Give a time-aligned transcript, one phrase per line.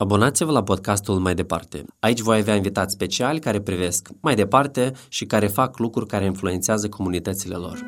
[0.00, 1.84] Abonați-vă la podcastul Mai Departe.
[2.00, 6.88] Aici voi avea invitați speciali care privesc mai departe și care fac lucruri care influențează
[6.88, 7.78] comunitățile lor.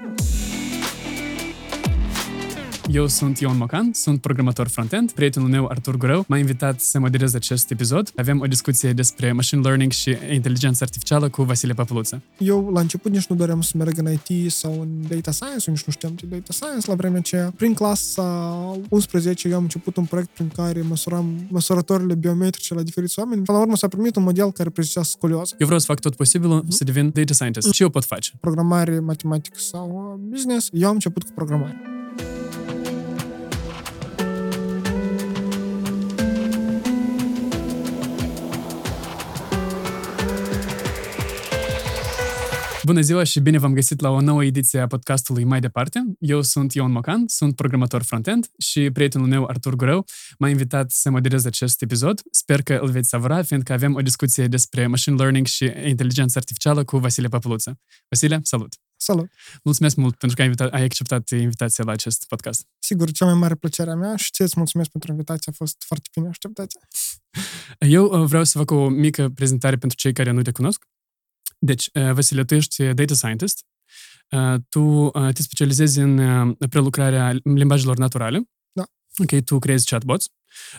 [2.93, 5.13] Eu sunt Ion Mocan, sunt programator frontend.
[5.13, 8.13] Prietenul meu, Artur Gureu, m-a invitat să moderez acest episod.
[8.17, 12.23] Avem o discuție despre machine learning și inteligență artificială cu Vasile Papuluță.
[12.39, 15.85] Eu, la început, nici nu doream să merg în IT sau în data science, nici
[15.85, 17.53] nu știam ce data science la vremea aceea.
[17.57, 18.53] Prin clasa
[18.89, 23.43] 11, eu am început un proiect prin care măsuram măsurătorile biometrice la diferiți oameni.
[23.43, 25.55] Până la urmă s-a primit un model care prezicea scolioză.
[25.59, 26.69] Eu vreau să fac tot posibilul mm-hmm.
[26.69, 27.69] să devin data scientist.
[27.69, 27.75] Mm-hmm.
[27.75, 28.33] Și eu pot face.
[28.41, 30.69] Programare, matematică sau business.
[30.73, 32.00] Eu am început cu programare.
[42.91, 46.05] Bună ziua și bine v-am găsit la o nouă ediție a podcastului Mai Departe.
[46.19, 50.05] Eu sunt Ion Mocan, sunt programator frontend și prietenul meu, Artur Gureu,
[50.39, 52.23] m-a invitat să moderez acest episod.
[52.31, 56.85] Sper că îl veți savura, fiindcă avem o discuție despre machine learning și inteligență artificială
[56.85, 57.79] cu Vasile Papuluță.
[58.09, 58.75] Vasile, salut!
[58.97, 59.31] Salut!
[59.65, 62.67] Mulțumesc mult pentru că ai, invitat, ai acceptat invitația la acest podcast.
[62.79, 65.77] Sigur, cea mai mare plăcere a mea și ție îți mulțumesc pentru invitație, a fost
[65.87, 66.79] foarte bine așteptată.
[67.79, 70.89] Eu uh, vreau să fac o mică prezentare pentru cei care nu te cunosc.
[71.63, 73.65] Deci, uh, Vasile, tu ești data scientist,
[74.31, 78.43] uh, tu uh, te specializezi în prelucrarea limbajelor naturale.
[78.73, 78.85] Da.
[79.19, 80.27] Ok, tu creezi chatbots.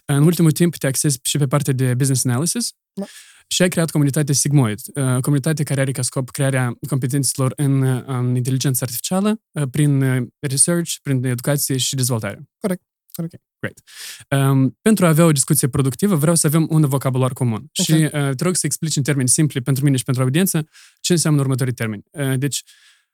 [0.06, 2.72] În ultimul timp te accesi și pe partea de business analysis.
[2.94, 3.06] Da.
[3.48, 4.80] Și ai creat comunitatea Sigmoid,
[5.22, 10.02] comunitate care are ca scop crearea competențelor în, în inteligență artificială prin
[10.40, 12.50] research, prin educație și dezvoltare.
[12.58, 12.82] Corect.
[13.16, 13.32] Ok,
[13.62, 13.82] great.
[14.50, 17.72] Um, pentru a avea o discuție productivă, vreau să avem un vocabular comun.
[17.80, 17.98] Okay.
[17.98, 20.68] Și uh, te rog să explici în termeni simpli pentru mine și pentru audiență
[21.00, 22.04] ce înseamnă următorii termeni.
[22.12, 22.64] Uh, deci,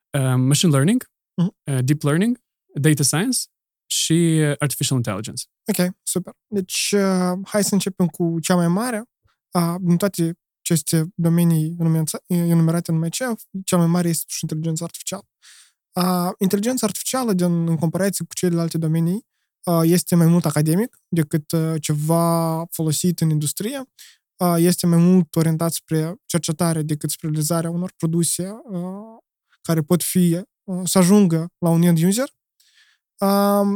[0.09, 1.73] uh, machine learning, uh-huh.
[1.73, 2.41] uh, deep learning,
[2.73, 3.39] data science
[3.85, 5.43] și uh, artificial intelligence.
[5.65, 6.33] Ok, super.
[6.47, 9.03] Deci, uh, hai să începem cu cea mai mare.
[9.51, 11.75] Uh, din toate aceste domenii
[12.27, 15.27] enumerate în MCF, cea mai mare este și inteligența artificială.
[15.93, 19.25] Uh, inteligența artificială, din, în comparație cu celelalte domenii,
[19.83, 23.83] este mai mult academic decât ceva folosit în industrie,
[24.57, 28.61] este mai mult orientat spre cercetare decât spre realizarea unor produse
[29.61, 30.41] care pot fi
[30.83, 32.29] să ajungă la un end user.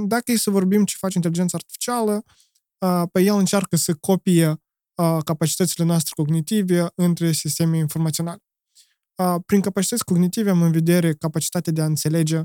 [0.07, 2.23] Dacă e să vorbim ce face inteligența artificială,
[3.11, 4.61] pe el încearcă să copie
[5.23, 8.43] capacitățile noastre cognitive între sisteme informaționale.
[9.45, 12.41] Prin capacități cognitive am în vedere capacitatea de a înțelege,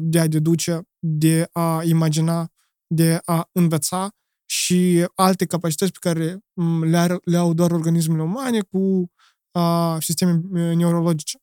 [0.00, 2.51] de a deduce, de a imagina,
[2.94, 4.10] de a învăța
[4.46, 6.38] și alte capacități pe care
[6.80, 9.10] le, are, le au doar organismele umane cu
[9.50, 10.40] a, sisteme
[10.74, 11.38] neurologice.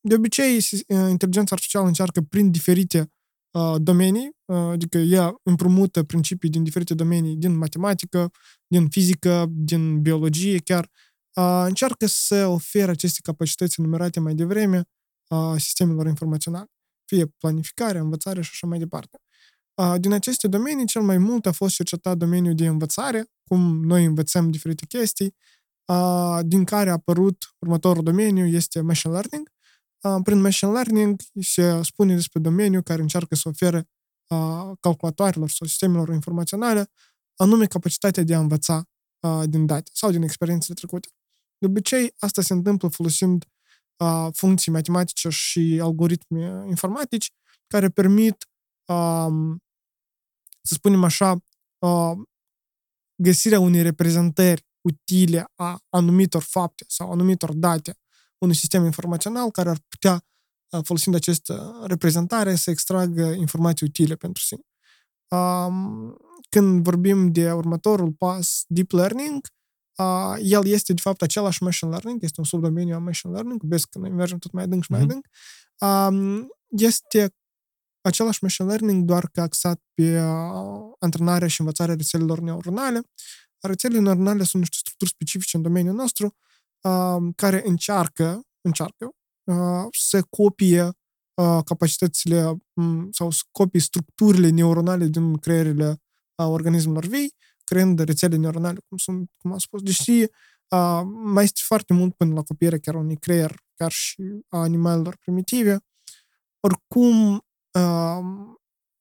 [0.00, 0.58] De obicei,
[0.88, 3.12] inteligența artificială încearcă prin diferite
[3.50, 8.30] a, domenii, a, adică ea împrumută principii din diferite domenii, din matematică,
[8.66, 10.90] din fizică, din biologie chiar,
[11.32, 14.84] a, încearcă să ofere aceste capacități enumerate mai devreme
[15.28, 16.70] a sistemelor informaționale,
[17.04, 19.18] fie planificare, învățare și așa mai departe.
[19.98, 24.50] Din aceste domenii, cel mai mult a fost cercetat domeniul de învățare, cum noi învățăm
[24.50, 25.36] diferite chestii,
[26.42, 29.52] din care a apărut următorul domeniu, este machine learning.
[30.22, 33.88] Prin machine learning se spune despre domeniu care încearcă să ofere
[34.80, 36.90] calculatoarelor sau sistemelor informaționale
[37.36, 38.88] anume capacitatea de a învăța
[39.44, 41.08] din date sau din experiențele trecute.
[41.58, 43.44] De obicei, asta se întâmplă folosind
[44.32, 47.32] funcții matematice și algoritmi informatici
[47.66, 48.36] care permit
[50.66, 51.36] să spunem așa,
[53.22, 57.98] găsirea unei reprezentări utile a anumitor fapte sau anumitor date
[58.38, 60.24] unui sistem informațional care ar putea,
[60.82, 64.62] folosind această reprezentare, să extragă informații utile pentru sine.
[66.48, 69.46] Când vorbim de următorul pas, deep learning,
[70.42, 73.98] el este de fapt același machine learning, este un subdomeniu a machine learning, vezi că
[73.98, 75.26] noi mergem tot mai adânc și mai adânc,
[76.68, 77.34] este
[78.04, 80.18] același machine learning, doar că axat pe
[80.98, 83.02] antrenarea și învățarea rețelelor neuronale.
[83.60, 86.36] Rețelele neuronale sunt niște structuri specifice în domeniul nostru
[87.34, 89.10] care încearcă, încearcă
[89.90, 90.90] să copie
[91.64, 92.56] capacitățile
[93.10, 96.02] sau să copie structurile neuronale din creierile
[96.34, 97.34] organismelor vii,
[97.64, 99.82] creând rețele neuronale, cum, sunt, cum am spus.
[99.82, 100.26] Deși
[101.24, 105.78] mai este foarte mult până la copierea chiar unui creier, chiar și a animalelor primitive,
[106.60, 107.46] oricum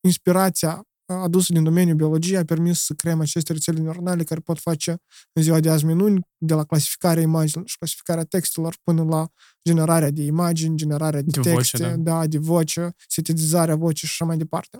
[0.07, 4.97] inspirația adusă din domeniul biologiei a permis să creăm aceste rețele neuronale care pot face
[5.33, 9.27] în ziua de azi minuni, de la clasificarea imaginilor și clasificarea textelor până la
[9.63, 11.95] generarea de imagini, generarea de, de texte, voce, da.
[11.95, 14.77] da, de voce, sintetizarea vocii și așa mai departe.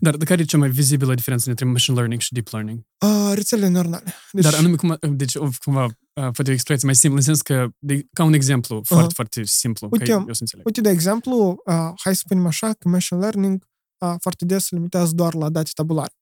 [0.00, 2.80] Dar de care e cea mai vizibilă diferență între machine learning și deep learning?
[2.98, 4.14] Uh, rețelele neuronale.
[4.32, 7.40] Deci, Dar anume, cum, deci, o, cumva, uh, poate o expresie mai simplă, în sens
[7.40, 8.84] că, de, ca un exemplu uh-huh.
[8.84, 10.66] foarte, foarte simplu, Uite, ca eu să înțeleg.
[10.66, 13.66] Uite, de exemplu, uh, hai să spunem așa, că machine learning
[13.98, 16.12] uh, foarte des se limitează doar la date tabulare.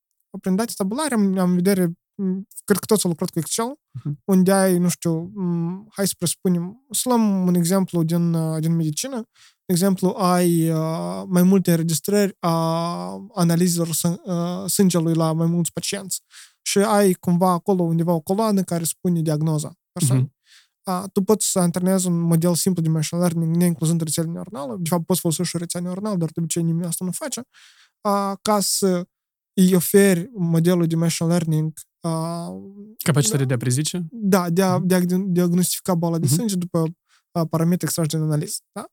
[0.40, 1.92] Prin date tabulare am, am în vedere,
[2.64, 4.12] cred că toți au lucrat cu Excel, uh-huh.
[4.24, 5.32] unde ai, nu știu,
[5.90, 9.16] hai să presupunem, să luăm un exemplu din, uh, din medicină,
[9.64, 12.54] de exemplu, ai uh, mai multe înregistrări a
[13.34, 16.22] analizelor uh, sângelui la mai mulți pacienți
[16.62, 20.26] și ai cumva acolo undeva o coloană care spune diagnoza persoanei.
[20.26, 20.38] Uh-huh.
[20.84, 24.76] Uh, tu poți să antrenezi un model simplu de machine learning, neincluzând rețele neuronală.
[24.80, 27.42] De fapt, poți folosi și o rețea neuronală, dar de obicei nimeni asta nu face.
[28.00, 29.06] Uh, ca să
[29.52, 31.89] îi oferi modelul de machine learning uh,
[33.04, 34.06] Capacitatea de a prezice?
[34.10, 36.30] Da, de a, de a diagnostifica boala de uh-huh.
[36.30, 36.80] sânge după
[37.32, 38.58] uh, parametri extrași din analiză.
[38.72, 38.84] Da?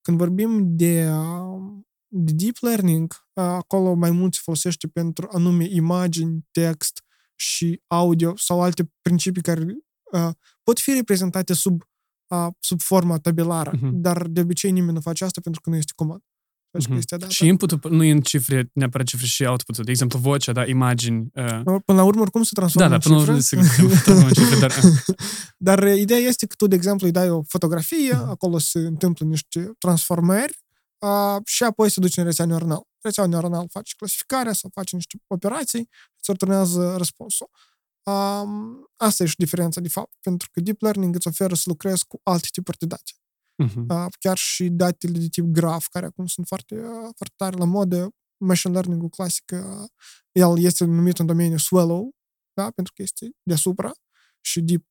[0.00, 1.10] Când vorbim de,
[2.08, 7.04] de deep learning, acolo mai mult se folosește pentru anume imagini, text
[7.34, 9.64] și audio sau alte principii care
[10.12, 10.30] uh,
[10.62, 11.82] pot fi reprezentate sub,
[12.28, 13.90] uh, sub forma tabelară, uh-huh.
[13.92, 16.22] dar de obicei nimeni nu face asta pentru că nu este comod.
[16.74, 17.28] Uh-huh.
[17.28, 19.84] Și inputul nu e în cifre, neapărat cifre și outputul.
[19.84, 21.30] De exemplu, vocea, da, imagini.
[21.34, 21.62] Uh...
[21.62, 23.34] Până la urmă, oricum se transformă da, în da, până la urmă,
[24.24, 24.72] în cifre, dar...
[25.56, 28.28] dar ideea este că tu, de exemplu, îi dai o fotografie, uh-huh.
[28.28, 30.58] acolo se întâmplă niște transformări
[30.98, 32.86] uh, și apoi se duce în rețea neuronală.
[33.00, 37.50] Rețeaua neuronală face clasificarea sau face niște operații, îți returnează răspunsul.
[38.02, 42.06] Um, asta e și diferența, de fapt, pentru că deep learning îți oferă să lucrezi
[42.06, 43.12] cu alte tipuri de date.
[43.62, 44.06] Uh-huh.
[44.18, 46.74] Chiar și datele de tip graf, care acum sunt foarte,
[47.16, 48.08] foarte tare la modă,
[48.44, 49.52] machine learning-ul clasic,
[50.32, 52.10] el este numit în domeniul swallow,
[52.52, 52.70] da?
[52.70, 53.92] pentru că este deasupra,
[54.40, 54.84] și deep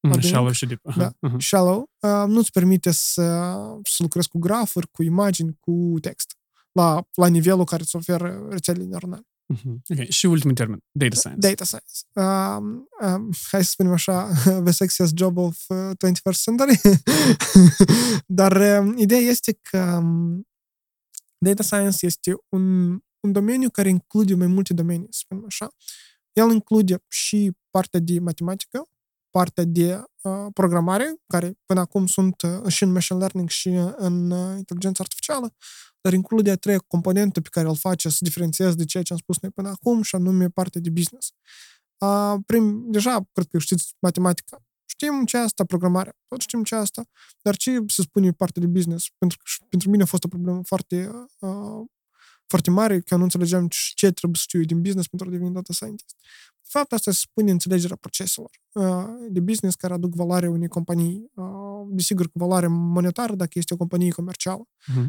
[0.00, 0.80] Mm, shallow și deep.
[0.90, 0.96] Uh-huh.
[0.96, 1.10] Da.
[1.10, 1.38] Uh-huh.
[1.38, 3.22] Shallow uh, nu-ți permite să,
[3.82, 6.36] să lucrezi cu grafuri, cu imagini, cu text,
[6.72, 9.26] la, la nivelul care îți oferă rețelele neuronale.
[9.52, 9.74] Uh-huh.
[9.88, 10.06] Okay.
[10.08, 11.48] Și ultimul termen, data science.
[11.48, 12.00] Data science.
[12.12, 14.32] Um, um, hai să spunem așa,
[14.64, 16.80] the sexiest job of uh, 21st century.
[18.40, 20.46] Dar um, ideea este că um,
[21.38, 25.68] data science este un, un domeniu care include mai multe domenii, să spunem așa.
[26.32, 28.88] El include și partea de matematică,
[29.38, 34.30] partea de uh, programare, care până acum sunt uh, și în machine learning și în
[34.30, 35.54] uh, inteligență artificială,
[36.00, 39.18] dar include a treia componentă pe care îl face să diferențieze de ceea ce am
[39.18, 41.32] spus noi până acum, și anume partea de business.
[41.98, 44.62] Uh, prim, deja, cred că știți matematica.
[44.84, 47.02] Știm ce asta programarea, tot știm ce asta,
[47.42, 49.06] dar ce se spune partea de business?
[49.18, 51.84] Pentru că pentru mine a fost o problemă foarte, uh,
[52.46, 55.54] foarte mare, că eu nu înțelegeam ce trebuie să știu din business pentru a deveni
[55.54, 56.16] data scientist.
[56.74, 61.30] De fapt, asta se spune înțelegerea proceselor uh, de business care aduc valoare unei companii.
[61.34, 64.64] Uh, desigur că valoare monetară dacă este o companie comercială.
[64.64, 65.08] Uh-huh.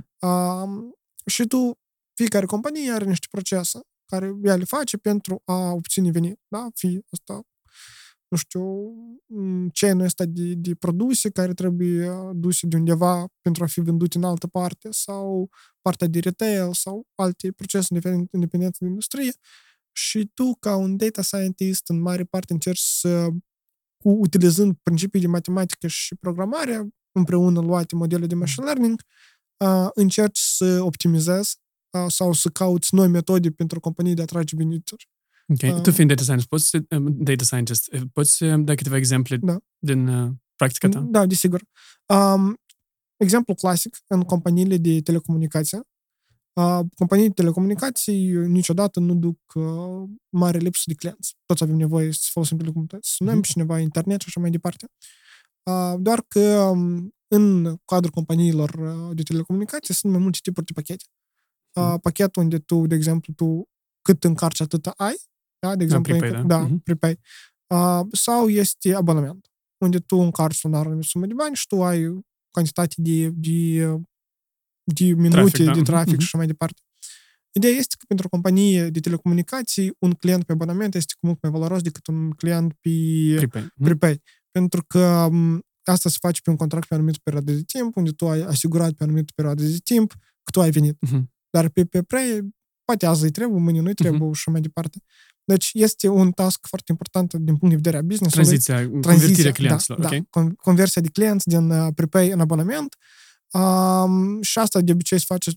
[1.25, 1.79] Și tu,
[2.13, 6.39] fiecare companie are niște procese care ea le face pentru a obține venit.
[6.47, 6.67] Da?
[6.73, 7.41] Fie asta,
[8.27, 8.93] nu știu,
[9.73, 14.23] chain ăsta de, de produse care trebuie duse de undeva pentru a fi vândute în
[14.23, 15.49] altă parte sau
[15.81, 17.93] partea de retail sau alte procese
[18.31, 19.31] independente de industrie
[19.95, 23.27] și tu, ca un data scientist, în mare parte încerci să,
[23.97, 29.01] cu, utilizând principii de matematică și programare, împreună luate modele de machine learning,
[29.57, 31.57] uh, încerci să optimizezi
[31.89, 35.09] uh, sau să cauți noi metode pentru companii de a trage venituri.
[35.47, 35.75] Ok.
[35.75, 36.77] Uh, tu fiind data scientist, poți,
[37.09, 39.57] data scientist, poți da câteva exemple da.
[39.77, 40.99] din uh, practica ta?
[40.99, 41.61] Da, desigur.
[42.05, 42.57] Um,
[43.17, 45.79] exemplu clasic în companiile de telecomunicație
[46.97, 51.35] companii de telecomunicații niciodată nu duc uh, mare lipsă de clienți.
[51.45, 53.47] Toți avem nevoie să folosim telecomunicații, să sunăm mm-hmm.
[53.47, 54.87] cineva internet și așa mai departe.
[55.63, 60.71] Uh, doar că um, în cadrul companiilor uh, de telecomunicații sunt mai multe tipuri de
[60.73, 61.03] pachete.
[61.05, 62.01] Mm-hmm.
[62.01, 63.69] Pachetul unde tu, de exemplu, tu
[64.01, 65.15] cât încarci atât ai,
[65.59, 65.75] da?
[65.75, 66.47] de exemplu, da, prepay, da.
[66.47, 66.83] da mm-hmm.
[66.83, 67.19] prepay.
[68.11, 69.47] sau este abonament,
[69.77, 73.87] unde tu încarci un anumit sumă de bani și tu ai cantitate de, de
[74.85, 75.73] de minute, trafic, da.
[75.73, 76.19] de trafic mm-hmm.
[76.19, 76.81] și așa mai departe.
[77.51, 81.41] Ideea este că pentru o companie de telecomunicații, un client pe abonament este cu mult
[81.41, 82.89] mai valoros decât un client pe
[83.35, 83.61] prepay.
[83.61, 83.83] Mhm.
[83.83, 84.21] prepay.
[84.51, 85.29] Pentru că
[85.83, 88.91] asta se face pe un contract pe anumită perioadă de timp, unde tu ai asigurat
[88.91, 90.11] pe anumită perioadă de timp
[90.43, 90.97] că tu ai venit.
[91.07, 91.23] Uh-huh.
[91.49, 92.43] Dar pe, pe preț,
[92.83, 94.37] poate azi îi trebuie, mâine nu-i trebuie uh-huh.
[94.37, 94.97] și mai departe.
[95.43, 99.51] Deci este un task foarte important din punct de vedere a business Tranziția, Tranziția convertirea
[99.51, 99.99] clienților.
[99.99, 100.27] Da, okay.
[100.31, 102.95] da, conversia de clienți din uh, prepay în abonament
[103.59, 105.51] Um, și asta de obicei se face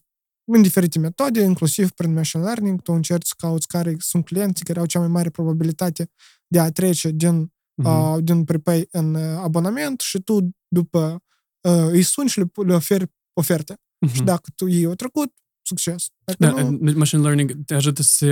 [0.44, 2.82] în diferite metode, inclusiv prin machine learning.
[2.82, 6.10] Tu încerci să cauți care sunt clienții care au cea mai mare probabilitate
[6.46, 8.14] de a trece din, uh-huh.
[8.14, 11.22] uh, din prepay în uh, abonament și tu după
[11.60, 13.74] uh, îi suni și le, le oferi oferte.
[13.74, 14.12] Uh-huh.
[14.12, 16.06] Și dacă tu ei au trecut, succes.
[16.24, 18.26] Dacă Da, nu, machine learning te ajută să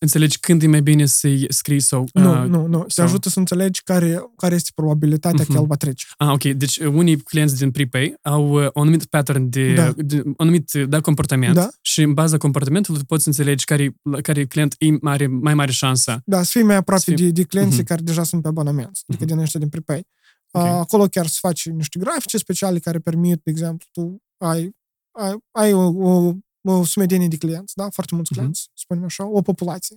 [0.00, 2.08] înțelegi când e mai bine să-i scrii sau...
[2.12, 2.78] nu, uh, nu, nu.
[2.82, 5.52] Te sau- ajută să înțelegi care, care este probabilitatea Mhm.
[5.52, 6.06] că el va trece.
[6.16, 6.42] Ah, ok.
[6.42, 9.92] Deci uh, unii clienți din prepay au uh, un anumit pattern de, Da.
[9.96, 11.68] de un anumit uh, da, comportament Da.
[11.80, 16.20] și în baza comportamentului poți înțelegi care, la care client e mare, mai mare șansa.
[16.24, 17.86] Da, să fii mai aproape Să fii- de, de clienții Mhm.
[17.86, 19.32] care deja sunt pe abonament, adică Mhm.
[19.34, 20.06] din ăștia din prepay.
[20.52, 20.64] Ok.
[20.64, 24.76] Acolo chiar să faci niște grafice speciale care permit, de exemplu, tu ai,
[25.10, 27.90] ai, ai o, o, o sumedenie de clienți, da?
[27.90, 28.40] Foarte mulți Mhm.
[28.40, 29.96] clienți, să spunem așa, o populație.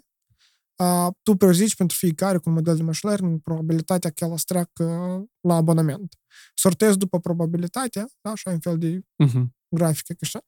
[0.76, 4.44] Uh, tu prezici pentru fiecare cu un model de machine learning probabilitatea că el să
[4.48, 4.84] treacă
[5.42, 6.16] la abonament.
[6.54, 8.30] Sortezi după probabilitatea, da?
[8.32, 9.56] Așa un fel de Mhm.
[9.76, 10.40] grafică, așa.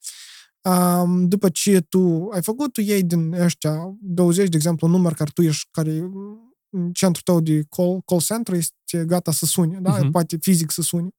[1.01, 5.13] Um, după ce tu ai făcut, tu iei din ăștia 20, de exemplu, un număr
[5.13, 9.79] care tu ești, care mm, centrul tău de call, call center este gata să sune,
[9.79, 9.97] da?
[9.97, 10.11] Mhm.
[10.11, 11.09] Poate fizic să sune.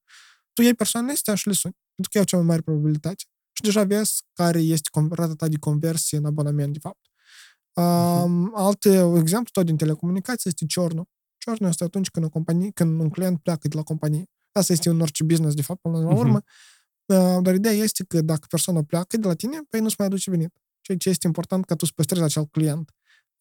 [0.53, 3.23] Tu iei persoanele astea și le suni, pentru că au cea mai mare probabilitate.
[3.57, 6.99] Și deja vezi care este con- rata ta de conversie în abonament, de fapt.
[7.73, 11.05] Um, Alte exemplu, tot din telecomunicații, este ciornul.
[11.37, 14.23] Ciornul este atunci când, o companie, când un client pleacă de la companie.
[14.51, 16.17] Asta este în orice business, de fapt, până la Mhm.
[16.17, 16.41] urmă.
[17.05, 20.29] Uh, Dar ideea este că dacă persoana pleacă de la tine, păi nu-ți mai aduce
[20.29, 20.53] venit.
[20.81, 22.91] Ceea ce este important ca tu să păstrezi acel client.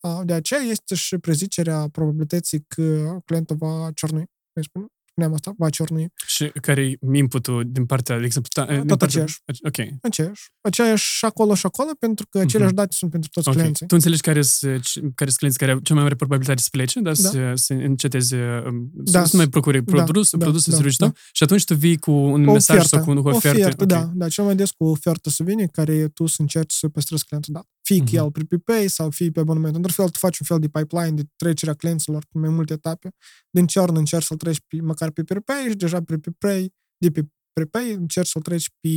[0.00, 4.24] Uh, De aceea este și prezicerea probabilității că clientul va ciornui.
[4.52, 6.08] Noi spun- spuneam asta, va ciornui.
[6.26, 9.40] Și care e inputul din partea, de exemplu, ta, din Tot partea, aceeași.
[9.62, 9.98] Ok.
[10.02, 10.42] Aceeași.
[10.60, 13.54] Aceeași și acolo și acolo, pentru că aceleași date sunt pentru toți Ok.
[13.54, 13.86] clienții.
[13.86, 14.82] Tu înțelegi care sunt
[15.14, 17.28] care sunt clienții care au cea mai mare probabilitate să plece, dar Da.
[17.28, 20.76] să, să înceteze, um, Da, să, să nu mai procure da, produs, da, produsul da,
[20.78, 21.12] serviciul da.
[21.12, 23.58] tău și atunci tu vii cu un O mesaj ofertă, sau cu o ofertă.
[23.60, 23.88] ofertă ok.
[23.88, 26.88] da, da, cel mai des cu o ofertă să vine care tu să încerci să
[26.88, 27.66] păstrezi clientul dat.
[27.88, 28.16] Fie că Mhm.
[28.16, 29.74] el pe prepay sau fie pe abonament.
[29.76, 33.08] Într-un fel, tu faci un fel de pipeline de trecerea clienților pe mai multe etape.
[33.50, 37.28] Din churn încerci să-l treci pe, măcar pe prepay și deja pe prepay, de pe
[37.52, 38.88] prepay încerci să-l treci pe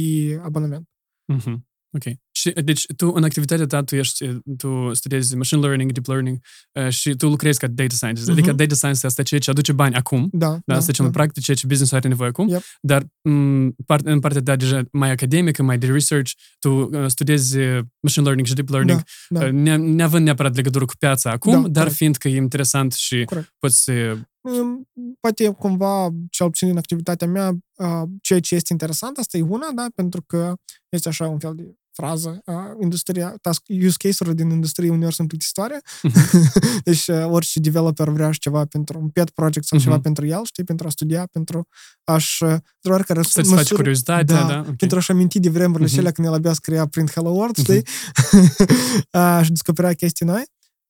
[0.44, 0.88] abonament.
[1.34, 1.68] Mhm.
[1.98, 2.04] Ok.
[2.40, 6.40] Și, deci, tu, în activitatea ta, tu, ești, tu studiezi machine learning, deep learning
[6.74, 8.28] uh, și tu lucrezi ca data scientist.
[8.28, 8.38] Mhm.
[8.38, 11.04] Adică data science asta e ceea ce aduce bani acum, Da, da, asta e cel
[11.06, 12.62] mai practic, ceea ce business are nevoie acum, Yep.
[12.82, 17.58] dar m, part, în partea ta deja mai academică, mai de research, tu uh, studiezi
[17.58, 19.46] uh, machine learning și deep learning, Da, da.
[19.46, 21.96] uh, ne, neavând neapărat legătură cu piața acum, Da, dar corect.
[21.96, 23.56] fiind că e interesant și Corect.
[23.60, 24.18] poți să...
[24.42, 24.88] Um,
[25.20, 29.72] Poate cumva, cel puțin în activitatea mea, uh, ceea ce este interesant, asta e una,
[29.76, 30.54] da, pentru că
[30.90, 35.28] este așa un fel de frază, uh, industria, task, use case-urile din industrie uneori sunt
[35.28, 35.82] plictisitoare,
[36.88, 40.04] deci uh, orice developer vrea și ceva pentru un pet project sau ceva Mhm.
[40.04, 41.68] pentru el, știi, pentru a studia, pentru
[42.04, 44.60] a-și, uh, într-o oarecare Să-ți faci curiozitatea, da?
[44.68, 44.76] Ok.
[44.76, 45.94] pentru a-și aminti de vremurile Mhm.
[45.94, 47.66] acelea când el abia scria Print Hello World, Mhm.
[47.66, 47.84] știi?
[49.20, 50.44] uh, și descoperea chestii noi.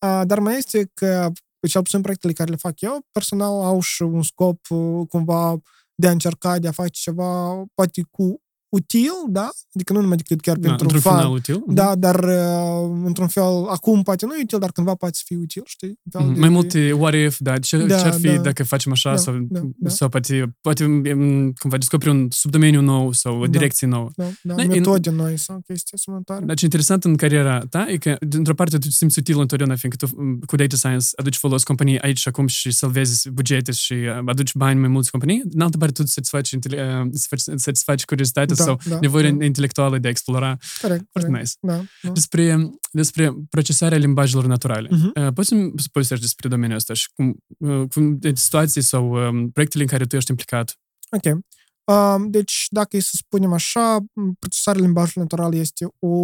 [0.06, 1.32] Uh, dar mai este că,
[1.68, 5.58] cel puțin proiectele care le fac eu, personal au și un scop uh, cumva
[5.96, 9.50] de a încerca, de a face ceva, poate cu util, da?
[9.76, 11.64] Adică nu numai decât chiar Da, pentru într-un fun, final util.
[11.68, 15.38] da, dar uh, într-un fel, acum poate nu e util, dar cândva poate să fie
[15.38, 15.88] util, știi?
[15.88, 16.34] Un fel Mhm.
[16.34, 18.42] de- Mai multe what if, da, ce, Da, ce-ar fi da.
[18.42, 19.90] dacă facem așa Da, sau, da, da.
[19.90, 23.52] sau poate, poate mm, cumva descoperi un subdomeniu nou sau o Da.
[23.52, 24.10] direcție nouă.
[24.16, 26.46] Da, da, Da, e- metode noi sau chestii asemănătoare.
[26.46, 29.76] Dar ce interesant în cariera ta e că, dintr-o parte, tu te simți util întotdeauna,
[29.76, 33.72] fiindcă tu m, cu data science aduci folos companiei aici și acum și salvezi bugete
[33.72, 35.42] și uh, aduci bani mai mulți companii.
[35.54, 39.46] În altă parte, tu satisfaci, intele- uh, satisfaci- satisfaci curiozitatea Da, sau da, nevoile da.
[39.46, 40.58] intelectuale de a explora.
[40.82, 41.38] Corect, Foarte corect.
[41.38, 41.52] nice.
[41.60, 42.12] Da, da.
[42.12, 44.88] Despre, despre procesarea limbajelor naturale.
[44.92, 45.12] Mhm.
[45.16, 49.50] Uh, Poți să-mi povestești despre domeniul ăsta și cum, uh, cum de situații sau um,
[49.50, 50.78] proiectele în care tu ești implicat?
[51.12, 51.38] Ok.
[51.84, 56.16] Um, deci, dacă e să spunem așa, m, procesarea limbajului natural este o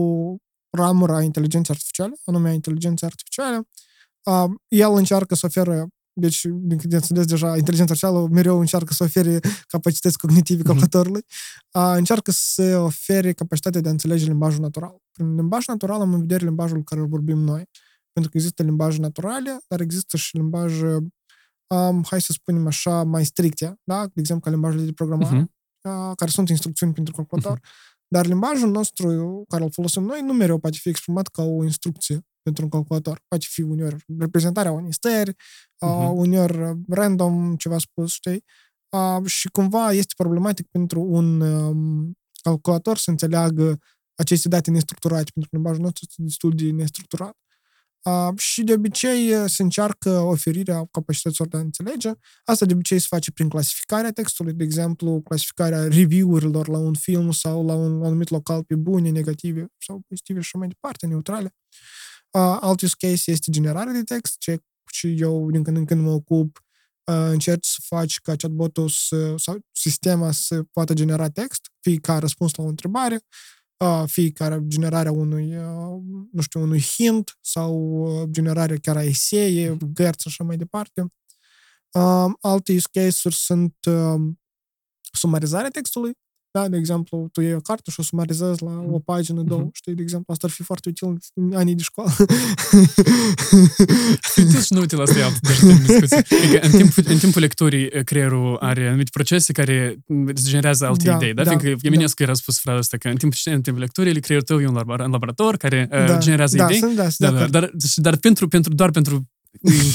[0.70, 3.68] ramură a inteligenței artificiale, anume a inteligenței artificiale.
[4.24, 5.88] Um, el încearcă să oferă,
[6.19, 10.67] deci, din câte înțeles deja, inteligența artificială mereu încearcă să ofere capacități cognitive Mhm.
[10.67, 11.22] calculatorului,
[11.74, 14.95] uh, încearcă să ofere capacitatea de a înțelege limbajul natural.
[15.12, 17.63] Prin limbaj natural am în vedere limbajul care îl vorbim noi.
[18.13, 20.98] Pentru că există limbaje naturale, dar există și limbaje
[21.67, 24.05] um, hai să spunem așa, mai stricte, da?
[24.05, 25.51] de exemplu, ca limbajele de programare, Mhm.
[26.10, 27.60] uh, care sunt instrucțiuni pentru calculator.
[28.07, 32.25] Dar limbajul nostru, care îl folosim noi, nu mereu poate fi exprimat ca o instrucție
[32.46, 33.22] pentru un calculator.
[33.28, 36.18] Poate fi uneori reprezentarea unei stări, uh, Mhm.
[36.18, 36.58] uneori
[36.90, 38.44] random, ceva spus, știi?
[38.90, 43.80] Uh, și cumva este problematic pentru un um, calculator să înțeleagă
[44.16, 47.36] aceste date nestructurate, pentru că limbajul nostru este destul de nestructurat.
[48.10, 52.12] Uh, și de obicei uh, se încearcă oferirea capacităților de a înțelege.
[52.44, 57.32] Asta de obicei se face prin clasificarea textului, de exemplu, clasificarea review-urilor la un film
[57.32, 61.54] sau la un anumit local pe bune, negative sau pozitive și așa mai departe, neutrale.
[61.54, 61.75] Uh,
[62.39, 64.60] alt use case este generarea de text, ce
[64.92, 66.60] și eu din când în când mă ocup,
[67.04, 72.20] uh, încerc să faci ca chatbotul să, sau sistema să poată genera text, fie ca
[72.20, 73.22] răspuns la o întrebare,
[73.77, 76.01] uh, fiecare generarea unui, uh,
[76.32, 81.01] nu știu, unui hint sau uh, generarea chiar a eseie, gărți și așa mai departe.
[81.92, 84.22] Uh, alte use case-uri sunt uh,
[85.12, 86.13] sumarizarea textului,
[86.56, 89.72] da, de exemplu, tu iei o carte și o sumarizezi la o pagină, două, uh-huh.
[89.74, 92.12] știi, de exemplu, asta ar fi foarte util în anii de școală.
[94.42, 95.40] util și nu util, asta e altă
[95.86, 96.18] discuție.
[96.18, 101.16] Adică, în, timpul, în timpul lecturii, creierul are anumite procese care îți generează alte da,
[101.16, 101.44] idei, da?
[101.44, 102.24] da Fiindcă Eminescu da.
[102.24, 105.58] era spus fraza asta, că în timpul, în timpul lecturii, creierul tău e un laborator
[105.58, 106.78] care da, generează da, idei.
[106.78, 109.30] Sunt, da, da, da, dar, dar pentru, pentru, doar pentru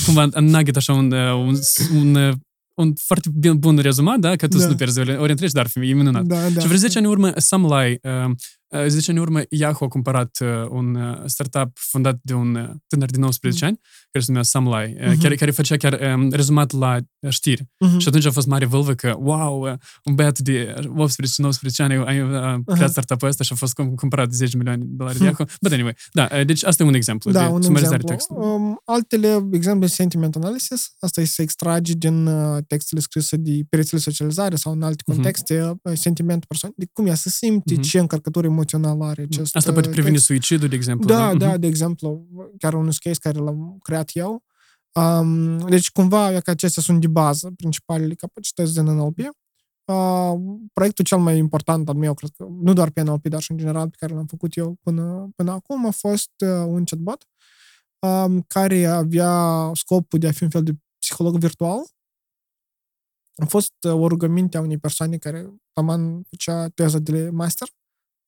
[0.04, 1.58] cumva nugget așa un, un,
[1.94, 2.38] un
[2.80, 4.36] un foarte bun rezumat, da?
[4.36, 4.62] Că tu da.
[4.62, 6.24] să nu pierzi ori întregi, dar e minunat.
[6.24, 6.60] Da, da.
[6.60, 10.38] Și vreo 10 ani în urmă, Samlai, uh, 10 ani în urmă, Yahoo a cumpărat
[10.40, 13.70] uh, un uh, startup fondat de un uh, tânăr de 19 mm.
[13.70, 13.80] ani,
[14.10, 15.22] care se numea Samlai, uh, mm-hmm.
[15.22, 16.98] care, care făcea chiar um, rezumat la
[17.28, 17.62] știri.
[17.62, 17.98] Mm-hmm.
[17.98, 19.72] Și atunci a fost mare vâlvă că, wow, uh,
[20.04, 20.82] un băiat de 18-19
[21.76, 22.90] ani a uh, creat uh-huh.
[22.90, 25.46] startup-ul ăsta și a fost cumpărat de 10 milioane de dolari de Yahoo.
[25.60, 28.08] But anyway, da, deci asta e un exemplu da, de un sumarizare exemplu.
[28.08, 28.68] textului.
[28.68, 30.94] Um, altele, exemplu, sentiment analysis.
[31.00, 35.72] Asta e să extragi din uh, textele scrise de perețele socializare sau în alte contexte
[35.72, 35.92] uh-huh.
[35.94, 37.80] sentimentul persoanei, de cum ea se simte, uh-huh.
[37.80, 40.26] ce încărcătură emoțională are acest Asta poate preveni text.
[40.26, 41.06] suicidul, de exemplu.
[41.06, 41.58] Da, da, uh-huh.
[41.58, 42.26] de exemplu,
[42.58, 44.42] chiar un case care l-am creat eu.
[44.94, 49.18] Um, deci, cumva, e că acestea sunt de bază, principalele capacități din NLP.
[49.84, 50.32] Uh,
[50.72, 53.56] proiectul cel mai important al meu, cred că, nu doar pe NLP, dar și în
[53.56, 57.26] general pe care l-am făcut eu până, până acum, a fost uh, un chatbot
[58.00, 61.78] um, care avea scopul de a fi un fel de psiholog virtual.
[63.36, 67.68] A fost uh, o rugăminte a unei persoane care taman făcea teza de master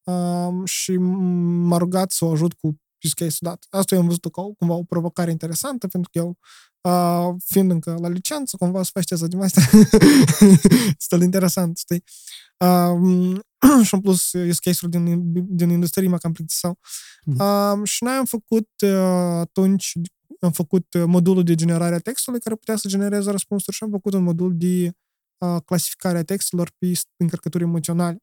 [0.04, 3.66] um, și m-a rugat să o ajut cu use case dat.
[3.70, 6.38] Asta eu am văzut ca cumva o provocare interesantă, pentru că eu,
[6.80, 9.62] uh, fiind încă la licență, cumva să faci teza de master.
[11.00, 12.04] Este interesant, știi?
[12.56, 13.40] Uh,
[13.86, 16.78] și în plus, use case-uri din, din industrie mă cam plictisau.
[17.24, 17.36] Mm.
[17.38, 18.90] Uh, și noi am făcut uh,
[19.40, 19.92] atunci,
[20.40, 24.12] am făcut modulul de generare a textului care putea să genereze răspunsuri și am făcut
[24.14, 24.90] un modul de
[25.38, 28.22] uh, clasificare a textelor pe încărcături emoționale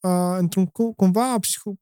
[0.00, 1.74] uh, într-un cumva psiho,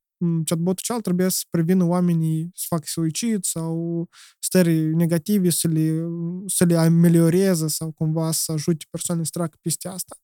[0.44, 4.06] chatbotul cel trebuie să prevină oamenii să facă suicid sau
[4.38, 6.06] stări negative, să le,
[6.46, 10.16] să le amelioreze sau cumva să ajute persoanele să treacă peste asta.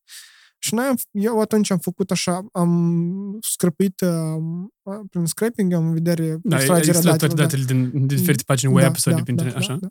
[0.62, 6.38] Și noi, eu atunci am făcut așa, am scrăpit uh, prin scraping, am în vedere
[6.42, 7.34] da, extragerea datelor.
[7.34, 7.42] Da.
[7.42, 9.72] datele din, din diferite pagini web da, sau da, de pe internet, da, așa?
[9.72, 9.88] Da, da.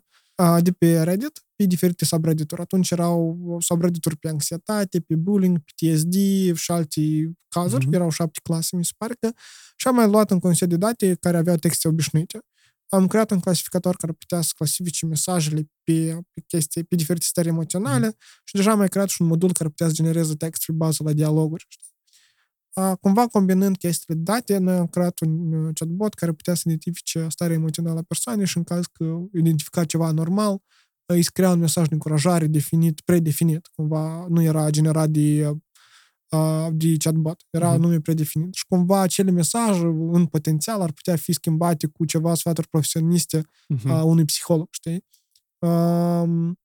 [0.62, 2.60] De pe Reddit, pe diferite subreddit-uri.
[2.60, 6.14] Atunci erau subreddit-uri pe anxietate, pe bullying, PTSD
[6.54, 7.00] și alte
[7.48, 7.86] cazuri.
[7.86, 7.94] Mm-hmm.
[7.94, 9.30] Erau șapte clase, mi se pare că.
[9.76, 12.38] Și am mai luat în consider de date care aveau texte obișnuite.
[12.88, 17.48] Am creat un clasificator care putea să clasifice mesajele pe, pe chestii, pe diferite stări
[17.48, 18.44] emoționale mm-hmm.
[18.44, 21.02] și deja am mai creat și un modul care putea să genereze text pe bază
[21.02, 21.66] la dialoguri.
[21.66, 21.99] A,
[23.00, 27.56] cumva combinând chestiile date, noi am creat un uh, chatbot care putea să identifice starea
[27.56, 30.62] emoțională a persoanei și în caz că identifica ceva normal,
[31.06, 33.66] îi scria un mesaj de încurajare definit, predefinit.
[33.66, 35.46] Cumva nu era generat de,
[36.30, 37.78] uh, de chatbot, era uh-huh.
[37.78, 38.54] nume predefinit.
[38.54, 39.80] Și cumva acele mesaje,
[40.12, 43.84] în potențial, ar putea fi schimbate cu ceva sfaturi profesioniste uh-huh.
[43.84, 45.04] uh, unui psiholog, știi?
[45.58, 46.58] Um,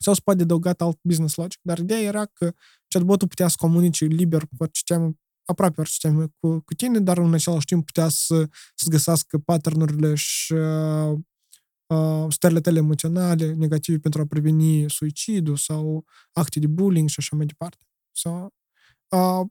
[0.00, 1.58] sau se poate adăugat alt business logic.
[1.62, 2.52] Dar ideea era că
[2.88, 5.12] chatbotul putea să comunice liber cu orice temă,
[5.44, 10.14] aproape orice temă cu, cu tine, dar în același timp putea să, să găsească pattern
[10.14, 11.18] și uh,
[11.86, 17.36] uh, stările tale emoționale negative pentru a preveni suicidul sau acte de bullying și așa
[17.36, 17.84] mai departe.
[18.12, 18.46] So,
[19.08, 19.46] uh,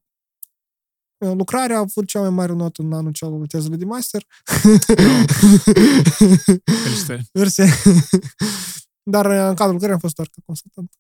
[1.18, 4.26] lucrarea a avut cea mai mare notă în anul cel tezele de master.
[7.32, 7.66] Versie.
[9.12, 10.92] Dar în cadrul lucrării am fost doar ca consultant.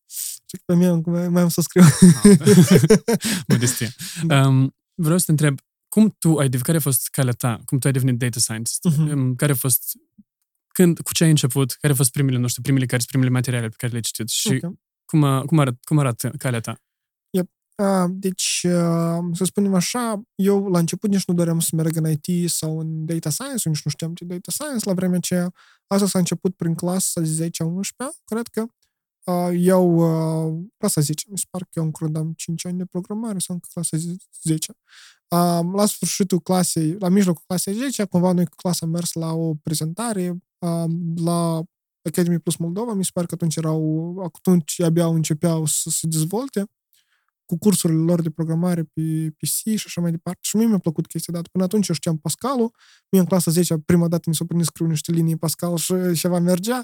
[0.49, 1.83] Și pe mine mai am să scriu.
[3.47, 3.89] Modestie.
[4.29, 7.61] Um, vreau să te întreb, cum tu ai, care a fost calea ta?
[7.65, 8.87] Cum tu ai devenit data scientist?
[8.89, 9.35] Uh-huh.
[9.35, 9.97] Care a fost
[10.67, 13.31] când, cu ce ai început, care au fost primele, nu știu, primele care sunt primele
[13.31, 14.79] materiale pe care le-ai citit și okay.
[15.05, 16.81] cum, cum, arăt, cum arată calea ta?
[17.29, 17.49] Yep.
[17.75, 22.17] Uh, deci, uh, să spunem așa, eu la început nici nu doream să merg în
[22.21, 25.53] IT sau în data science, nici nu știam ce data science la vremea aceea.
[25.87, 27.25] Asta s-a început prin clasa 10-11,
[28.25, 28.65] cred că.
[29.31, 32.85] Uh, eu, uh, clasa 10, mi se pare că eu încă am 5 ani de
[32.85, 33.97] programare sau încă clasa
[34.43, 34.71] 10.
[34.71, 39.33] Uh, la sfârșitul clasei, la mijlocul clasei 10, cumva noi cu clasa am mers la
[39.33, 40.37] o prezentare
[41.15, 41.63] la
[42.01, 46.65] Academy Plus Moldova, mi se pare că atunci erau, atunci abia începeau să se dezvolte
[47.47, 49.01] cu cursurile lor de programare pe,
[49.37, 50.39] pe C și așa mai departe.
[50.41, 51.49] Și mie mi-a plăcut chestia dată.
[51.51, 52.71] Până atunci eu știam Pascalul.
[53.09, 56.39] Mie în clasa 10 prima dată mi s-a prins scriu niște linii Pascal și ceva
[56.39, 56.83] mergea.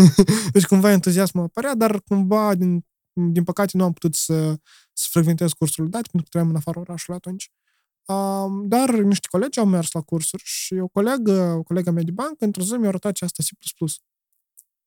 [0.54, 4.56] deci cumva entuziasmul apărea, dar cumva din, din păcate nu am putut să,
[4.92, 7.50] să frecventez cursurile date pentru că trăiam în afara orașului atunci.
[8.06, 12.10] Um, dar niște colegi au mers la cursuri și o colegă, o colega mea de
[12.10, 13.84] bancă, într-o zi mi-a arătat ce asta C++.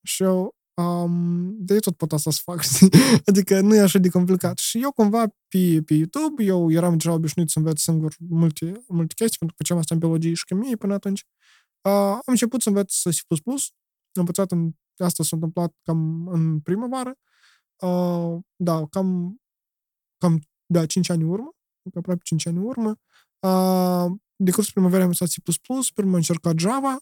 [0.03, 2.89] Și eu, um, de ce tot pot asta să fac, știi?
[3.29, 4.57] Adică nu e așa de complicat.
[4.57, 9.13] Și eu cumva pe, pe YouTube, eu eram deja obișnuit să învăț singur multe, multe
[9.13, 11.25] chestii, pentru că făceam asta în biologie și chimie până atunci.
[11.81, 13.07] Uh, am început să învăț C++,
[13.45, 13.57] am
[14.13, 17.15] învățat în, asta s-a întâmplat cam în primăvară,
[17.81, 19.37] uh, da, cam,
[20.17, 21.51] cam, da, 5 ani în urmă,
[21.93, 22.99] aproape 5 ani în urmă.
[23.39, 26.97] Uh, de curs primăvară am învățat C++, prima am încercat Java,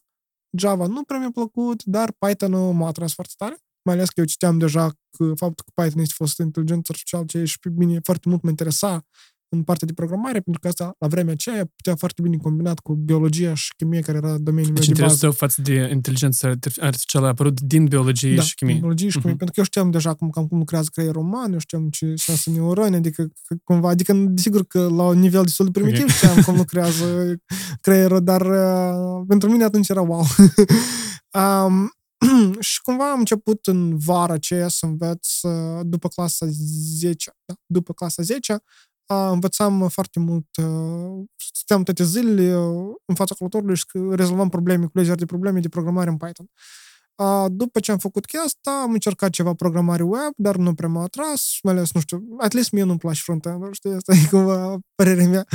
[0.57, 3.57] Java nu prea mi-a plăcut, dar Python m-a atras foarte tare,
[3.87, 4.85] mai ales că eu citeam deja
[5.17, 8.49] că faptul că Python este folosit inteligență artificială, ce și pe mine foarte mult mă
[8.49, 9.01] interesa
[9.49, 12.93] în partea de programare, pentru că asta, la vremea aceea, putea foarte bine combinat cu
[12.93, 15.19] biologia și chimie, care era domeniul meu Deci de interesul bază.
[15.25, 16.47] tău față de inteligența
[16.79, 18.75] artificială a apărut din biologie da, și chimie.
[18.75, 19.37] biologie și chimie, Mhm.
[19.37, 22.55] pentru că eu știam deja cum, cam cum lucrează creierul uman, eu știam ce sunt
[22.55, 26.09] neuroni, adică că, cumva, adică desigur că la un nivel destul de primitiv Ok.
[26.09, 27.05] știam cum lucrează
[27.85, 30.25] creierul, dar uh, pentru mine atunci era wow.
[31.67, 31.91] um,
[32.59, 37.93] și cumva am început în vara aceea să învăț uh, după clasa 10, da, după
[37.93, 38.59] clasa 10, uh,
[39.31, 44.85] învățam foarte mult, uh, stăteam toate zilele uh, în fața calculatorului și că rezolvam probleme,
[44.85, 46.45] culegeri de probleme de programare în Python.
[46.45, 46.86] Uh,
[47.47, 51.01] După ce am făcut chestia asta, am încercat ceva programare web, dar nu prea m-a
[51.01, 54.77] atras, mai ales, nu știu, at least mie nu-mi place front-end, știi, asta e cumva
[54.95, 55.45] părerea mea.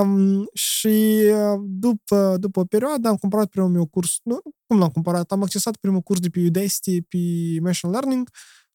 [0.00, 4.88] Um, și uh, după, după o perioadă am cumpărat primul meu curs, nu, cum l-am
[4.88, 7.18] cumpărat, am accesat primul curs de pe Udacity, pe
[7.60, 8.28] Machine Learning,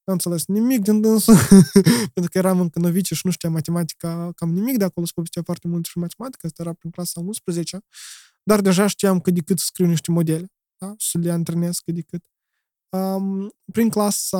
[0.03, 1.35] n-am înțeles nimic din dânsul,
[2.13, 5.41] pentru că eram încă novice și nu știam matematica cam nimic, de acolo se povestea
[5.45, 7.79] foarte mult și matematică, asta era prin clasa 11
[8.43, 10.51] dar deja știam cât de cât să scriu niște modele,
[10.85, 10.93] da?
[10.97, 12.23] să le antrenez cât de cât.
[12.97, 14.39] Um, prin clasa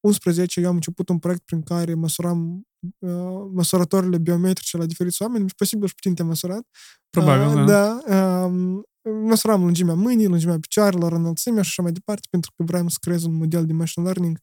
[0.00, 2.66] 11 eu am început un proiect prin care măsuram
[2.98, 6.66] uh, măsurătorile biometrice la diferiți oameni, și posibil și puțin te măsurat.
[7.10, 8.00] Probabil, Uh, da.
[8.06, 12.88] da um, măsuram lungimea mâinii, lungimea picioarelor, înălțimea și așa mai departe, pentru că vreau
[12.88, 14.38] să creez un model de machine learning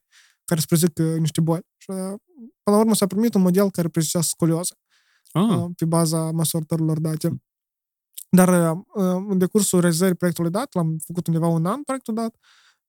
[0.46, 1.66] care să prezică niște boli.
[1.78, 1.98] Și, uh,
[2.64, 4.74] până la urmă s-a primit un model care prezicea scolioză
[5.32, 7.42] Ah, uh, pe baza măsurătorilor date.
[8.30, 8.84] Dar uh,
[9.30, 12.36] în decursul realizării proiectului dat, l-am făcut undeva un an proiectul dat,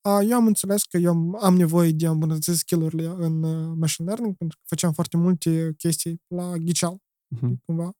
[0.01, 3.73] uh, eu am înțeles că eu am- am nevoie de a îmbunătăți skill-urile în uh,
[3.77, 7.61] machine learning, pentru că făceam foarte multe chestii la ghiceal, mhm.
[7.65, 7.91] cumva.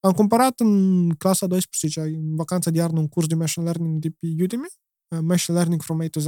[0.00, 4.10] Am cumpărat în clasa 12, în vacanța de iarnă, un curs de machine learning de
[4.10, 4.66] pe Udemy,
[5.08, 6.26] uh, Machine Learning from A to Z.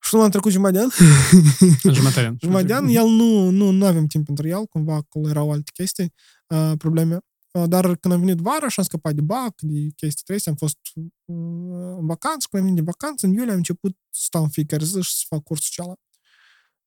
[0.00, 0.90] Și nu am trecut jumătate de an.
[1.94, 2.20] jumătate.
[2.20, 2.36] de an.
[2.40, 5.70] Jumătate de an, el nu, nu, nu avem timp pentru el, cumva acolo erau alte
[5.74, 6.12] chestii,
[6.46, 7.18] uh, probleme.
[7.58, 10.54] Uh, dar când am venit vara și am scăpat de bac, de chestii trei, am
[10.54, 11.04] fost uh,
[11.98, 14.84] în vacanță, când am venit de vacanță, în iulie am început să stau în fiecare
[14.84, 16.07] zi și să fac cursul cealaltă.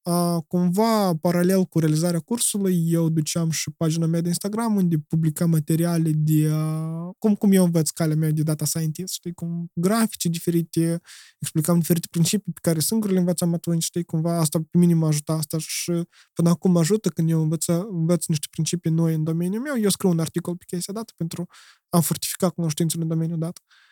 [0.03, 5.49] Uh, cumva, paralel cu realizarea cursului, eu duceam și pagina mea de Instagram unde publicam
[5.49, 10.29] materiale de uh, cum, cum eu învăț calea mea de data scientist, știi, cum grafice
[10.29, 11.01] diferite,
[11.39, 15.07] explicam diferite principii pe care singur le învățam atunci, știi, cumva asta pe mine m-a
[15.07, 15.91] ajutat asta și
[16.33, 19.89] până acum mă ajută când eu învăț, învăț niște principii noi în domeniul meu, eu
[19.89, 21.47] scriu un articol pe chestia dată pentru
[21.89, 23.59] a fortifica cunoștințele în domeniul dat.
[23.59, 23.90] Uh,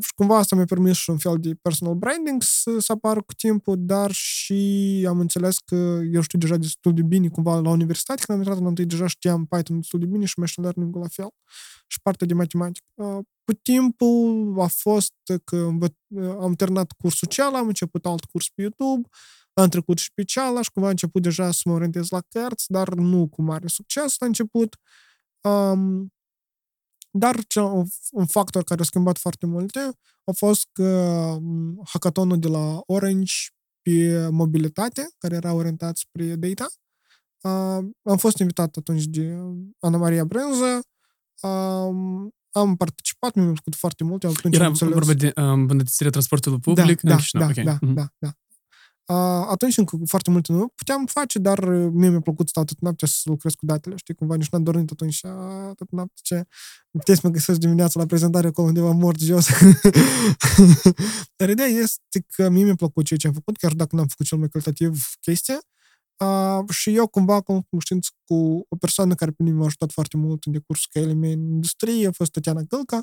[0.00, 3.34] și cumva asta mi-a permis și un fel de personal branding să, să apară cu
[3.34, 8.22] timpul, dar și am înțeles că eu știu deja destul de bine cumva la universitate,
[8.24, 11.08] când am intrat în întâi deja știam Python destul de bine și machine learning la
[11.08, 11.30] fel
[11.86, 12.86] și partea de matematică.
[12.94, 18.24] Uh, cu timpul a fost că învă- uh, am terminat cursul cealaltă, am început alt
[18.24, 19.08] curs pe YouTube,
[19.52, 22.64] am trecut și pe cealaltă și cumva am început deja să mă orientez la cărți,
[22.68, 24.76] dar nu cu mare succes la început.
[25.40, 26.12] Um,
[27.14, 29.78] dar ce, un, un factor care a schimbat foarte multe
[30.24, 30.84] a fost că
[31.40, 33.32] um, hackathonul de la Orange
[33.82, 36.66] pe mobilitate, care era orientat spre data,
[37.42, 39.36] uh, am fost invitat atunci de
[39.78, 40.80] Ana Maria Brânză,
[41.42, 44.22] um, am participat, mi-a plăcut foarte mult.
[44.22, 47.46] Eu atunci Era am înțeles- vorba de uh, îmbunătățirea transportului public da, în da, Chișinău.
[47.46, 47.64] da, ok.
[47.64, 47.94] da, Mhm.
[47.94, 48.30] da, da.
[49.12, 52.50] Uh, atunci încă cu foarte multe nu puteam face, dar uh, mie mi-a plăcut să
[52.50, 55.90] stau tot noaptea să lucrez cu datele, știi, cumva nici n-am dormit atunci uh, tot
[55.90, 56.44] noaptea, ce
[56.90, 59.46] puteți să mă găsesc dimineața la prezentare acolo undeva mort jos.
[61.36, 64.26] dar ideea este că mie mi-a plăcut ceea ce am făcut, chiar dacă n-am făcut
[64.26, 65.60] cel mai calitativ chestia,
[66.22, 70.16] Uh, și eu cumva cum cunoștință cu o persoană care pe mine m-a ajutat foarte
[70.16, 73.02] mult în decursul căile mele în industrie, a fost Tatiana Gălca.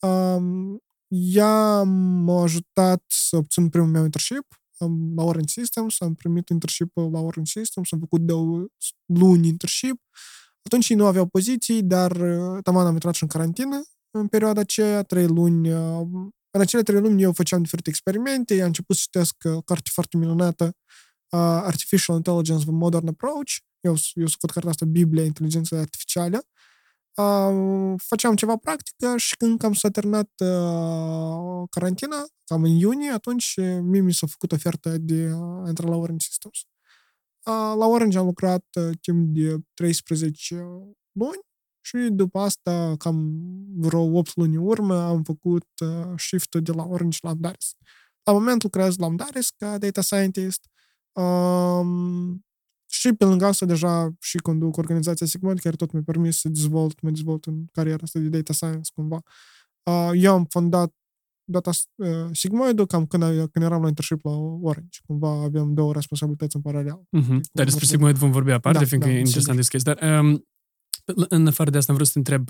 [0.00, 6.48] Um, ea m-a ajutat să obțin primul meu internship am, la Orange Systems, am primit
[6.48, 8.66] internship la Orange Systems, am făcut două
[9.06, 10.00] luni internship.
[10.62, 13.82] Atunci ei nu aveau poziții, dar uh, taman am intrat și în carantină
[14.18, 15.72] în perioada aceea, trei luni.
[15.72, 16.06] uh,
[16.50, 19.90] În acele trei luni eu făceam diferite experimente, am început să citesc uh, o carte
[19.92, 25.78] foarte minunată, uh, Artificial Intelligence, The Modern Approach, eu, eu scot cartea asta Biblia Inteligenței
[25.78, 26.40] Artificiale,
[27.16, 33.54] uh, făceam ceva practică și când cam s-a terminat uh, carantina, cam în iunie, atunci
[33.82, 36.58] mie mi s-a făcut oferta de a intra la Orange Systems.
[37.44, 40.54] Uh, la Orange am lucrat uh, timp de 13
[41.12, 41.40] luni
[41.80, 43.34] și după asta, cam
[43.76, 47.74] vreo 8 luni urmă, am făcut uh, shift-ul de la Orange la Amdaris.
[48.22, 50.68] La moment lucrez la Amdaris ca data scientist
[51.12, 52.44] um,
[52.94, 57.00] și pe lângă asta deja și conduc organizația Sigmoid, care tot mi-a permis să dezvolt,
[57.00, 59.20] mă dezvolt în cariera asta de data science cumva.
[59.82, 60.94] Uh, eu am fondat
[61.44, 64.30] data uh, Sigmoid cam când, când eram la internship la
[64.62, 64.98] Orange.
[65.06, 67.00] Cumva aveam două responsabilități în paralel.
[67.16, 67.40] Mm-hmm.
[67.52, 70.46] Dar despre Sigmoid vom vorbi aparte, da, fiindcă da, e interesant de Dar um,
[71.28, 72.48] în afară de asta am vrut să te întreb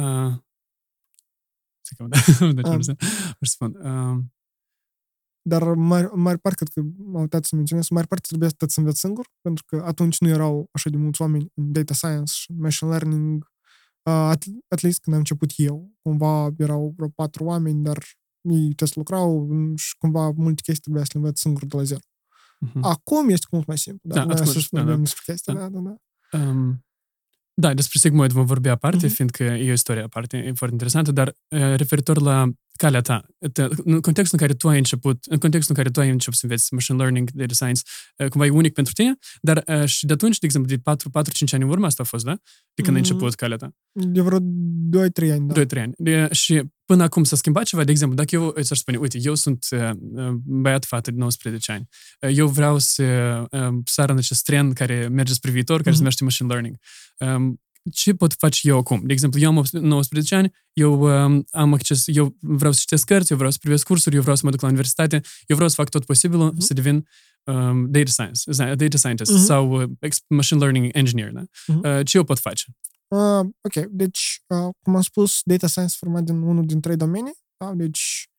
[0.00, 0.36] uh,
[1.80, 2.96] să cam, da, um, să
[3.40, 3.76] spun.
[3.82, 4.24] Uh,
[5.48, 6.80] dar mare, mare parte, cred că
[7.14, 10.28] am uitat să menționez, mare parte trebuia să să înveți singur, pentru că atunci nu
[10.28, 13.50] erau așa de mulți oameni în data science și machine learning,
[14.02, 15.92] uh, at, at least când am început eu.
[16.02, 17.98] Cumva erau vreo patru oameni, dar
[18.40, 21.82] ei trebuie să lucrau și cumva multe chestii trebuia să le înveți singur de la
[21.82, 22.00] zero.
[22.66, 22.80] Uh-huh.
[22.80, 24.98] Acum este mult mai simplu, dar da, noi să spunem da, da.
[24.98, 25.94] despre chestia, da, da, da.
[26.30, 26.48] da.
[26.48, 26.84] Um,
[27.54, 29.12] da, despre Sigmoid vom vorbi aparte, uh-huh.
[29.12, 31.34] fiindcă e o istorie aparte, e foarte interesantă, dar
[31.76, 33.24] referitor la calea ta,
[33.84, 36.44] în contextul în care tu ai început, în contextul în care tu ai început să
[36.44, 37.82] înveți machine learning, data science,
[38.28, 40.82] cumva e unic pentru tine, dar și de atunci, de exemplu, de 4-5
[41.50, 42.34] ani în urmă asta a fost, da?
[42.74, 42.90] De când mm-hmm.
[42.90, 43.74] ai început calea ta.
[43.92, 44.42] De vreo 2-3
[45.32, 45.64] ani, da.
[45.64, 45.92] 2-3 ani.
[45.96, 49.34] De, și până acum s-a schimbat ceva, de exemplu, dacă eu ți-aș spune, uite, eu
[49.34, 49.90] sunt uh,
[50.44, 51.88] băiat-fată de 19 ani,
[52.34, 53.02] eu vreau să
[53.50, 55.92] uh, sar în acest trend care merge spre viitor, care mm-hmm.
[55.92, 56.76] se numește machine learning.
[57.18, 57.60] Um,
[57.92, 59.00] ce pot face eu acum?
[59.04, 63.30] De exemplu, eu am 19 ani, eu um, am acces, eu vreau să citesc cărți,
[63.30, 65.74] eu vreau să privesc cursuri, eu vreau să mă duc la universitate, eu vreau să
[65.74, 66.58] fac tot posibilul uh-huh.
[66.58, 67.08] să devin
[67.44, 69.44] um, data science, data scientist uh-huh.
[69.44, 69.90] sau uh,
[70.26, 71.32] machine learning engineer.
[71.32, 71.42] Da?
[71.42, 71.98] Uh-huh.
[71.98, 72.64] Uh, ce eu pot face?
[73.08, 77.38] Uh, ok, deci, uh, cum am spus, data science format din unul din trei domenii,
[77.56, 77.72] da?
[77.74, 78.30] deci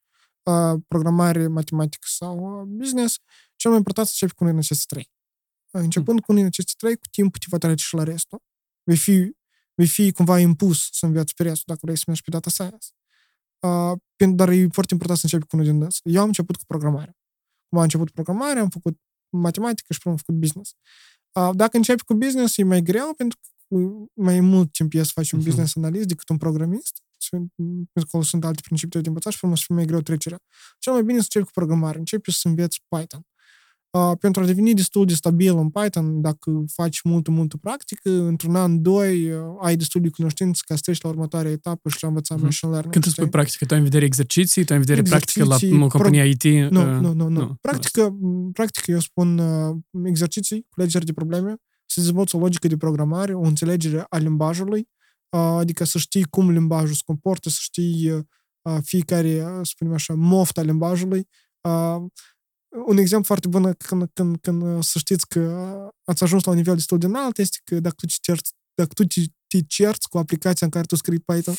[0.43, 3.17] uh, programare, matematică sau uh, business,
[3.55, 5.09] cel mai important să începi cu unul din aceste trei.
[5.71, 6.23] Uh, începând uh-huh.
[6.23, 8.39] cu unul din aceste trei, cu timpul te va trece și la restul.
[8.83, 9.31] Vei fi
[9.79, 12.87] vei fi cumva impus să înveți pe restul dacă vrei să mergi pe data science.
[13.59, 15.99] Uh, dar e foarte important să începi cu unul din dâns.
[16.03, 17.15] Eu am început cu programarea.
[17.69, 20.75] Cum am început programarea, am făcut matematică și am făcut business.
[21.31, 23.75] Uh, dacă începi cu business, e mai greu pentru că
[24.13, 25.43] mai mult timp e să faci un uh-huh.
[25.43, 27.03] business analyst decât un programist.
[27.93, 30.39] Pentru că sunt alte principii de învățat și frumos să fie mai greu trecerea.
[30.79, 31.97] Cel mai bine să începi cu programare.
[31.97, 33.21] Începi să înveți Python.
[33.91, 38.55] Uh, pentru a deveni destul de stabil în Python, dacă faci multă, multă practică, într-un
[38.55, 42.07] an, doi, uh, ai destul de cunoștință ca să treci la următoarea etapă și la
[42.07, 42.41] învăța mm-hmm.
[42.41, 42.93] machine learning.
[42.93, 45.57] Când tu spui practică, tu ai în vedere exerciții, tu ai în vedere practică la
[45.87, 46.29] compania pro...
[46.29, 46.71] IT?
[46.71, 47.55] Nu, uh, nu, nu, nu, nu.
[47.61, 48.49] Practică, nu.
[48.53, 53.41] practică, eu spun uh, exerciții, culegeri de probleme, să dezvolți o logică de programare, o
[53.41, 54.87] înțelegere a limbajului,
[55.29, 60.13] uh, adică să știi cum limbajul se comportă, să știi uh, fiecare, uh, spunem așa,
[60.13, 61.27] mofta limbajului,
[61.61, 61.95] uh,
[62.85, 65.41] un exemplu foarte bun când, când, când să știți că
[66.03, 69.03] ați ajuns la un nivel destul de înalt este că dacă tu citești dacă tu
[69.47, 71.53] te cerți cu aplicația în care tu scrii Python.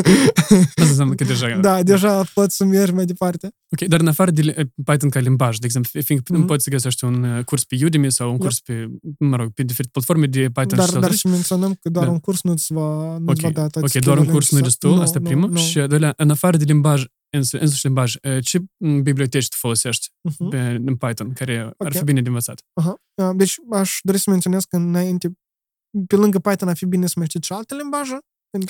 [0.80, 1.58] Asta înseamnă că deja...
[1.60, 3.50] Da, deja poți să mergi mai departe.
[3.72, 6.46] Ok, dar în afară de Python ca limbaj, de exemplu, fiindcă mm-hmm.
[6.46, 9.90] poți să găsești un curs pe Udemy sau un curs pe, mă rog, pe diferite
[9.92, 12.10] platforme de Python dar, și Dar și menționăm că doar da.
[12.10, 13.34] un curs nu-ți va, nu okay.
[13.40, 15.56] va da toate Ok, doar un curs nu e destul, asta primul.
[15.56, 18.64] Și doilea, în afară de limbaj, însuși limbaj, ce
[19.02, 20.48] biblioteci tu folosești uh-huh.
[20.50, 21.74] pe, în Python, care okay.
[21.86, 22.60] ar fi bine de învățat?
[22.60, 23.36] Uh-huh.
[23.36, 25.32] Deci aș dori să menționez că înainte,
[26.06, 28.18] pe lângă Python ar fi bine să mai știți și alte limbaje.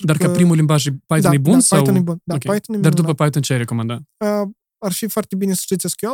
[0.03, 1.53] Dar că, ca primul limbaj Python da, e bun?
[1.53, 1.79] Da, sau?
[1.79, 2.21] Python e bun.
[2.25, 2.55] Da, okay.
[2.55, 3.25] Python e Dar după da.
[3.25, 3.95] Python ce ai recomanda?
[3.95, 6.07] Uh, ar fi foarte bine să știți SQL,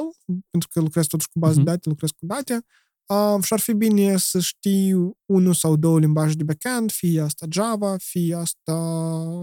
[0.51, 1.65] pentru că lucrez totuși cu bază uh-huh.
[1.65, 2.65] de date, lucrez cu date.
[3.07, 7.47] Uh, și ar fi bine să știi unul sau două limbaje de backend, fie asta
[7.51, 8.75] Java, fie asta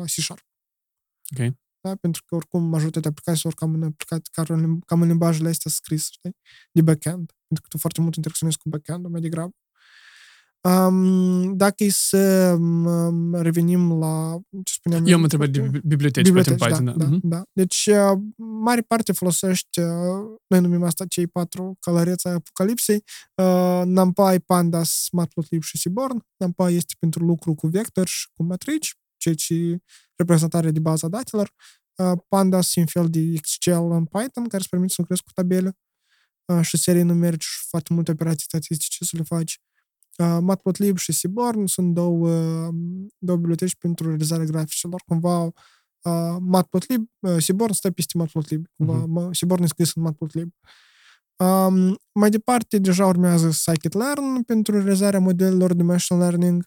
[0.05, 0.47] C Sharp.
[1.37, 1.95] Ok da?
[1.95, 4.31] pentru că oricum majoritatea aplicațiilor cam în, aplicații,
[4.85, 6.35] cam în limbajele astea scris, știi?
[6.71, 7.25] De backend.
[7.47, 9.55] Pentru că tu foarte mult interacționezi cu backend mai degrabă.
[10.61, 15.15] Um, dacă e să um, revenim la ce spuneam eu...
[15.15, 16.91] am întrebat de biblioteci, biblioteci Python, da.
[16.91, 17.19] Da, da, uh-huh.
[17.21, 17.43] da.
[17.53, 19.85] Deci, uh, mare parte folosești, uh,
[20.47, 23.03] noi numim asta cei patru călăreți ai apocalipsei,
[23.35, 26.25] uh, NumPy, Pandas, Matplotlib și Seaborn.
[26.37, 29.77] NumPy este pentru lucru cu vectori și cu matrici, ceea ce
[30.15, 31.53] reprezentare de baza datelor.
[32.27, 35.77] Pandas e un fel de Excel în Python care îți permite să lucrezi cu tabele
[36.61, 39.61] și serii numerici și foarte multe operații statistice să le faci.
[40.39, 42.29] Matplotlib și Seaborn sunt două,
[43.17, 45.01] două biblioteci pentru realizarea graficilor.
[45.05, 45.49] Cumva
[46.39, 48.65] Matplotlib, Seaborn stă peste Matplotlib.
[48.77, 49.31] Cumva uh-huh.
[49.31, 50.53] Seaborn e scris în Matplotlib.
[51.43, 56.63] Um, mai departe, deja urmează scikit-learn pentru realizarea modelelor de machine learning.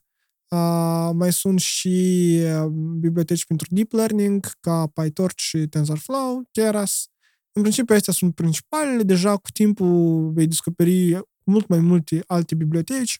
[0.53, 2.67] Uh, mai sunt și uh,
[2.99, 7.07] biblioteci pentru deep learning, ca PyTorch și TensorFlow, Keras.
[7.53, 9.03] În principiu, astea sunt principalele.
[9.03, 13.19] Deja cu timpul vei descoperi mult mai multe alte biblioteci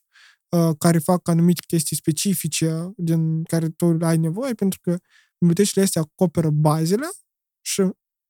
[0.49, 4.97] uh, care fac anumite chestii specifice din care tu ai nevoie, pentru că
[5.39, 7.07] bibliotecile astea acoperă bazele
[7.61, 7.81] și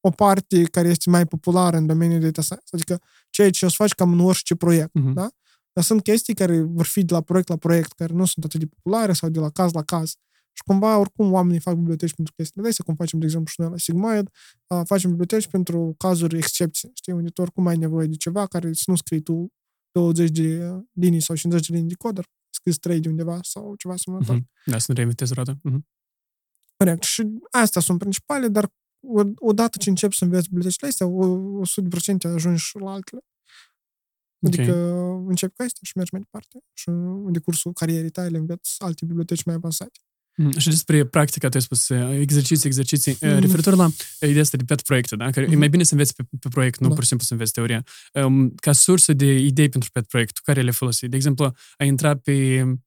[0.01, 2.99] o parte care este mai populară în domeniul data science, adică
[3.31, 5.13] ceea ce o să faci cam în orice proiect, uh-huh.
[5.15, 5.29] da?
[5.73, 8.61] Dar sunt chestii care vor fi de la proiect la proiect, care nu sunt atât
[8.61, 10.13] de populare sau de la caz la caz.
[10.55, 13.71] Și cumva, oricum, oamenii fac biblioteci pentru chestiile astea, cum facem, de exemplu, și noi
[13.71, 14.29] la Sigmoid,
[14.85, 18.85] facem biblioteci pentru cazuri excepție, știi, unde tu oricum ai nevoie de ceva care să
[18.87, 19.53] nu scrii tu
[19.91, 23.75] 20 de linii sau 50 de linii de cod, dar scris 3 de undeva sau
[23.75, 24.39] ceva asemănător.
[24.39, 24.65] Uh-huh.
[24.65, 25.55] Da, să nu reinventezi roata.
[25.55, 25.81] Uh-huh.
[26.77, 27.03] Corect.
[27.03, 28.73] Și astea sunt principale, dar
[29.35, 33.21] odată ce începi să înveți bibliotecile astea, o, 100% ajungi la altele.
[34.47, 35.25] Adică okay.
[35.29, 36.59] începi cu astea și mergi mai departe.
[36.73, 36.89] Și
[37.27, 40.01] în decursul carierei tale înveți alte biblioteci mai avansate.
[40.37, 41.89] Mm, și despre practica, tu ai spus,
[42.21, 43.17] exerciții, exerciții.
[43.21, 43.39] Mm.
[43.39, 45.31] Referitor la ideea asta de pet proiecte, da?
[45.31, 45.53] Că mm.
[45.53, 46.95] e mai bine să înveți pe, pe proiect, nu da.
[46.95, 47.85] pur și simplu să înveți teoria.
[48.13, 51.09] Um, ca sursă de idei pentru pet proiect, care le folosi?
[51.09, 52.85] De exemplu, ai intrat pe um,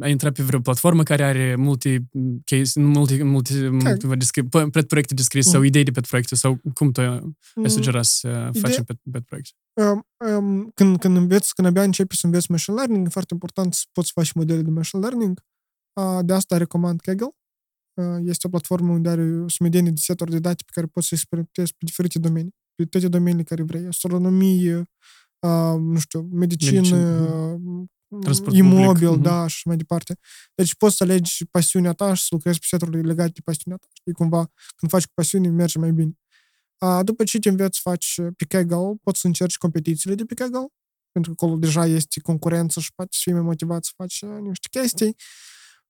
[0.00, 2.08] ai intrat pe vreo platformă care are multe
[2.44, 5.54] case, multe, multe, multe descri- pet proiecte descrise mm.
[5.54, 7.66] sau idei de pet proiecte sau cum tu ai mm.
[7.66, 9.50] sugera să Ide- facem pet, pet proiecte?
[9.72, 13.74] Um, um, când, când înveți, când abia începi să înveți machine learning, e foarte important
[13.74, 15.44] să poți face modele de machine learning.
[16.00, 17.34] Uh, de asta recomand Kaggle.
[17.94, 21.06] Uh, este o platformă unde are o sumedenie de seturi de date pe care poți
[21.06, 23.86] să experimentezi pe diferite domenii, pe toate domeniile care vrei.
[23.86, 24.76] Astronomie,
[25.38, 27.60] uh, nu știu, medicină, medicină
[28.20, 29.22] Transport imobil, public.
[29.22, 30.18] da, și mai departe.
[30.54, 33.86] Deci poți să alegi pasiunea ta și să lucrezi pe seturile legate de pasiunea ta.
[33.92, 36.12] Știi, cumva, când faci cu pasiune, merge mai bine.
[36.78, 40.34] A, după ce te înveți să faci pe Kaggle, poți să încerci competițiile de pe
[40.34, 40.66] Kaggle,
[41.12, 44.68] pentru că acolo deja este concurență și poți să fii mai motivat să faci niște
[44.70, 45.16] chestii.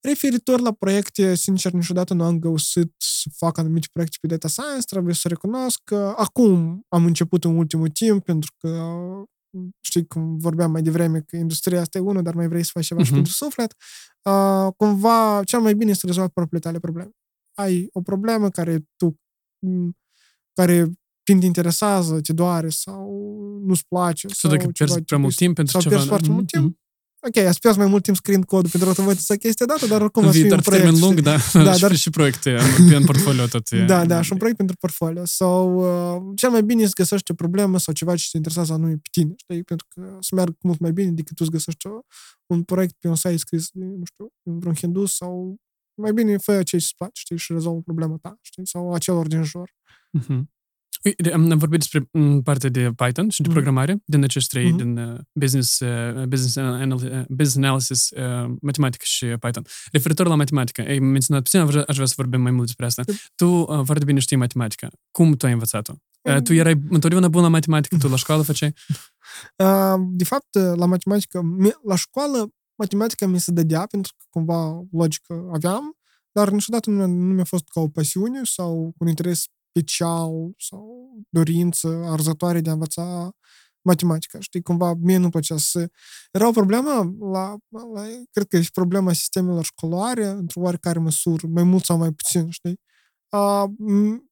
[0.01, 4.87] Referitor la proiecte, sincer, niciodată nu am găsit să fac anumite proiecte pe data science,
[4.87, 8.69] trebuie să recunosc că acum am început în ultimul timp, pentru că
[9.81, 12.87] știi cum vorbeam mai devreme, că industria asta e unul, dar mai vrei să faci
[12.87, 13.05] ceva uh-huh.
[13.05, 13.23] și mhm.
[13.23, 13.75] pentru suflet,
[14.23, 17.11] uh, cumva cel mai bine este să rezolvi propriile tale probleme.
[17.55, 19.21] Ai o problemă care tu,
[20.53, 23.11] care când te interesează, te doare sau
[23.65, 24.29] nu-ți place.
[24.29, 25.95] Sau, sau dacă pierzi prea mult timp pentru sau ceva.
[25.95, 26.79] Sau pierzi foarte mult timp,
[27.27, 30.39] ok, ați pierdut mai mult timp scriind codul pentru automatiza chestia dată, dar oricum ați
[30.39, 30.85] fi un proiect.
[30.85, 31.95] termen lung, da, da dar...
[31.95, 32.59] și proiecte
[32.99, 33.71] în portfolio tot.
[33.71, 33.85] E.
[33.85, 35.23] Da, da, și un proiect pentru portfolio.
[35.25, 35.75] Sau
[36.17, 39.09] uh, cel mai bine să găsești o problemă sau ceva ce te interesează anume pe
[39.11, 39.63] tine, știi?
[39.63, 41.87] Pentru că să meargă mult mai bine decât tu să găsești
[42.47, 45.57] un proiect pe un site scris, nu știu, într-un hindus sau
[45.95, 49.43] mai bine fă ce îți place, știi, și rezolvă problema ta, știi, sau acelor din
[49.43, 49.71] jur.
[50.19, 50.43] Uh-huh.
[51.33, 53.55] Am vorbit despre mm, partea de Python și de mm.
[53.55, 54.77] programare, din acești trei, mm-hmm.
[54.77, 59.67] din uh, business, uh, business, anal- uh, business analysis, uh, matematică și Python.
[59.93, 63.03] Referitor la matematică, ai menționat puțin, aș vrea să vorbim mai mult despre asta.
[63.35, 64.89] Tu uh, foarte bine știi matematica.
[65.11, 65.93] Cum tu ai învățat-o?
[66.21, 68.75] Uh, tu erai întotdeauna bun la matematică, tu la școală făceai?
[69.57, 71.43] Uh, de fapt, la matematică,
[71.85, 75.97] la școală, matematica mi se dădea, pentru că cumva logică aveam,
[76.33, 81.89] dar niciodată nu, nu mi-a fost ca o pasiune sau un interes special sau dorință
[82.07, 83.33] arzătoare de a învăța
[83.85, 84.41] matematica.
[84.41, 85.91] Știi, cumva mie nu plăcea să...
[86.31, 87.57] Era o problemă, la,
[87.95, 92.13] la, cred că e și problema sistemelor școlare, într-o oarecare măsură, mai mult sau mai
[92.13, 92.81] puțin, știi?
[93.29, 93.73] A,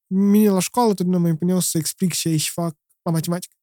[0.06, 3.54] mine la școală totdeauna mă impuneau să explic ce ei și fac la matematică.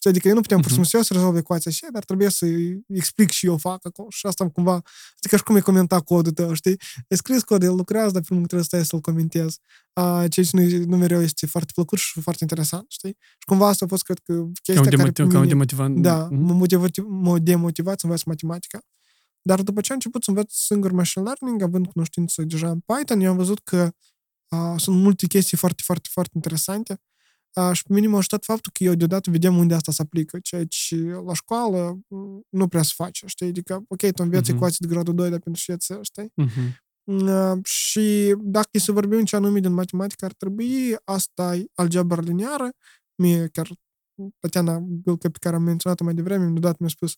[0.00, 0.62] Știi, adică eu nu puteam uh-huh.
[0.62, 2.46] pur și simplu să rezolv ecuația așa, dar trebuie să
[2.86, 4.08] explic și eu fac acolo.
[4.10, 4.72] Și asta cumva,
[5.16, 6.76] adică și cum e comenta codul tău, știi?
[7.08, 9.56] E scris cod, el lucrează, dar primul trebuie să stai să-l comentez.
[9.92, 13.16] Uh, ceea ce nu, nu mereu este foarte plăcut și foarte interesant, știi?
[13.20, 14.32] Și cumva asta a fost, cred că,
[14.62, 15.12] chestia ca care...
[15.28, 16.02] Ca un demotivant.
[16.02, 16.30] Da, uh-huh.
[16.30, 18.80] m-a demotivat, m-a demotivat să învăț matematica.
[19.42, 23.20] Dar după ce am început să învăț singur machine learning, având cunoștință deja în Python,
[23.20, 23.90] eu am văzut că
[24.48, 27.00] uh, sunt multe chestii foarte, foarte, foarte interesante
[27.72, 30.64] și pe mine m-a ajutat faptul că eu deodată vedem unde asta se aplică, ceea
[30.66, 32.00] ce la școală
[32.48, 33.46] nu prea se face, știi?
[33.46, 34.54] Adică, ok, tu înveți uh-huh.
[34.54, 36.32] ecuații de gradul 2, dar pentru știință, știi?
[36.42, 36.88] Uh-huh.
[37.04, 42.20] Uh, și dacă e să vorbim ce anume din matematică ar trebui, asta e algebra
[42.20, 42.70] lineară.
[43.14, 43.70] Mie chiar
[44.38, 47.16] Tatiana Bilcă, pe care am menționat-o mai devreme, deodată mi-a spus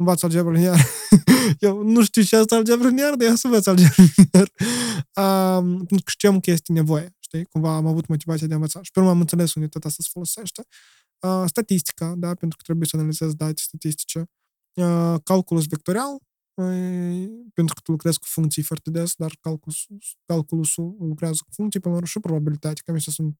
[0.00, 0.82] învață algebra lineară.
[1.66, 4.50] eu nu știu ce asta algebra lineară, dar eu să învăț algebra lineară.
[5.14, 7.44] Uh, pentru că știam că este nevoie știi?
[7.44, 8.82] Cumva am avut motivația de a învăța.
[8.82, 10.66] Și pe urmă am înțeles unde tot asta se folosește.
[11.20, 14.24] Uh, statistica, da, pentru că trebuie să analizezi date statistice.
[14.74, 16.12] Uh, calculus vectorial,
[16.54, 19.86] uh, pentru că tu lucrezi cu funcții foarte des, dar calculus,
[20.24, 23.34] calculusul lucrează cu funcții, pe urmă și probabilitate, că astea sunt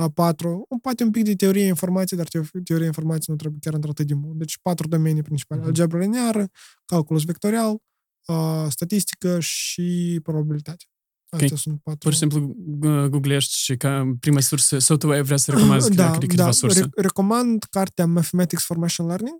[0.00, 3.74] A patru, poate un pic de teorie informației, dar teo- teoria informației nu trebuie chiar
[3.74, 4.38] într-atât de mult.
[4.38, 5.60] Deci patru domenii principale.
[5.60, 5.68] Mhm.
[5.68, 6.48] Algebra lineară,
[6.84, 7.76] calculus vectorial,
[8.24, 10.84] a, statistică și probabilitate.
[11.28, 11.98] Astea sunt patru.
[11.98, 15.94] Pur și simplu gu- googlești și ca prima sursă, sau tu ai vrea să recomanzi
[15.94, 16.50] da, de câteva da.
[16.50, 16.80] surse?
[16.80, 19.36] Re- recomand cartea Mathematics for Machine Learning.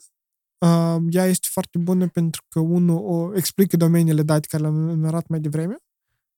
[0.58, 5.28] Uh, ea este foarte bună pentru că, unul, o explică domeniile date care le-am enumerat
[5.28, 5.76] mai devreme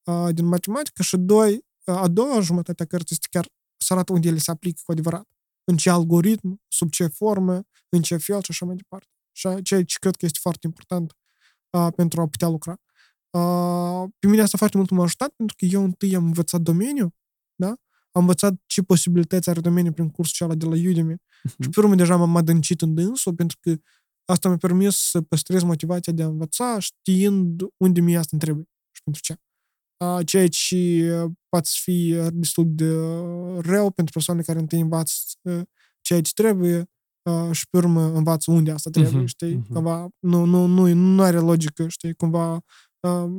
[0.04, 3.48] uh, din matematică și, doi, uh, a doua jumătate a cărții este chiar
[3.82, 5.28] să arată unde ele se aplică cu adevărat.
[5.64, 9.06] În ce algoritm, sub ce formă, în ce fel și așa mai departe.
[9.32, 11.12] Și ceea ce cred că este foarte important
[11.70, 12.76] uh, pentru a putea lucra.
[13.30, 17.14] Uh, pe mine asta foarte mult m-a ajutat pentru că eu întâi am învățat domeniul,
[17.54, 17.76] da?
[18.12, 21.16] am învățat ce posibilități are domeniul prin cursul cealaltă de la Udemy
[21.62, 23.76] și pe urmă deja m-am adâncit în dânsul pentru că
[24.24, 28.64] asta mi-a permis să păstrez motivația de a învăța știind unde mi asta îmi trebuie
[28.90, 29.36] și pentru ce.
[30.02, 30.76] Uh, ceea ce
[31.24, 35.60] uh, poate fi uh, destul de uh, rău pentru persoane care întâi învață uh,
[36.00, 36.90] ceea ce trebuie
[37.22, 39.54] uh, și pe urmă învață unde asta trebuie, Mhm, știi?
[39.54, 39.72] mhm.
[39.72, 42.14] Cumva nu, nu, nu, nu are logică, știi?
[42.14, 42.54] Cumva
[43.00, 43.30] uh,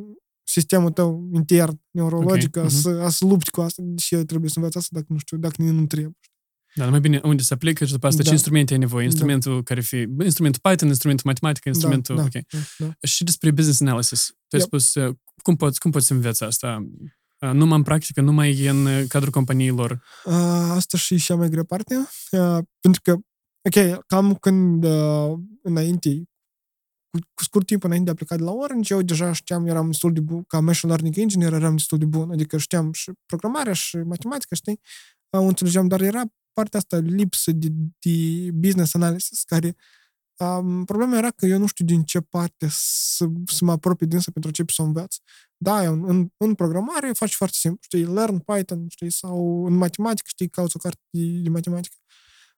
[0.43, 2.76] sistemul tău intern, neurologic, Ok, a, mhm.
[2.76, 5.38] să, a să lupti cu asta, deși eu trebuie să învăț asta dacă nu știu,
[5.38, 6.18] dacă nu trebuie.
[6.76, 8.28] Da, mai bine unde se aplică și după asta Da.
[8.28, 9.05] ce instrumente ai nevoie.
[9.05, 12.32] Instrumentul care fi, instrumentul Python, instrumentul matematică, instrumentul, da, ok.
[12.32, 13.07] da, da.
[13.07, 14.26] Și despre business analysis.
[14.28, 14.68] Tu ai Yep.
[14.68, 16.88] spus, uh, cum poți, cum poți să înveți asta?
[17.39, 20.04] Uh, Numai în practică, numai în uh, cadrul companiilor.
[20.26, 20.34] Uh,
[20.70, 21.96] asta și cea mai grea parte,
[22.32, 23.12] uh, pentru că,
[23.62, 26.24] ok, cam când uh, înainte,
[27.10, 29.86] cu, cu scurt timp înainte de a pleca de la Orange, eu deja știam, eram
[29.86, 33.74] destul de bun, ca machine learning engineer eram destul de bun, adică știam și programarea
[33.74, 34.80] și matematica, știi,
[35.30, 36.24] uh, o înțelegeam, dar era
[36.54, 37.68] partea asta lipsă de,
[38.00, 39.76] de business analysis, care
[40.38, 44.20] um, problema era că eu nu știu din ce parte să, să mă apropii din
[44.20, 45.16] pentru a începe să o învăț.
[45.58, 50.28] Da, în, în, în programare faci foarte simplu, știi, learn Python, știi, sau în matematică,
[50.30, 51.96] știi, cauți o carte de, de matematică.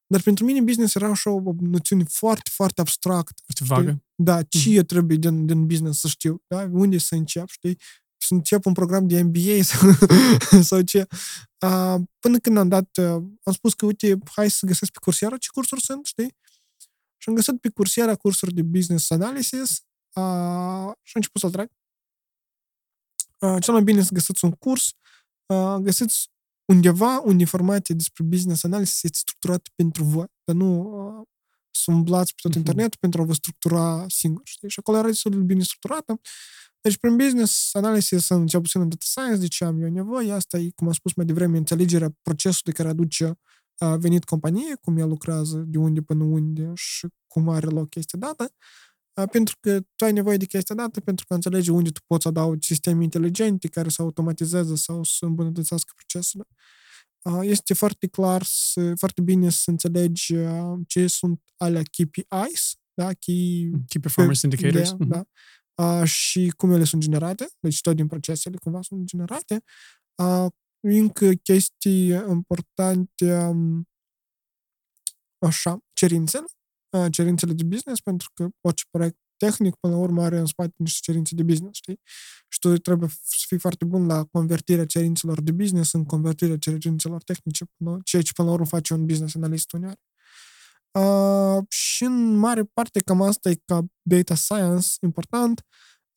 [0.08, 3.42] Dar pentru mine business era așa o noțiune foarte, foarte abstractă.
[3.46, 4.04] Foarte vagă.
[4.16, 6.70] Da, ce eu trebuie din, din business să știu, da?
[6.72, 7.78] Unde să încep, știi?
[8.18, 9.92] Să încep un program de MBA sau,
[10.62, 11.08] sau ce.
[11.60, 15.38] Uh, până când am dat, uh, am spus că, uite, hai să găsesc pe Coursera
[15.38, 16.36] ce cursuri sunt, știi?
[17.26, 19.70] Și am găsit pe Coursera cursuri de business analysis
[20.14, 21.70] uh, și am început să-l trag.
[23.40, 24.94] Uh, cel mai bine să găsiți un curs,
[25.46, 26.30] uh, găsiți
[26.66, 31.26] undeva unde informația despre business analysis este structurată pentru voi, dar nu uh,
[31.72, 32.60] să umblați pe tot Mhm.
[32.60, 34.70] internetul pentru a vă structura singur, știi?
[34.70, 36.20] Și acolo era destul de bine structurată.
[36.82, 40.32] Deci, prin business analysis, în cel puțin în data science, de ce am eu nevoie,
[40.32, 43.40] asta e, cum am spus mai devreme, înțelegerea procesului care aduce
[43.78, 48.20] a venit companie, cum ea lucrează, de unde până unde și cum are loc chestia
[48.20, 48.54] dată,
[49.14, 52.28] a, pentru că tu ai nevoie de chestia dată pentru că înțelegi unde tu poți
[52.28, 56.44] adaugi sisteme inteligente care să automatizeze sau să îmbunătățească procesele.
[57.22, 63.14] A, Este foarte clar, să, foarte bine să înțelegi a, ce sunt alea KPIs, da?
[63.14, 64.90] Key Key performance indicators.
[64.90, 65.10] da, Mhm.
[65.10, 65.26] da.
[66.02, 69.64] Uh, și cum ele sunt generate, deci tot din procesele cumva sunt generate.
[70.86, 73.88] Uh, încă chestii importante, um,
[75.46, 76.46] așa, cerințele,
[76.98, 80.74] uh, cerințele de business, pentru că orice proiect tehnic, până la urmă, are în spate
[80.78, 82.00] niște cerințe de business, știi?
[82.48, 87.24] Și tu trebuie să fii foarte bun la convertirea cerințelor de business în convertirea cerințelor
[87.24, 90.00] tehnice, până, ceea ce până la urmă face un business analyst uneori.
[90.92, 95.66] Uh, și în mare parte cam asta e ca data science important.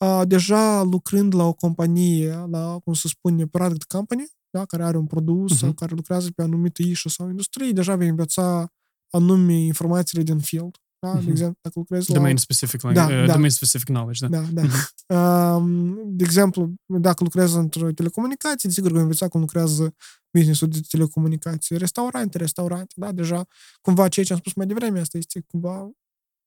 [0.04, 4.96] Uh, deja lucrând la o companie, la, cum se spune, product company, da, care are
[4.96, 5.58] un produs Mhm.
[5.60, 8.68] sau care lucrează pe anumită ișă sau industrie, deja vei învăța
[9.10, 10.76] anume informațiile din field.
[11.00, 11.12] Da?
[11.12, 11.24] Mhm.
[11.24, 12.14] De exemplu, dacă lucrezi la...
[12.14, 13.32] Domain specific, Da, da, da.
[13.32, 14.40] domain specific knowledge, da.
[14.40, 14.62] Da,
[15.06, 15.56] da.
[15.56, 19.94] Um, de exemplu, dacă lucrezi într-o telecomunicație, sigur că vei învăța cum lucrează
[20.30, 21.76] business-ul de telecomunicații.
[21.78, 23.46] Restaurante, restaurante, da, deja,
[23.80, 25.90] cumva ceea ce am spus mai devreme, asta este cumva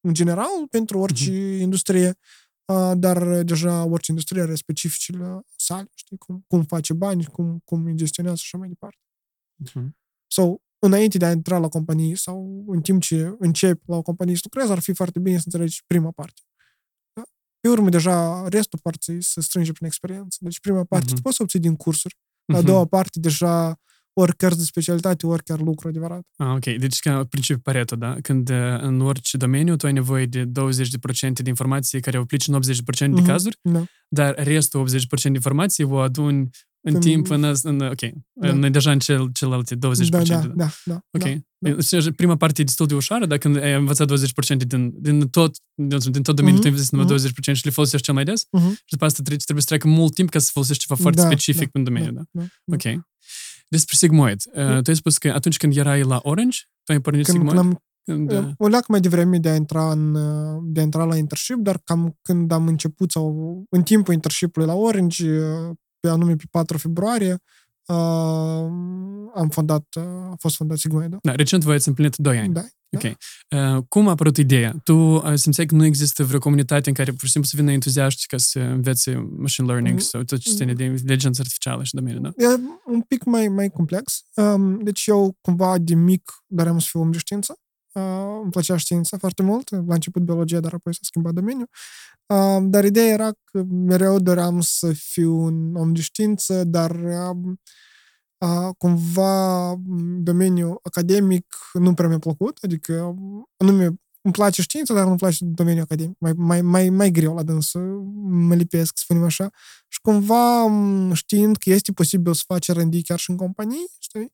[0.07, 2.13] în general pentru orice industrie, uh,
[2.97, 7.95] dar deja orice industrie are specificile sale, știi, cum, cum face bani, cum, cum îi
[7.95, 8.97] gestionează și așa mai departe.
[9.55, 9.97] Mhm.
[10.27, 14.35] Sau înainte de a intra la companie sau în timp ce începi la o companie
[14.35, 16.41] să lucrezi, ar fi foarte bine să înțelegi prima parte.
[17.13, 17.21] Da?
[17.59, 20.37] Pe urmă, deja, restul parții se strânge prin experiență.
[20.41, 21.15] Deci prima parte Mhm.
[21.15, 22.17] tu poți să obții din cursuri.
[22.53, 22.65] A Mhm.
[22.65, 23.79] doua parte, deja,
[24.13, 26.21] ori cărți de specialitate, ori chiar lucru adevărat.
[26.35, 26.63] Ah, ok.
[26.77, 28.15] Deci ca principiul Pareto, da?
[28.21, 30.49] Când uh, în orice domeniu tu ai nevoie de 20%
[31.43, 33.25] de informații care o aplici în 80% de Mhm.
[33.25, 33.83] cazuri, Da.
[34.09, 36.49] dar restul 80% de informații o aduni
[36.83, 37.99] în Când- timp, în, în ok,
[38.33, 38.49] Da.
[38.49, 40.27] în, deja în cel, celelalte 20%.
[40.27, 40.99] Da, da, da, da.
[41.11, 41.23] Ok.
[41.57, 41.71] Da.
[41.71, 45.55] Deci, prima parte e destul de ușoară, dacă când ai învățat 20% din, din tot,
[45.73, 47.13] din, din tot domeniul, Mhm, tu investești numai mhm.
[47.15, 48.69] 20% și le folosești cel mai des, Mhm.
[48.71, 51.27] și după asta trebuie, trebuie să treacă mult timp ca să folosești ceva foarte Da,
[51.27, 52.21] specific da, în domeniu, da?
[52.31, 52.73] da, da.
[52.75, 53.03] Ok.
[53.71, 54.41] Despre Sigmoid.
[54.53, 54.81] Uh, Mm.
[54.81, 57.57] tu ai spus că atunci când erai la Orange, tu ai pornit Când, Sigmoid?
[57.59, 60.13] când am Când, uh, O leac mai devreme de a intra în,
[60.73, 64.73] de a intra la internship, dar cam când am început sau în timpul internship-ului la
[64.75, 65.39] Orange,
[65.99, 67.39] pe anume pe 4 februarie, uh,
[69.35, 71.17] am fondat, uh, a fost fondat Sigmoid.
[71.21, 72.53] da, recent voi ați împlinit 2 ani.
[72.53, 72.61] Da.
[72.95, 73.03] Ok.
[73.03, 74.73] Uh, cum a apărut ideea?
[74.83, 77.71] Tu uh, simțeai că nu există vreo comunitate în care pur și simplu să vină
[77.71, 79.99] entuziaști ca să învețe machine learning Mm.
[80.01, 82.29] sau tot ce ține de inteligență artificială și domeniul, da?
[82.43, 84.21] E un pic mai, mai complex.
[84.35, 87.55] Um, deci eu cumva de mic doream să fiu om de știință.
[87.93, 88.03] Uh,
[88.41, 89.69] îmi plăcea știința foarte mult.
[89.69, 91.69] La început biologia, dar apoi s-a schimbat domeniul.
[92.31, 97.53] Uh, dar ideea era că mereu doream să fiu un om de știință, dar uh,
[98.37, 99.75] uh, cumva
[100.17, 102.57] domeniul academic nu prea mi-a plăcut.
[102.61, 103.15] Adică,
[103.57, 103.83] anume,
[104.21, 106.15] îmi place știința, dar nu-mi place domeniul academic.
[106.19, 107.71] Mai, mai, mai, mai greu la dâns,
[108.29, 109.49] mă lipesc, să spunem așa.
[109.87, 114.33] Și cumva m, știind că este posibil să faci R&D chiar și în companii, știi?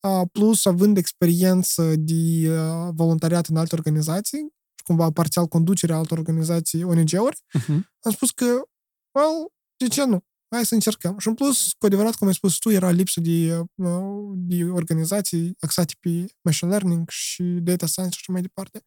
[0.00, 4.55] Uh, plus având experiență de uh, voluntariat în alte organizații, și
[4.86, 7.80] cumva parțial conducerea altor organizații ONG-uri, Uh-huh.
[8.00, 8.44] am spus că,
[9.18, 10.24] well, de ce nu?
[10.54, 11.18] Hai să încercăm.
[11.18, 15.56] Și în plus, cu adevărat, cum ai spus tu, era lipsă de, uh, de organizații
[15.60, 18.80] axate pe machine learning și data science și așa mai departe.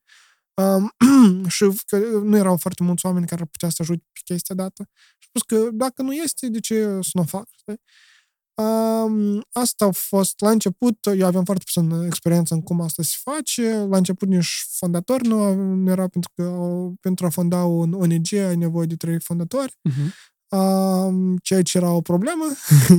[0.62, 0.92] Um,
[1.56, 4.90] și că nu erau foarte mulți oameni care ar putea să ajute pe chestia dată.
[4.94, 7.48] Și am spus că dacă nu este, de ce să nu o fac?
[7.52, 7.82] Știi?
[8.64, 13.16] Um, asta a fost la început, eu aveam foarte puțină experiență în cum asta se
[13.24, 13.86] face.
[13.90, 16.44] La început nici fondator nu, nu era pentru că
[17.02, 20.12] pentru a fonda un ONG ai nevoie de trei fondatori, Uh-huh.
[20.60, 22.44] um, ceea ce era o problemă,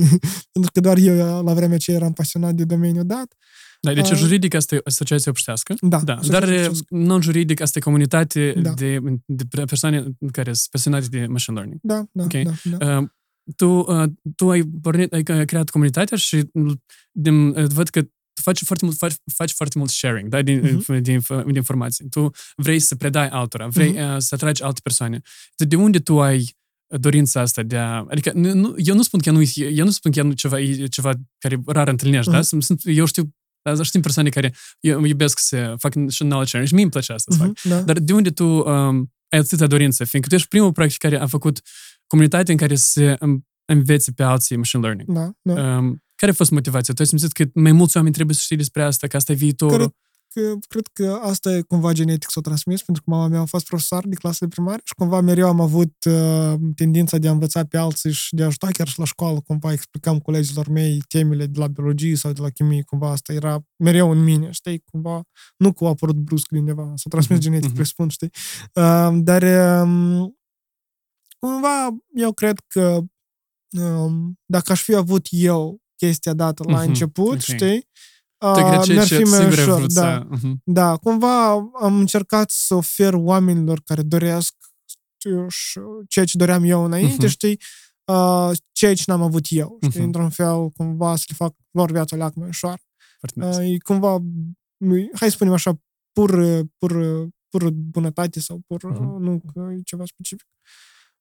[0.51, 3.33] pentru că doar eu la vremea aceea eram pasionat de domeniul dat.
[3.81, 5.73] Da, deci Uh, juridic asta e asociația obștească.
[5.81, 6.85] Da, Da, asociația dar e, obștească.
[6.95, 8.69] non-juridic asta e comunitate Da.
[8.73, 11.79] de, de persoane care sunt pasionate de machine learning.
[11.83, 12.31] Da, da, Ok.
[12.31, 12.97] da, da.
[12.99, 13.07] Uh,
[13.55, 14.03] tu, uh,
[14.35, 16.49] tu ai, pornit, ai creat comunitatea și
[17.11, 20.59] din, uh, văd că tu faci foarte mult, faci, faci foarte mult sharing da, din,
[20.59, 20.81] Mhm.
[20.81, 21.01] uh-huh.
[21.01, 22.09] din, din informații.
[22.09, 24.01] Tu vrei să predai altora, vrei Mhm.
[24.13, 25.21] uh, să atragi alte persoane.
[25.55, 26.55] De, de unde tu ai
[26.99, 28.05] dorința asta de a...
[28.09, 30.85] Adică nu, nu, eu nu spun că nu, eu nu spun că nu ceva, e
[30.85, 32.37] ceva care rar întâlnești, da?
[32.37, 32.45] Mhm.
[32.45, 33.33] Sunt, sunt, eu știu
[33.63, 37.13] dar știm persoane care eu iubesc să fac și knowledge sharing și mie îmi place
[37.13, 37.47] asta să fac.
[37.47, 37.81] Mhm, da.
[37.81, 40.03] Dar de unde tu um, ai atâta dorință?
[40.03, 41.61] Fiindcă tu ești primul, practic, care a făcut
[42.11, 45.11] comunitate în care să um, învețe pe alții machine learning.
[45.11, 45.77] Da, da.
[45.77, 46.93] Um, care a fost motivația?
[46.93, 49.35] Tu ai simțit că mai mulți oameni trebuie să știe despre asta, că asta e
[49.35, 49.77] viitorul?
[49.77, 49.93] Cred
[50.33, 53.65] că, cred că asta e cumva genetic s-o transmis, pentru că mama mea a fost
[53.65, 57.77] profesor de clasele primare și cumva mereu am avut uh, tendința de a învăța pe
[57.77, 61.59] alții și de a ajuta chiar și la școală, cumva explicam colegilor mei temele de
[61.59, 65.21] la biologie sau de la chimie, cumva asta era mereu în mine, știi, cumva,
[65.57, 67.75] nu că a apărut brusc de undeva, s-a transmis Mhm, genetic, mhm.
[67.75, 68.31] presupun, știi.
[68.73, 69.43] Uh, dar
[69.83, 70.40] um,
[71.45, 72.99] cumva eu cred că
[73.81, 77.39] um, dacă aș fi avut eu chestia dată la Mhm, început, ok.
[77.39, 77.89] știi,
[78.37, 80.01] Te uh, cred ce, mi-ar ce fi mai singur ai ușor, vrut da.
[80.01, 80.27] să...
[80.37, 80.53] Uh-huh.
[80.63, 84.55] Da, cumva am încercat să ofer oamenilor care doresc
[85.19, 87.27] știu, și ceea ce doream eu înainte, Mhm.
[87.31, 87.59] știi,
[88.05, 90.05] uh, ceea ce n-am avut eu, știi, Mhm.
[90.05, 92.81] într-un fel, cumva să le fac lor viața leac mai ușor.
[93.19, 93.59] Foarte nice.
[93.69, 94.13] Uh, e cumva,
[94.77, 95.81] e- hai să spunem așa,
[96.11, 96.31] pur,
[96.77, 99.21] pur, pur bunătate sau pur, Mhm.
[99.21, 100.47] nu că e ceva specific.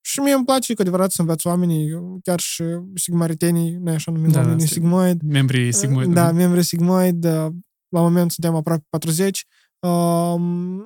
[0.01, 1.91] Și mie îmi place cu adevărat să învăț oamenii,
[2.23, 6.13] chiar și sigmaritenii, noi așa numim Da, oamenii asta e- sigmoid, Membrii Sigmoid.
[6.13, 6.35] da, uh-huh.
[6.35, 7.43] membrii Sigmoid, da,
[7.89, 9.47] la moment suntem aproape 40.
[9.81, 10.79] Um,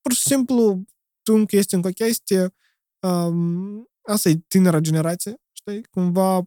[0.00, 0.84] pur și simplu,
[1.22, 2.54] tu încă este încă o chestie,
[3.06, 5.82] um, asta e tânăra generație, știi?
[5.90, 6.42] Cumva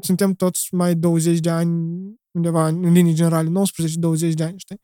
[0.00, 4.80] suntem toți mai 20 de ani, undeva în linii generale, 19-20 de ani, știi?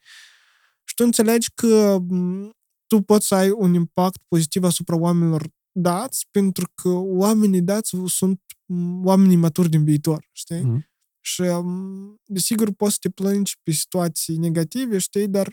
[0.84, 2.50] Și tu înțelegi că m,
[2.86, 8.40] tu poți să ai un impact pozitiv asupra oamenilor dați, pentru că oamenii dați sunt
[8.64, 10.60] m, oamenii maturi din viitor, știi?
[10.62, 10.88] Mhm.
[11.20, 15.46] Și, um, desigur, poți să te plângi pe situații negative, știi, dar...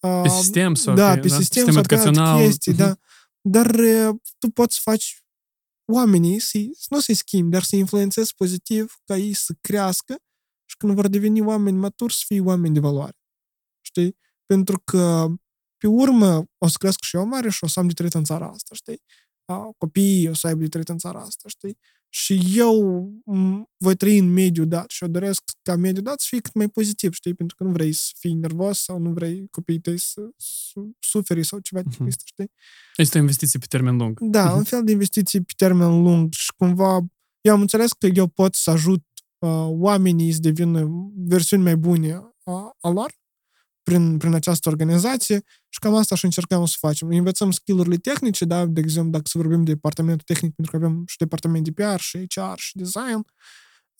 [0.00, 2.44] Uh, Pe sistem sau da, pe, pe da, sistem, sistem sau pe alte educațional.
[2.46, 2.80] chestii, Mhm.
[2.80, 2.96] da.
[3.40, 5.22] Dar uh, tu poți să faci
[5.92, 6.58] oamenii, să
[6.88, 10.18] nu să-i schimbi, dar să influențezi pozitiv ca ei să crească
[10.64, 13.16] și când vor deveni oameni maturi, să fie oameni de valoare.
[13.80, 14.16] Știi?
[14.46, 15.26] Pentru că
[15.76, 18.24] pe urmă o să cresc și eu mare și o să am de trăit în
[18.24, 19.02] țara asta, știi?
[19.50, 21.78] A, Copiii o să aibă de trăit în țara asta, știi?
[22.10, 26.26] Și eu m, voi trăi în mediul dat și eu doresc ca mediul dat să
[26.28, 27.34] fie cât mai pozitiv, știi?
[27.34, 31.44] Pentru că nu vrei să fii nervos sau nu vrei copiii tăi să, să suferi
[31.44, 32.06] sau ceva de Mhm.
[32.08, 32.24] uh-huh.
[32.24, 32.50] știi?
[32.96, 34.20] Este o investiție pe termen lung.
[34.20, 36.98] Da, un fel de investiții pe termen lung și cumva
[37.40, 39.02] eu am înțeles că eu pot să ajut
[39.38, 42.12] uh, oamenii să devină versiuni mai bune
[42.44, 43.12] a, a lor
[43.88, 47.08] prin, prin această organizație și cam asta și încercăm să facem.
[47.08, 51.02] Învățăm skill-urile tehnice, da, de exemplu, dacă să vorbim de departamentul tehnic, pentru că avem
[51.06, 53.24] și departament de PR, și HR, și design,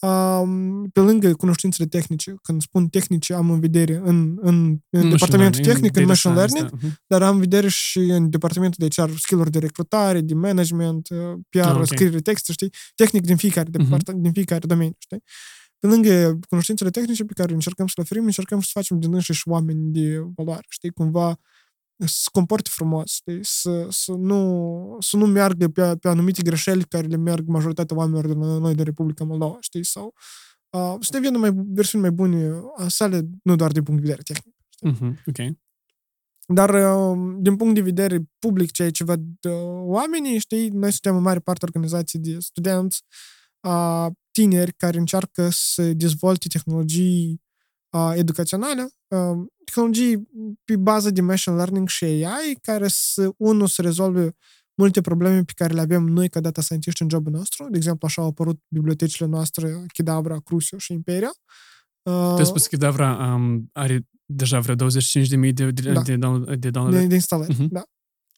[0.00, 5.64] um, pe lângă cunoștințele tehnice, când spun tehnice, am în vedere în, în, în departamentul
[5.64, 6.88] tehnic, în machine learning, da.
[7.06, 11.18] dar am în vedere și în departamentul de HR, skill de recrutare, de management, uh,
[11.48, 11.86] PR, ah, okay.
[11.86, 12.72] scriere texte, știi?
[12.94, 14.14] Tehnic din fiecare, uh-huh.
[14.14, 15.22] din fiecare domeniu, știi?
[15.78, 19.48] Pe lângă cunoștințele tehnice pe care încercăm să le oferim, încercăm să facem din înșiși
[19.48, 20.90] oameni de valoare, știi?
[20.90, 21.38] Cumva
[21.98, 23.38] să se comporte frumos, știi?
[23.42, 28.26] Să, să, nu, să nu meargă pe, pe anumite greșeli care le merg majoritatea oamenilor
[28.26, 29.84] de noi de Republica Moldova, știi?
[29.84, 30.14] Sau
[30.70, 34.22] uh, să devină mai, versiuni mai bune a sale, nu doar din punct de vedere
[34.22, 34.54] tehnic.
[34.86, 35.22] Mm-hmm.
[35.26, 35.56] Ok.
[36.46, 39.52] Dar uh, din punct de vedere public, ceea ce văd uh,
[39.82, 43.02] oamenii, știi, noi suntem în mare parte organizații de studenți,
[43.60, 44.06] uh,
[44.38, 47.42] tineri care încearcă să dezvolte tehnologii
[47.90, 50.28] uh, educaționale, uh, tehnologii
[50.64, 54.36] pe bază de machine learning și AI, care să, unul, să rezolve
[54.74, 57.66] multe probleme pe care le avem noi ca data scientist în jobul nostru.
[57.70, 61.32] De exemplu, așa au apărut bibliotecile noastre Chidabra, Crucio și Imperia.
[62.02, 66.02] Uh, Tu ai spus că Chidabra um, are deja vreo 25.000 de, de, da.
[66.02, 67.68] de, de, de De, de instalări, uh-huh.
[67.68, 67.82] da.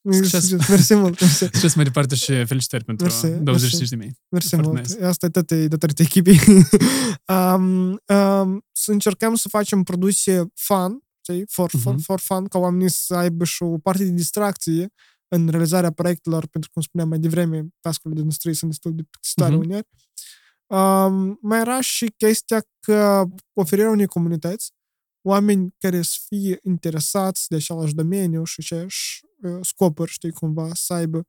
[0.02, 1.18] Mersi mult.
[1.42, 4.18] Succes mai departe și felicitări pentru mersi, 25 de mii.
[4.28, 4.88] Mersi mult.
[4.88, 5.04] Nice.
[5.04, 6.40] Asta e tot datorită echipei.
[7.26, 11.44] um, um, să încercăm să facem produse fun, știi?
[11.48, 12.02] For, for, uh-huh.
[12.02, 14.92] for fun, ca oamenii să aibă și o parte de distracție
[15.28, 19.54] în realizarea proiectelor, pentru cum spuneam mai devreme, tascurile de industrie sunt destul de plictisitoare
[19.54, 19.64] uh-huh.
[19.64, 19.88] uneori.
[20.66, 24.72] Um, mai era și chestia că oferirea unei comunități,
[25.22, 29.20] oameni care să fie interesați de același domeniu și aceeași
[29.60, 31.26] scopuri, știi, cumva, să aibă.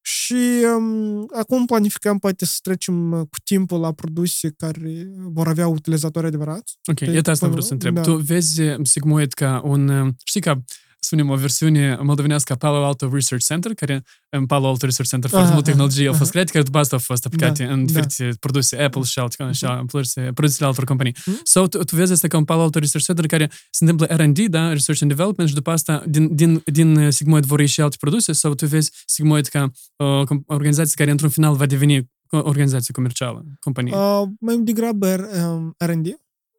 [0.00, 6.26] Și um, acum planificăm poate să trecem cu timpul la produse care vor avea utilizatori
[6.26, 6.78] adevărați.
[6.90, 7.94] Ok, iată asta vreau să întreb.
[7.94, 8.00] Da.
[8.00, 10.64] Tu vezi Sigmoid ca un, știi, ca
[11.08, 15.30] spunem, o versiune moldovenească a Palo Alto Research Center, care în Palo Alto Research Center
[15.30, 18.24] foarte multe tehnologii au fost create, care după asta au fost aplicate da, în diferite
[18.24, 18.34] da.
[18.40, 19.52] produse, Apple și alte, uh-huh.
[19.52, 21.12] și produse, produsele altor companii.
[21.12, 21.42] Uh-huh.
[21.42, 24.38] Sau tu, tu vezi asta ca un Palo Alto Research Center care se întâmplă R&D,
[24.38, 28.32] da, Research and Development, și după asta din, din, din Sigmoid vor ieși alte produse,
[28.32, 32.94] sau tu vezi Sigmoid ca o uh, organizație care într-un final va deveni o organizație
[32.94, 33.94] comercială, companie?
[33.94, 36.06] Uh, mai degrabă um, R&D,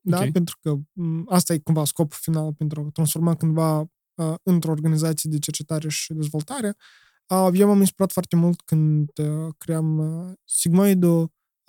[0.02, 0.32] da, okay.
[0.32, 3.88] pentru că um, asta e cumva scopul final pentru a transforma cândva uh,
[4.43, 6.76] într-o organizație de cercetare și dezvoltare.
[7.28, 11.22] Uh, eu m-am inspirat foarte mult când uh, cream uh, Sigmoid-ul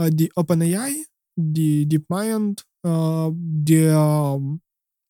[0.02, 4.40] uh, de OpenAI, de DeepMind, uh, de uh,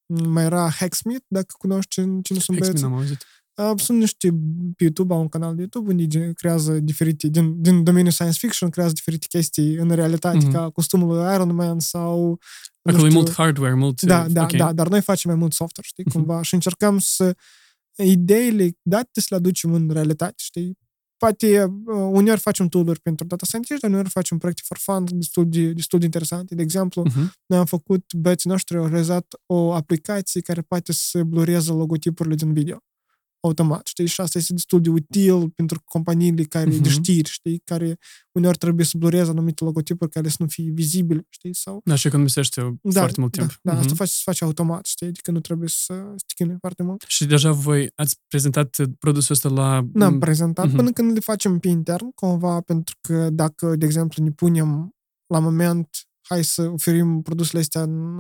[0.07, 2.83] mai era Hacksmith, dacă cunoști cine, cine sunt băieții.
[2.83, 3.25] n-am auzit.
[3.61, 4.31] Uh, sunt niște
[4.77, 8.71] pe YouTube, au un canal de YouTube unde creează diferite, din, din domeniul science fiction,
[8.71, 10.53] creează diferite chestii în realitate, mm-hmm.
[10.53, 12.39] ca costumul lui Iron Man sau
[12.83, 14.03] Acolo e mult hardware, mult...
[14.03, 14.59] Da, da, okay.
[14.59, 16.13] da, dar noi facem mai mult software, știi, uh-huh.
[16.13, 17.37] cumva, și încercăm să
[17.97, 20.79] ideile date să le aducem în realitate, știi?
[21.17, 25.49] Poate uh, uneori facem tool pentru data scientist, dar uneori facem proiecte for fun destul
[25.49, 26.55] de, destul de interesante.
[26.55, 27.31] De exemplu, uh-huh.
[27.47, 32.53] noi am făcut, băieții noștri au realizat o aplicație care poate să blureze logotipurile din
[32.53, 32.85] video
[33.41, 34.07] automat, știi?
[34.07, 36.81] Și asta este destul de util pentru companiile care uh-huh.
[36.81, 37.59] de știri, știi?
[37.65, 37.99] Care
[38.33, 41.55] uneori trebuie să blureze anumite logotipuri care să nu fie vizibile, știi?
[41.55, 41.81] Sau...
[41.85, 43.59] Da, și economisește da, foarte mult da, timp.
[43.63, 43.79] Da, uh-huh.
[43.79, 45.07] asta faci, se face automat, știi?
[45.07, 47.05] Adică nu trebuie să stichine foarte mult.
[47.07, 49.87] Și deja voi ați prezentat produsul ăsta la...
[49.93, 50.77] N-am prezentat uh-huh.
[50.77, 54.95] până când le facem pe intern, cumva, pentru că dacă, de exemplu, ne punem
[55.27, 55.89] la moment
[56.29, 58.19] hai să oferim produsele astea în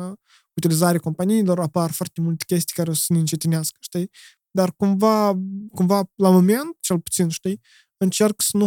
[0.56, 4.10] utilizare companiilor, apar foarte multe chestii care o să ne încetinească, știi?
[4.50, 5.38] Dar cumva,
[5.74, 7.60] cumva la moment, cel puțin, știi,
[7.96, 8.66] încerc să nu,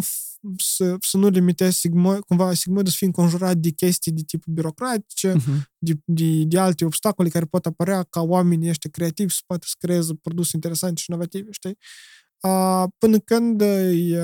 [0.57, 5.33] să, să nu limitez Sigmoid, cumva Sigmoid să fie înconjurat de chestii de tip birocratice,
[5.33, 5.61] uh-huh.
[5.77, 9.75] de, de, de alte obstacole care pot apărea ca oamenii ăștia creativi să poată să
[9.79, 11.77] creeze produse interesante și inovative, știi?
[12.47, 14.23] Uh, până când e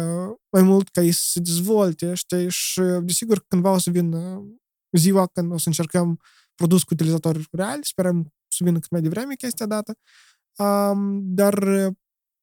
[0.49, 2.49] mai mult ca ei să se dezvolte, știi?
[2.49, 4.43] Și desigur cândva o să vină
[4.91, 6.19] ziua când o să încercăm
[6.55, 9.97] produs cu utilizatori reali, sperăm să vină cât mai devreme chestia dată,
[10.63, 11.59] Um, dar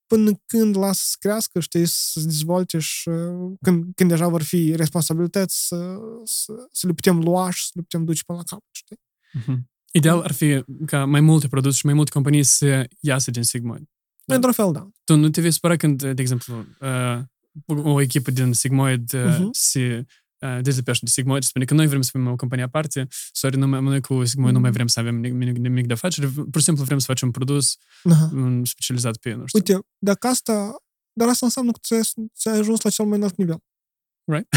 [0.07, 3.11] până când lasă să crească, știi, să se dezvolte și
[3.61, 7.81] când, când deja vor fi responsabilități să, să, să le putem lua și să le
[7.81, 8.97] putem duce până la capăt, știi?
[9.39, 9.59] Uh-huh.
[9.93, 13.85] Ideal ar fi ca mai multe produse și mai multe companii să iasă din Sigmoid.
[14.25, 14.35] Da?
[14.35, 14.89] Într-un fel, da.
[15.05, 19.49] Tu nu te vei supăra când, de exemplu, uh, o echipă din Sigmoid uh, uh-huh.
[19.51, 20.05] se
[20.39, 23.83] dezlipește de Sigmoid și spune că noi vrem să fim o companie aparte, sorry, noi,
[23.83, 26.85] noi cu Sigmoid nu mai vrem să avem nimic, nimic de afaceri, pur și simplu
[26.85, 28.31] vrem să facem un produs Aha.
[28.63, 29.59] specializat pe, nu știu.
[29.59, 30.75] Uite, dacă asta,
[31.13, 31.79] dar asta înseamnă că
[32.35, 33.59] ți-ai ajuns la cel mai înalt nivel.
[34.25, 34.49] Right?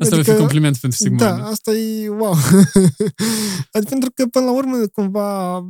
[0.00, 1.22] asta adică, va fi compliment pentru Sigmoid.
[1.22, 2.34] Da, asta e wow.
[3.74, 5.60] adică pentru că, până la urmă, cumva,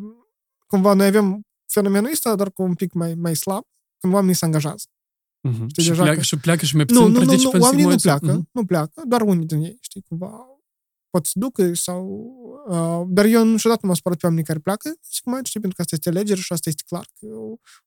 [0.66, 3.62] cumva noi avem fenomenul ăsta, dar cu un pic mai, mai slab,
[4.00, 4.84] când oamenii se angajează.
[5.48, 5.66] Uh-huh.
[5.68, 6.24] Știi, și, deja pleacă, că...
[6.24, 8.52] și pleacă și mai puțin nu, nu, nu, nu, oamenii nu pleacă, uh-huh.
[8.52, 10.56] nu pleacă, doar unii din ei, știi, cumva
[11.16, 12.30] pot să ducă sau...
[12.68, 15.76] Uh, dar eu niciodată nu m-am supărat pe oamenii care pleacă, zic mai știi, pentru
[15.76, 17.26] că asta este alegere și asta este clar, că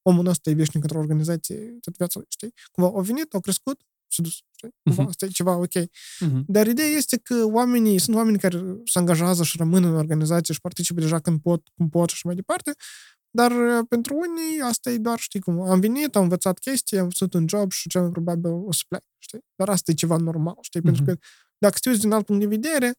[0.02, 2.52] omul ăsta e veșnic într-o organizație tot viața lui, știi?
[2.72, 4.74] Cumva au venit, au crescut, s-a dus, știi?
[4.82, 5.08] Cumva, uh-huh.
[5.08, 5.76] asta e ceva ok.
[5.78, 6.42] Uh-huh.
[6.46, 10.60] Dar ideea este că oamenii, sunt oameni care se angajează și rămân în organizație și
[10.60, 12.74] participă deja când pot, cum pot și mai departe,
[13.30, 17.08] dar uh, pentru unii asta e doar, știi cum, am venit, am învățat chestii, am
[17.08, 19.44] făcut un job și cel mai probabil o să plec, știi?
[19.54, 20.80] Dar asta e ceva normal, știi?
[20.80, 20.84] Uh-huh.
[20.84, 21.14] Pentru că
[21.58, 22.94] dacă te uiți din alt punct de vedere,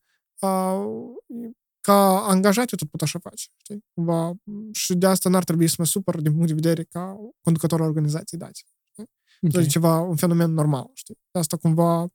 [1.81, 3.85] ca angajat eu tot pot așa face, știi?
[3.93, 4.33] Cumva,
[4.71, 7.87] și de asta n-ar trebui să mă supăr din punct de vedere ca conducător al
[7.87, 8.59] organizației date.
[9.41, 9.63] Okay.
[9.63, 11.19] E ceva, un fenomen normal, știi?
[11.31, 12.07] De asta cumva,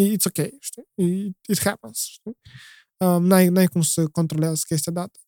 [0.00, 0.88] it's ok, știi?
[0.94, 2.36] It, it happens, știi?
[2.96, 5.20] Um, n-ai, n-ai cum să controlezi chestia dată.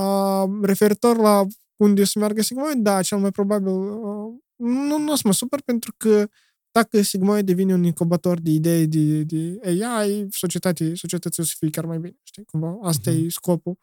[0.00, 1.46] Uh, referitor la
[1.76, 5.62] unde să meargă Sigmoid, da, cel mai probabil uh, nu, nu o să mă supăr
[5.62, 6.28] pentru că
[6.70, 11.70] dacă Sigmoid devine un incubator de idei de, de AI, societate, societății o să fie
[11.70, 12.44] chiar mai bine, știi?
[12.44, 13.24] Cumva, asta uh-huh.
[13.24, 13.78] e scopul.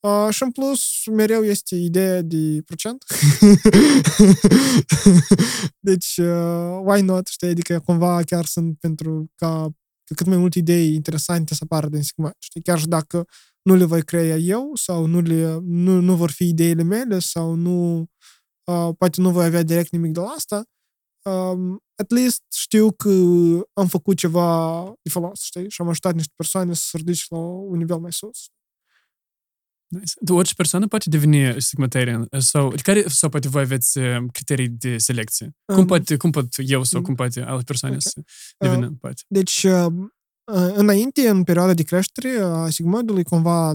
[0.00, 3.04] Uh, și în plus, mereu este ideea de procent.
[5.88, 7.48] deci, uh, why not, știi?
[7.48, 9.70] Adică cumva chiar sunt pentru ca
[10.14, 12.32] cât mai multe idei interesante să apară din Sigma.
[12.38, 12.62] Știi?
[12.62, 13.26] Chiar și dacă
[13.62, 17.54] nu le voi crea eu sau nu, le, nu, nu vor fi ideile mele sau
[17.54, 18.00] nu,
[18.64, 20.64] uh, poate nu voi avea direct nimic de la asta,
[21.22, 23.10] um, at least știu că
[23.72, 25.70] am făcut ceva de folos, știi?
[25.70, 28.50] Și am ajutat niște persoane să se ridice la un nivel mai sus.
[29.90, 30.12] Nice.
[30.24, 33.98] Tu, orice persoană poate deveni stigmatarian sau care sau poate voi aveți
[34.32, 35.56] criterii de selecție?
[35.64, 38.12] Um, cum, poate, cum pot eu sau cum poate alte persoane okay.
[38.14, 38.22] să
[38.58, 38.86] devină?
[38.86, 39.22] Uh, poate?
[39.28, 39.86] Deci, uh,
[40.74, 43.72] înainte, în perioada de creștere a Sigmoidului, cumva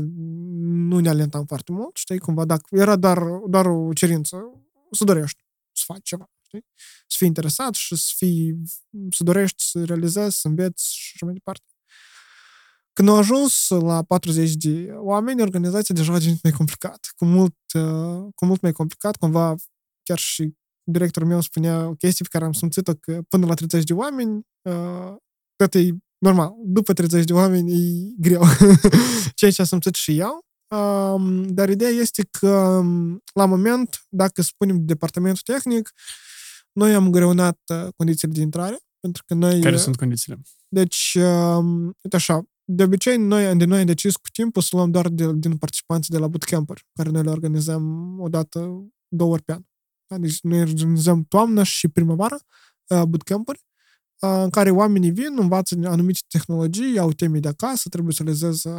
[0.66, 2.20] nu ne alentam foarte mult, știi?
[2.20, 4.38] Cumva dacă era doar, doar o cerință,
[4.92, 5.46] să dorești
[5.76, 6.66] să faci ceva, știi?
[7.08, 8.62] Să fii interesat și să fii,
[9.10, 11.64] să dorești să realizezi, să înveți și așa mai departe.
[12.94, 17.00] Când au ajuns la 40 de oameni, organizația deja a devenit mai complicat.
[17.16, 19.56] Cu mult, uh, cu mult mai complicat, cumva
[20.04, 20.54] chiar și
[20.84, 24.42] directorul meu spunea o chestie pe care am simțit-o că până la 30 de oameni,
[24.62, 25.16] uh,
[25.56, 26.54] tot e normal.
[26.64, 28.42] După 30 de oameni e greu.
[29.36, 30.46] Ceea ce am simțit și eu.
[30.68, 35.92] Um, dar ideea este că, um, la moment, dacă spunem departamentul tehnic,
[36.72, 39.62] noi am greunat uh, condițiile de intrare, pentru că noi...
[39.62, 40.42] Care sunt condițiile?
[40.68, 44.92] Deci, um, uite așa, de obicei, noi, de noi am decis cu timpul să luăm
[44.92, 49.44] doar de, din participanții de la bootcamp care noi le organizăm o dată, două ori
[49.44, 49.62] pe an.
[50.08, 50.18] Da?
[50.18, 52.38] Deci noi organizăm toamna și primăvara
[52.88, 53.75] uh, bootcamp-uri uh,
[54.20, 58.70] în care oamenii vin, învață anumite tehnologii, au teme de acasă, trebuie să realizeze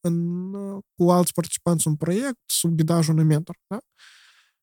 [0.00, 0.14] în,
[0.54, 3.56] uh, cu alți participanți un proiect sub ghidajul unui mentor.
[3.66, 3.78] Da?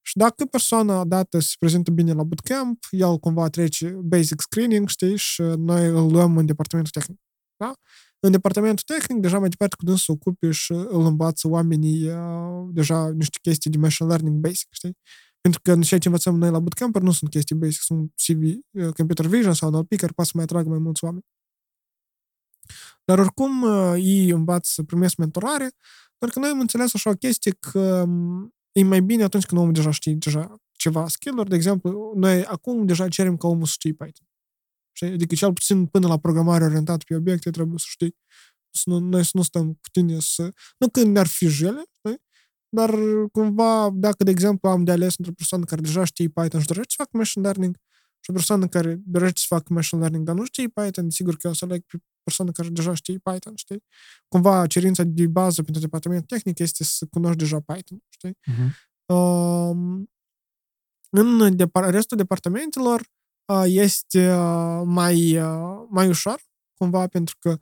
[0.01, 5.15] Și dacă persoana dată se prezintă bine la bootcamp, el cumva trece basic screening, știi,
[5.15, 7.19] și noi îl luăm în departamentul tehnic.
[7.57, 7.73] Da?
[8.19, 12.69] În departamentul tehnic, deja mai departe cu dânsul să ocupe și îl învață oamenii uh,
[12.71, 14.97] deja niște chestii de machine learning basic, știi?
[15.47, 18.93] Pentru că ceea ce învățăm noi la bootcamp nu sunt chestii basic, sunt CV, uh,
[18.93, 21.25] computer vision sau NLP care poate să mai atragă mai mulți oameni.
[23.05, 25.71] Dar oricum uh, ei învață să primesc mentorare,
[26.17, 29.61] doar că noi am înțeles așa o chestie că um, e mai bine atunci când
[29.61, 31.49] omul deja știe deja ceva skill-uri.
[31.49, 34.27] De exemplu, noi acum deja cerem ca omul să știe Python.
[34.91, 35.11] Știi?
[35.11, 38.15] Adică cel puțin până la programare orientată pe obiecte trebuie să știi.
[38.69, 40.53] Să nu, noi să nu stăm cu tine să...
[40.77, 42.25] Nu că ne-ar fi jele, știi?
[42.69, 42.95] Dar
[43.31, 46.67] cumva, dacă, de exemplu, am de ales între o persoană care deja știe Python și
[46.67, 47.75] dorește să facă machine learning
[48.19, 51.47] și o persoană care dorește să facă machine learning, dar nu știe Python, sigur că
[51.47, 53.83] o să aleg pe persoană care deja știe Python, știi?
[54.27, 58.37] Cumva, cerința de bază pentru departament tehnic este să cunoști deja Python, știi?
[58.51, 58.85] Uh-huh.
[59.05, 60.09] Um,
[61.09, 63.09] în depar- restul departamentelor,
[63.65, 64.35] este
[64.85, 65.39] mai,
[65.89, 66.41] mai ușor,
[66.73, 67.57] cumva, pentru că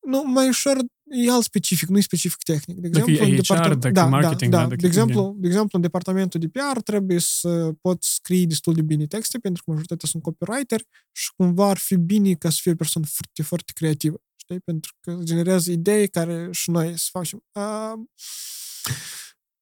[0.00, 0.76] nu, mai ușor
[1.10, 2.78] e alt specific, nu e specific tehnic.
[2.78, 4.74] De exemplu, dacă e HR, depart- dacă da, marketing, da, da, da.
[4.74, 9.06] De, exemplu, de exemplu, în departamentul de PR trebuie să poți scrie destul de bine
[9.06, 10.82] texte, pentru că majoritatea sunt copywriter
[11.12, 14.16] și cumva ar fi bine ca să fie o persoană foarte, foarte creativă.
[14.36, 14.60] Știi?
[14.60, 17.44] Pentru că generează idei care și noi să facem.
[17.52, 17.92] Uh,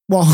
[0.07, 0.25] wow,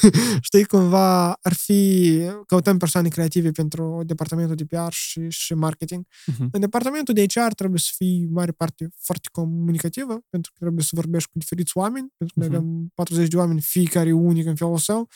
[0.48, 6.06] știi, cumva ar fi, căutăm persoane creative pentru departamentul de PR și, și marketing.
[6.06, 6.46] Uh-huh.
[6.52, 10.90] În departamentul de HR trebuie să fii mare parte foarte comunicativă, pentru că trebuie să
[10.92, 12.50] vorbești cu diferiți oameni, pentru că uh-huh.
[12.50, 12.68] noi mhm.
[12.68, 15.08] avem 40 de oameni, fiecare unic în felul său,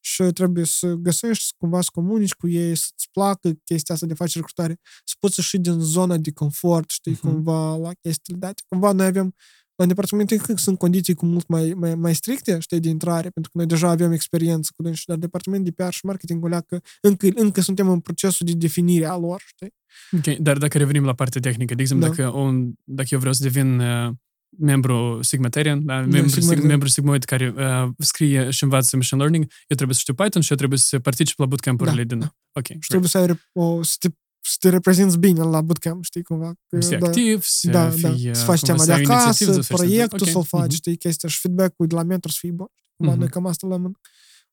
[0.00, 4.38] și trebuie să găsești cumva să comunici cu ei, să-ți placă chestia asta de face
[4.38, 7.20] recrutare, să poți să ieși din zona de confort, știi, uh-huh.
[7.20, 8.62] cumva la chestiile date.
[8.68, 9.34] Cumva noi avem
[9.80, 13.50] la departamentul tehnic sunt condiții cu mult mai, mai, mai stricte, știi, de intrare, pentru
[13.50, 17.28] că noi deja avem experiență cu dânsi, dar departamentul de PR și marketing că încă,
[17.34, 19.74] încă suntem în procesul de definire a lor, știi?
[20.12, 22.14] Ok, dar dacă revenim la partea tehnică, de exemplu, da.
[22.14, 24.10] dacă, un, dacă eu vreau să devin uh,
[24.58, 29.44] membru Sigmatarian, da, membru, Sigma- sig, membru Sigmoid care uh, scrie și învață machine learning,
[29.44, 32.18] eu trebuie să știu Python și eu trebuie să particip la bootcamp-urile Da, din...
[32.18, 32.34] da.
[32.52, 34.08] Ok, Și trebuie să ai rep- o, să, te,
[34.42, 36.52] să te reprezinți bine la bootcamp, știi, cumva.
[36.68, 38.86] Că, să fii da, activ, să da, fii, da, uh, să faci cumva, teama să
[38.86, 41.86] de ai inițiativă, acasă, să faci proiectul ok, să-l faci, mhm, știi, chestia și feedback-ul
[41.86, 42.66] de la mentor să fie bun.
[42.96, 43.20] Cumva Mhm.
[43.20, 43.92] noi cam asta luăm în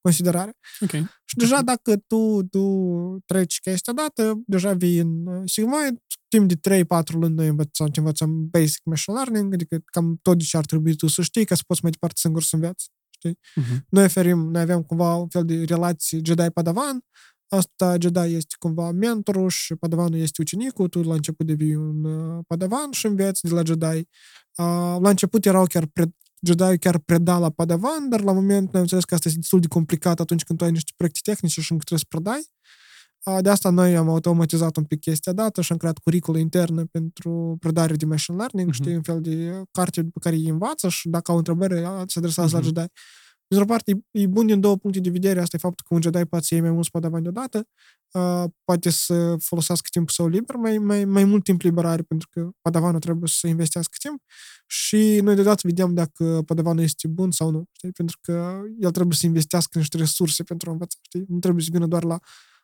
[0.02, 0.58] considerare.
[0.80, 0.92] Ok.
[1.26, 2.64] Și deja dacă tu, tu
[3.26, 8.48] treci chestia dată, deja vii în uh, Sigmoid, timp de 3-4 luni noi învățăm, învățăm
[8.50, 11.80] basic machine learning, adică cam tot ce ar trebui tu să știi ca să poți
[11.82, 12.90] mai departe singur să înveți.
[13.56, 13.86] Mhm.
[13.90, 17.00] Noi oferim, noi avem cumva un fel de relație Jedi-Padawan,
[17.50, 22.44] asta Jedi este cumva mentorul și Padawanul este ucenicul, tu la început devii un uh,
[22.48, 23.86] Padawan și înveți de la Jedi.
[24.58, 28.72] Uh, la început erau chiar pre- Jedi chiar preda la Padawan, dar la moment noi
[28.74, 31.62] am înțeles că asta este destul de complicat atunci când tu ai niște proiecte tehnice
[31.62, 32.46] și încă trebuie să predai.
[33.26, 36.84] Uh, De asta noi am automatizat un pic chestia dată și am creat curicule interne
[36.86, 38.82] pentru predare de machine learning, Mhm.
[38.82, 41.74] știi, un fel de carte pe care îi învață și dacă au întrebări,
[42.06, 42.56] se adresează Mhm.
[42.56, 42.92] la Jedi.
[43.48, 45.40] Dintr-o parte, e- e bun din două puncte de vedere.
[45.42, 47.68] Asta e faptul că un Jedi poate să iei mai mulți padavani deodată,
[48.12, 52.28] uh, poate să folosească timpul său liber, mai, mai, mai mult timp liber are, pentru
[52.32, 54.22] că padavanul trebuie să investească timp
[54.68, 57.92] și noi deodată vedem dacă padavanul este bun sau nu, știi?
[57.92, 61.26] Pentru că el trebuie să investească niște resurse pentru a învăța, știi?
[61.28, 62.20] Nu trebuie să vină doar la,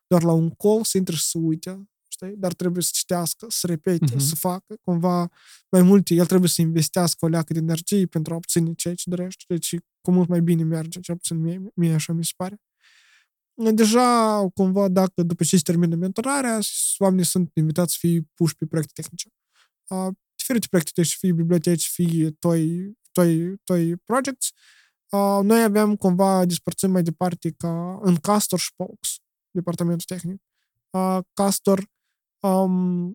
[0.08, 2.34] doar la un call, să intre și să uite, știi?
[2.38, 4.18] Dar trebuie să citească, să repete, Mhm.
[4.20, 5.30] să facă cumva
[5.70, 6.14] mai multe.
[6.14, 9.44] El trebuie să investească o leacă de energie pentru a obține ceea ce dorește.
[9.48, 12.62] Deci cu mult mai bine merge, cel puțin mie, mie așa mi se pare.
[13.74, 16.60] Deja, cumva, dacă după ce se termină mentorarea,
[16.98, 19.30] oamenii sunt invitați să fie puși pe proiecte tehnice.
[19.88, 24.52] Uh, diferite proiecte, deci fie biblioteci, fie toi, toi, toi projects.
[25.10, 29.18] Uh, noi aveam cumva despărțim mai departe ca în Castor și Pox,
[29.52, 30.42] departamentul tehnic.
[30.90, 31.92] Uh, Castor
[32.48, 33.14] um,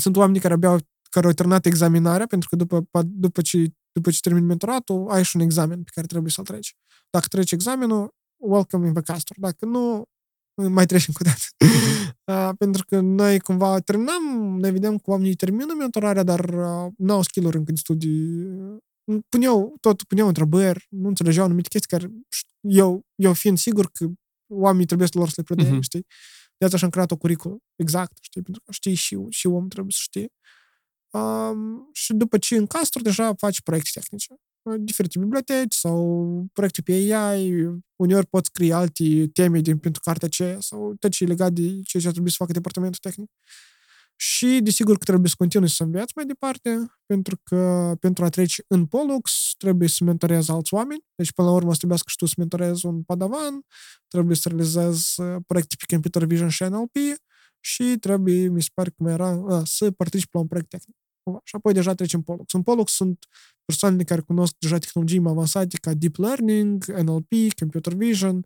[0.00, 0.78] sunt oameni care abia
[1.10, 5.36] care au terminat examinarea, pentru că după, după, ce, după ce termini mentoratul, ai și
[5.36, 6.74] un examen pe care trebuie să-l treci.
[7.10, 9.36] Dacă treci examenul, welcome in the castor.
[9.40, 10.04] Dacă nu,
[10.68, 11.44] mai treci încă o dată.
[12.48, 17.22] uh, pentru că noi cumva terminăm, ne vedem că oamenii termină mentorarea, dar uh, n-au
[17.22, 18.48] skill-uri încă de studii.
[19.28, 22.12] Puneau, tot puneau întrebări, nu înțelegeau anumite chestii care
[22.60, 24.06] eu, eu fiind sigur că
[24.52, 25.80] oamenii trebuie să lor să le predea, Mhm.
[25.80, 26.06] știi?
[26.56, 28.42] De asta și-am creat o curriculă exact, știi?
[28.42, 30.32] Pentru că știi și, și om trebuie să știe.
[31.10, 34.34] Um, și după ce în Castor deja faci proiecte tehnice.
[34.78, 40.60] Diferite biblioteci sau proiecte pe AI, uneori poți scrie alte teme din pentru cartea aceea
[40.60, 43.30] sau tot ce e legat de ceea ce trebuie să facă departamentul tehnic.
[44.16, 48.64] Și desigur că trebuie să continui să înveți mai departe, pentru că pentru a trece
[48.66, 51.04] în Pollux trebuie să mentorezi alți oameni.
[51.14, 53.62] Deci până la urmă să trebuie și tu să mentorezi un padavan,
[54.08, 56.96] trebuie să realizezi uh, proiecte pe computer vision și NLP
[57.60, 60.96] și trebuie, mi se pare cum era, a, să participi la un proiect tehnic.
[61.44, 62.52] Și apoi deja trecem în Pollux.
[62.52, 63.26] În Pollux sunt
[63.64, 68.44] persoanele care cunosc deja tehnologii mai avansate ca Deep Learning, NLP, Computer Vision,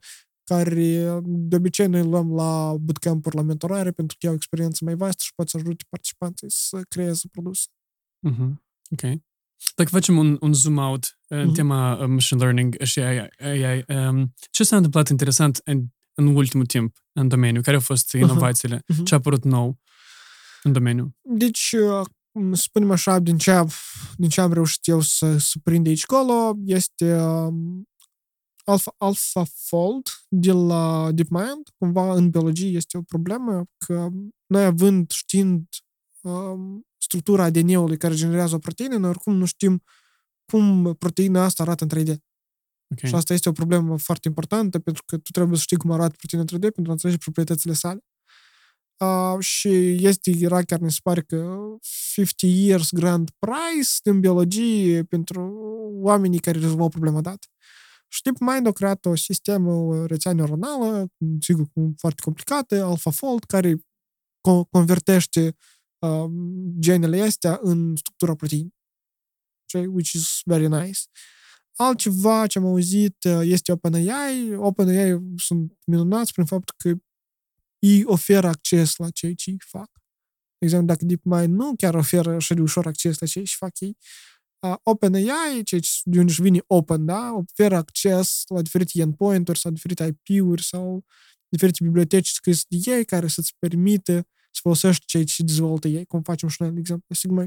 [0.49, 5.23] care de obicei noi luăm la bootcamp-uri la mentorare pentru că au experiență mai vastă
[5.25, 7.67] și pot să ajute participanții să creeze produse.
[8.27, 8.63] Mhm.
[8.91, 9.21] Ok.
[9.75, 11.55] Dacă facem un, un zoom out în Mhm.
[11.55, 16.67] tema uh, machine learning și AI, AI um, ce s-a întâmplat interesant în, în ultimul
[16.67, 17.61] timp în domeniu?
[17.61, 18.83] Care au fost inovațiile?
[18.87, 19.05] Mhm.
[19.05, 19.79] Ce a apărut nou
[20.63, 21.17] în domeniu?
[21.23, 22.07] Deci, uh,
[22.53, 23.65] să spunem așa, din ce,
[24.17, 27.89] din ce am reușit eu să, să prind aici colo, este um,
[28.69, 31.69] Alpha, AlphaFold de la DeepMind.
[31.79, 34.09] Cumva în biologie este o problemă că
[34.47, 35.67] noi având, știind
[36.21, 39.83] um, structura ADN-ului care generează o proteină, noi oricum nu știm
[40.53, 42.17] cum proteina asta arată în 3D.
[42.91, 43.11] Okay.
[43.11, 46.15] Și asta este o problemă foarte importantă pentru că tu trebuie să știi cum arată
[46.19, 48.01] proteina în 3D pentru a înțelege proprietățile sale.
[48.99, 49.69] Uh, și
[50.07, 51.59] este, era chiar mi se pare că
[52.13, 55.41] 50 years grand prize din biologie pentru
[56.01, 57.47] oamenii care rezolvau problema dată.
[58.09, 61.09] Și DeepMind a creat o sistemă, o rețea neuronală,
[61.41, 63.75] sigur, foarte complicată, AlphaFold, care
[64.49, 65.57] co- convertește
[65.99, 66.31] uh,
[66.79, 68.77] genele astea în structura proteinei.
[69.73, 71.01] Which is very nice.
[71.77, 74.55] Altceva ce am auzit este OpenAI.
[74.55, 77.01] OpenAI sunt minunați prin faptul că
[77.79, 79.91] ei oferă acces la ceea ce ei fac.
[80.59, 83.81] De exemplu, dacă DeepMind nu chiar oferă așa de ușor acces la ceea ce fac
[83.81, 84.28] ei, uh,
[84.83, 89.71] OpenAI, ceea ce de unde își vine Open, da, oferă acces la diferite endpoint-uri sau
[89.71, 91.05] diferite IP-uri sau
[91.49, 96.23] diferite biblioteci scrise de ei care să-ți permite să folosești ceea ce dezvoltă ei, cum
[96.23, 97.47] facem și noi, de exemplu, Sigma.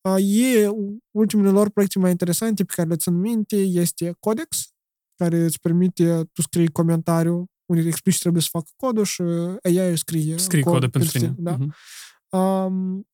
[0.00, 0.68] Uh, e,
[1.10, 4.72] ultimele lor proiecte mai interesante pe care le țin minte este Codex,
[5.14, 9.22] care îți permite, tu scrii comentariu unde explici ce trebuie să facă codul și
[9.62, 11.34] AI scrie Scrie cod codul pentru tine.
[11.38, 11.56] Da.
[11.56, 11.74] Mhm.
[12.40, 13.06] Um,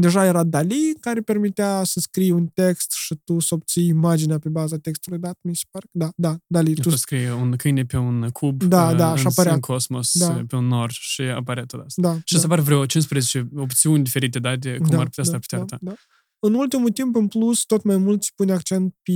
[0.00, 4.48] Deja era DALI, care permitea să scrii un text și tu să obții imaginea pe
[4.48, 5.86] baza textului dat, mi se pare.
[5.90, 6.74] Da, da, DALI.
[6.74, 9.52] Tu Tu scrie un câine pe un cub Da, uh, da, și în, apărea.
[9.52, 10.28] în cosmos, Da.
[10.34, 12.02] uh, pe un nor și apare tot asta.
[12.02, 12.38] da, Și da.
[12.40, 15.78] să apar vreo 15 opțiuni diferite, da, de cum ar putea să ar putea arăta.
[15.80, 15.92] da.
[16.42, 19.12] În ultimul timp, în plus, tot mai mult se pune accent pe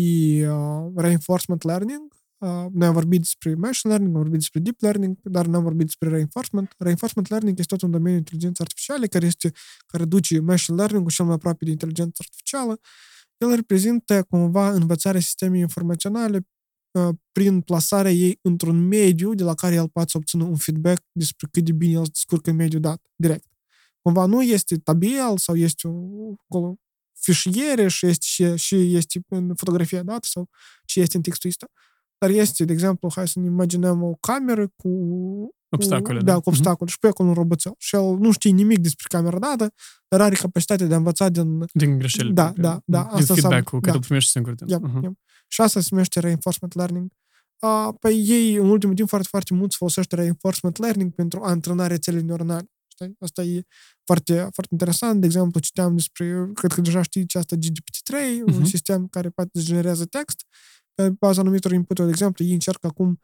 [0.49, 2.14] uh, reinforcement learning.
[2.45, 5.63] Uh, noi am vorbit despre machine learning, am vorbit despre deep learning, dar nu am
[5.63, 6.75] vorbit despre reinforcement.
[6.79, 9.53] Reinforcement learning este tot un domeniu inteligenței artificiale care este
[9.87, 12.81] care duce machine learning-ul cel mai aproape de inteligență artificială.
[13.37, 16.47] El reprezintă cumva învățarea sistemei informaționale
[16.91, 21.03] uh, prin plasarea ei într-un mediu de la care el poate să obțină un feedback
[21.13, 23.49] despre cât de bine el se descurcă în mediul dat, direct.
[24.03, 26.77] Cumva nu este tabel sau este o, acolo
[27.13, 30.49] fișiere și este, și, și este în fotografia dată sau
[30.85, 31.67] ce este în textul ăsta.
[32.19, 34.89] Dar este, de exemplu, hai să ne imaginăm o cameră cu...
[35.69, 36.33] Obstacole, cu, da.
[36.33, 36.59] da, cu Mhm.
[36.59, 37.73] obstacole și pe acolo un roboțel.
[37.79, 39.73] Și el nu știe nimic despre camera dată,
[40.09, 41.65] dar are capacitatea de a învăța din...
[41.73, 42.33] Din greșeli.
[42.33, 42.63] Da, propriu.
[42.63, 43.97] da, da, Din asta înseamnă- feedback-ul care da.
[43.99, 44.55] îl primești singur.
[44.67, 45.03] Yep, Mhm.
[45.03, 45.13] yep.
[45.49, 47.11] Și asta se numește reinforcement learning.
[47.63, 51.49] Uh, păi ei, în ultimul timp, foarte, foarte mult se folosește reinforcement learning pentru a
[51.49, 52.69] antrena rețele neuronale.
[52.87, 53.17] Știi?
[53.19, 53.63] Asta e
[54.05, 55.21] foarte, foarte interesant.
[55.21, 58.65] De exemplu, citeam despre, cred că deja știți asta, GPT-3, un Mhm.
[58.65, 60.45] sistem care poate să generează text
[60.95, 63.21] pe baza anumitor input De exemplu, ei încearcă acum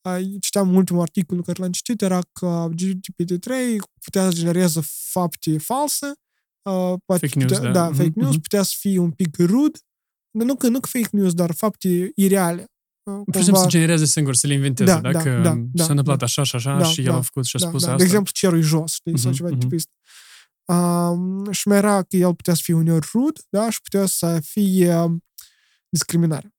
[0.00, 3.50] a, citeam ultimul articol care l-am citit, era că GPT-3
[4.04, 6.12] putea să genereze fapte false,
[6.62, 7.80] uh, poate Fake news, putea, da.
[7.80, 8.40] da, Mhm, fake news, mhm.
[8.40, 9.78] putea să fie un pic rude,
[10.30, 12.68] dar nu că, nu că fake news, dar fapte ireale.
[13.02, 15.54] Uh, Pur și simplu să genereze singur, să le inventeze, Da, da, da, că da,
[15.72, 16.24] da, s-a întâmplat da.
[16.24, 17.86] așa și așa Da, și el da, a făcut și a da, spus da.
[17.86, 17.98] asta.
[17.98, 19.62] De exemplu, cerul e jos, știi, sau Mhm, ceva de mhm.
[19.62, 19.92] tipul ăsta.
[20.66, 24.40] Um, și mai era că el putea să fie uneori rude, da, și putea să
[24.40, 25.24] fie um,
[25.88, 26.53] discriminare.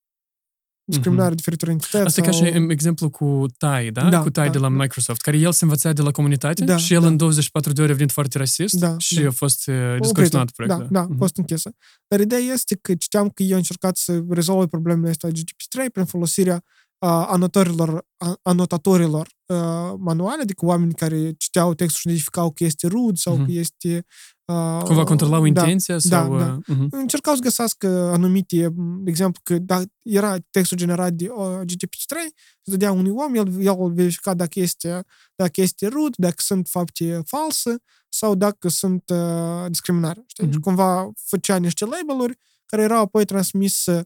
[0.88, 1.36] Discriminare mm-hmm.
[1.36, 1.96] diferitor entități.
[1.98, 2.06] Mhm.
[2.06, 2.46] Asta e ca sau...
[2.46, 4.10] și în exemplu cu Tai, da?
[4.10, 4.76] Da, cu Tai da, de la da.
[4.76, 7.08] Microsoft, care el se învăța de la comunitate Da, și el da.
[7.08, 9.28] în 24 de ore a venit foarte rasist Da, și da.
[9.28, 9.98] a fost uh, Oprită.
[10.02, 10.88] descontinuat Da, proiectul.
[10.92, 11.18] da, a Mhm.
[11.18, 11.72] fost închisă.
[12.08, 16.06] Dar ideea este că citeam că ei au încercat să rezolve problemele astea GPT-3 prin
[16.06, 22.64] folosirea uh, anotatorilor, a- anotatorilor uh, manuale, adică oameni care citeau textul și identificau că
[22.64, 23.46] este rude sau Mhm.
[23.46, 24.06] că este...
[24.46, 26.38] Uh, Cumva controlau da, intenția sau...
[26.38, 26.46] da.
[26.46, 26.88] uh, mhm.
[26.92, 32.16] încercau să găsească anumite, de exemplu, că da, era textul generat de uh, GPT-3,
[32.62, 35.04] se dădea unui om, el, el verifica dacă este,
[35.36, 37.76] dacă este rude, dacă sunt fapte false
[38.10, 40.24] sau dacă sunt uh, discriminare.
[40.28, 40.44] Știi?
[40.46, 40.54] Mhm.
[40.54, 44.04] Și cumva făcea niște label-uri care erau apoi transmise uh,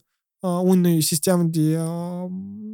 [0.48, 2.26] unui sistem de, uh,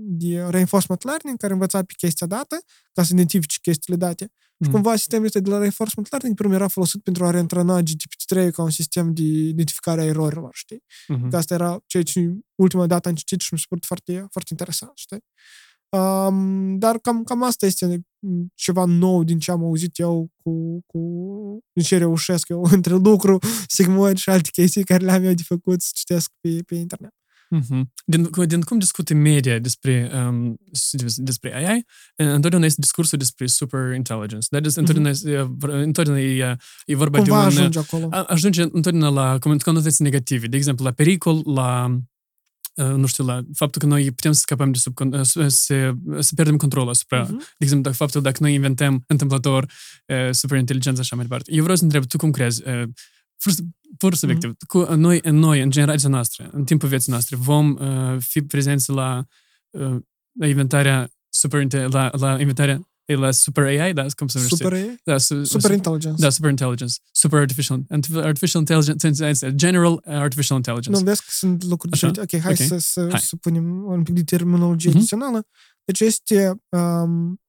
[0.09, 2.57] de reinforcement learning care învăța pe chestia dată
[2.93, 4.25] ca să identifice chestiile date.
[4.25, 4.71] Și Mhm.
[4.71, 8.63] cumva sistemul ăsta de la reinforcement learning primul era folosit pentru a reîntrena GPT-3 ca
[8.63, 10.83] un sistem de identificare a erorilor, știi?
[11.09, 11.29] Mhm.
[11.29, 14.49] Că asta era ceea ce ultima dată am citit și mi s-a părut foarte, foarte
[14.51, 15.25] interesant, știi?
[15.89, 20.81] Um, dar cam, cam asta este mm, ceva nou din ce am auzit eu cu,
[20.87, 20.99] cu
[21.73, 23.39] din ce reușesc eu între lucru,
[23.77, 27.15] sigmoid și alte chestii care le-am eu de făcut să citesc pe, pe internet.
[27.51, 27.93] Mhm.
[28.05, 33.19] Din, cu- din cum discută media despre, um, s- despre AI, uh, întotdeauna este discursul
[33.19, 34.47] despre super intelligence.
[34.51, 37.53] Dar des- întotdeauna, este, uh, vor- întotdeauna e, e vorba Cumva de un...
[37.53, 38.09] uh, ajunge acolo.
[38.11, 40.47] a- ajunge întotdeauna la coment- conotații negative.
[40.47, 41.99] De exemplu, la pericol, la
[42.75, 45.49] uh, nu știu, la faptul că noi putem să scăpăm de sub, con- uh, să,
[45.49, 47.37] să, să pierdem controlul asupra, Mhm.
[47.39, 49.63] de exemplu, dacă faptul dacă noi inventăm întâmplător
[50.07, 51.53] uh, superinteligență și așa mai departe.
[51.55, 52.63] Eu vreau să întreb, tu cum crezi?
[53.47, 53.65] Uh, pur,
[53.99, 58.43] pur subiectiv, cu noi, noi, în generația noastră, în timpul vieții noastre, vom uh, fi
[58.43, 59.25] prezenți la,
[59.71, 59.97] uh,
[60.41, 62.81] la inventarea super, la, la inventarea
[63.15, 64.57] la super AI, da, cum se numește?
[64.57, 64.97] Super, AI?
[65.05, 66.23] da, su, super intelligence.
[66.23, 67.83] da, super intelligence, super artificial,
[68.15, 70.99] artificial intelligence, general artificial intelligence.
[70.99, 72.07] Nu, vezi că sunt lucruri Așa?
[72.11, 72.37] diferite.
[72.37, 72.67] Ok, hai Ok.
[72.67, 73.21] să, să, Hai.
[73.21, 74.99] să punem un pic de terminologie Mhm.
[74.99, 75.47] adițională.
[75.85, 77.41] Deci este um,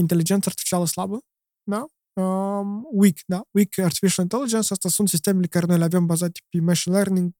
[0.00, 1.18] inteligența artificială slabă,
[1.62, 1.86] da?
[2.16, 3.42] Um, weak, da?
[3.50, 7.32] Weak artificial intelligence, asta sunt sistemele care noi le avem bazate pe machine learning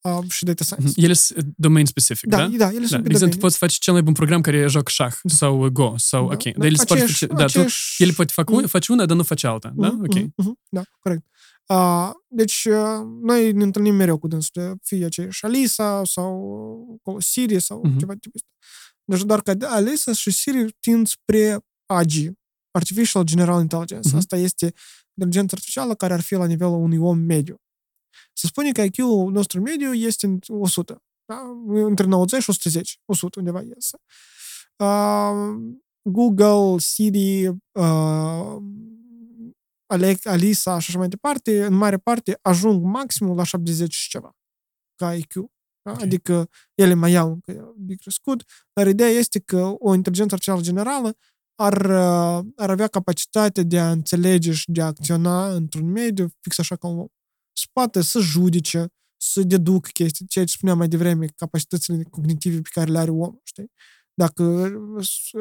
[0.00, 0.92] um, și data science.
[0.96, 1.04] Mhm.
[1.04, 2.42] Ele sunt domain specific, Da, da?
[2.42, 3.38] da, ele Da, sunt de pe exemplu, domenii.
[3.38, 6.42] poți face cel mai bun program care joacă șah sau Go sau, Da, ok.
[6.42, 8.66] da, Dar ele se poate aceeași- face, da, tu, aceeași- ele poate fac, un, Mhm.
[8.66, 9.88] face una, dar nu face alta, da?
[9.88, 10.14] Mhm, Ok.
[10.14, 11.22] mhm, mhm, Da, corect.
[11.68, 16.30] Uh, deci, uh, noi ne întâlnim mereu cu dânsul, fie aceeași Alisa sau
[17.00, 17.98] acolo Siri sau Mhm.
[17.98, 18.48] ceva de tipul ăsta.
[19.04, 22.30] Deci doar că Alisa și Siri tind spre AGI,
[22.76, 24.08] Artificial General Intelligence.
[24.08, 24.16] Mhm.
[24.16, 24.72] Asta este
[25.14, 27.56] inteligența artificială care ar fi la nivelul unui om mediu.
[28.32, 31.02] Să spunem că IQ-ul nostru mediu este în 100.
[31.24, 31.40] Da?
[31.66, 32.94] Între 90 și 110.
[33.04, 33.98] 100 undeva iese.
[34.76, 38.56] Uh, Google, Siri, uh,
[39.86, 44.36] Alec, Alisa și așa mai departe, în mare parte ajung maximul la 70 și ceva
[44.94, 45.34] ca IQ.
[45.82, 45.92] Da?
[45.92, 46.02] Ok.
[46.02, 51.16] Adică ele mai iau încă de crescut, dar ideea este că o inteligență artificială generală
[51.56, 56.58] ar, uh, ar avea capacitatea de a înțelege și de a acționa într-un mediu fix
[56.58, 57.06] așa ca un om.
[57.52, 58.86] Și poate să judece,
[59.16, 63.40] să deducă chestii, ceea ce spuneam mai devreme, capacitățile cognitive pe care le are omul,
[63.44, 63.70] știi?
[64.14, 64.42] Dacă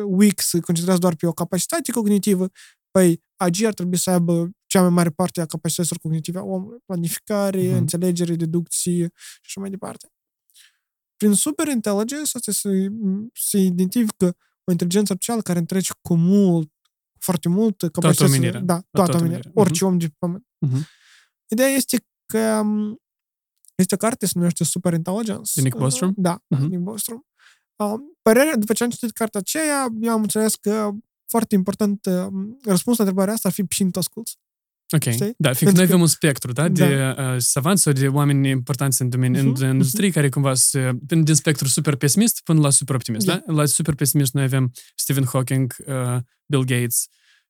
[0.08, 2.50] weak se concentrează doar pe o capacitate cognitivă,
[2.92, 6.80] păi AG ar trebui să aibă cea mai mare parte a capacităților cognitive a omului.
[6.86, 7.78] Planificare, uh-huh.
[7.78, 10.10] înțelegere, deducție și așa mai departe.
[11.18, 12.88] Prin superintelligence asta se,
[13.34, 16.72] se identifică o inteligență artificială care întrece cu mult,
[17.20, 18.14] foarte mult capacitățile.
[18.14, 18.60] Toată omenirea.
[18.60, 19.52] Da, toată, toată omenirea.
[19.54, 19.88] Orice uh-huh.
[19.88, 20.46] om de pe pământ.
[20.68, 20.88] Uh-huh.
[21.48, 22.62] Ideea este că
[23.76, 25.52] este o carte, se numește Superintelligence.
[25.56, 26.14] De Nick Bostrom?
[26.16, 26.60] Da, uh-huh.
[26.60, 27.22] Nick Bostrom.
[28.22, 30.92] Părerea, după ce am citit cartea aceea, eu am înțeles că
[31.26, 32.06] foarte important
[32.64, 34.38] răspunsul la întrebarea asta ar fi și tu asculți.
[34.96, 35.34] Ok, Știi?
[35.38, 37.24] da, fiindcă noi avem un spectru, da, de da.
[37.24, 40.14] Uh, savanți sau de oameni importanți în domeniul uh-huh, în industrie uh-huh.
[40.14, 43.42] care cumva se, din spectru super pesimist până la super optimist, da?
[43.46, 43.54] da?
[43.54, 47.08] La super pesimist noi avem Stephen Hawking, uh, Bill Gates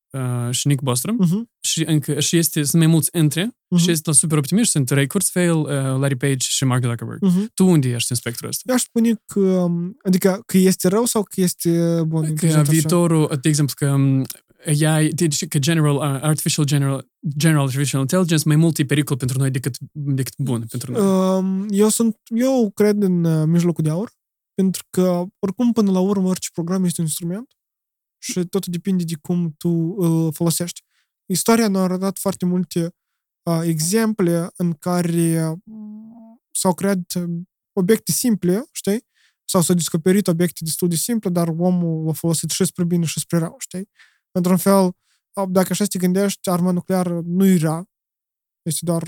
[0.10, 1.60] uh, și Nick Bostrom uh-huh.
[1.60, 3.82] și, încă, și este, sunt mai mulți între uh-huh.
[3.82, 7.20] și este la super optimist, sunt Ray Kurzweil, uh, Larry Page și Mark Zuckerberg.
[7.26, 7.54] Uh-huh.
[7.54, 8.64] Tu unde ești în spectrul ăsta?
[8.66, 9.68] Eu aș spune că,
[10.04, 12.36] adică că este rău sau că este bun?
[12.36, 13.98] Că viitorul, de exemplu, că
[14.68, 17.07] um, AI, deci că general, uh, artificial general,
[17.38, 21.01] general artificial intelligence mai mult e pericol pentru noi decât, decât bun pentru noi.
[21.01, 24.11] Um, eu sunt, eu cred în uh, mijlocul de aur,
[24.53, 27.47] pentru că oricum până la urmă orice program este un instrument
[28.24, 30.82] și totul depinde de cum tu îl folosești.
[31.26, 32.95] Istoria ne-a arătat foarte multe
[33.43, 35.57] uh, exemple în care uh,
[36.51, 37.13] s-au creat
[37.74, 39.05] obiecte simple, știi?
[39.45, 43.20] Sau s-au descoperit obiecte destul de simple, dar omul l-a folosit și spre bine și
[43.20, 43.89] spre rău, știi?
[44.38, 44.92] Într-un fel,
[45.50, 47.84] dacă așa te gândești, arma nucleară nu era,
[48.62, 49.08] este doar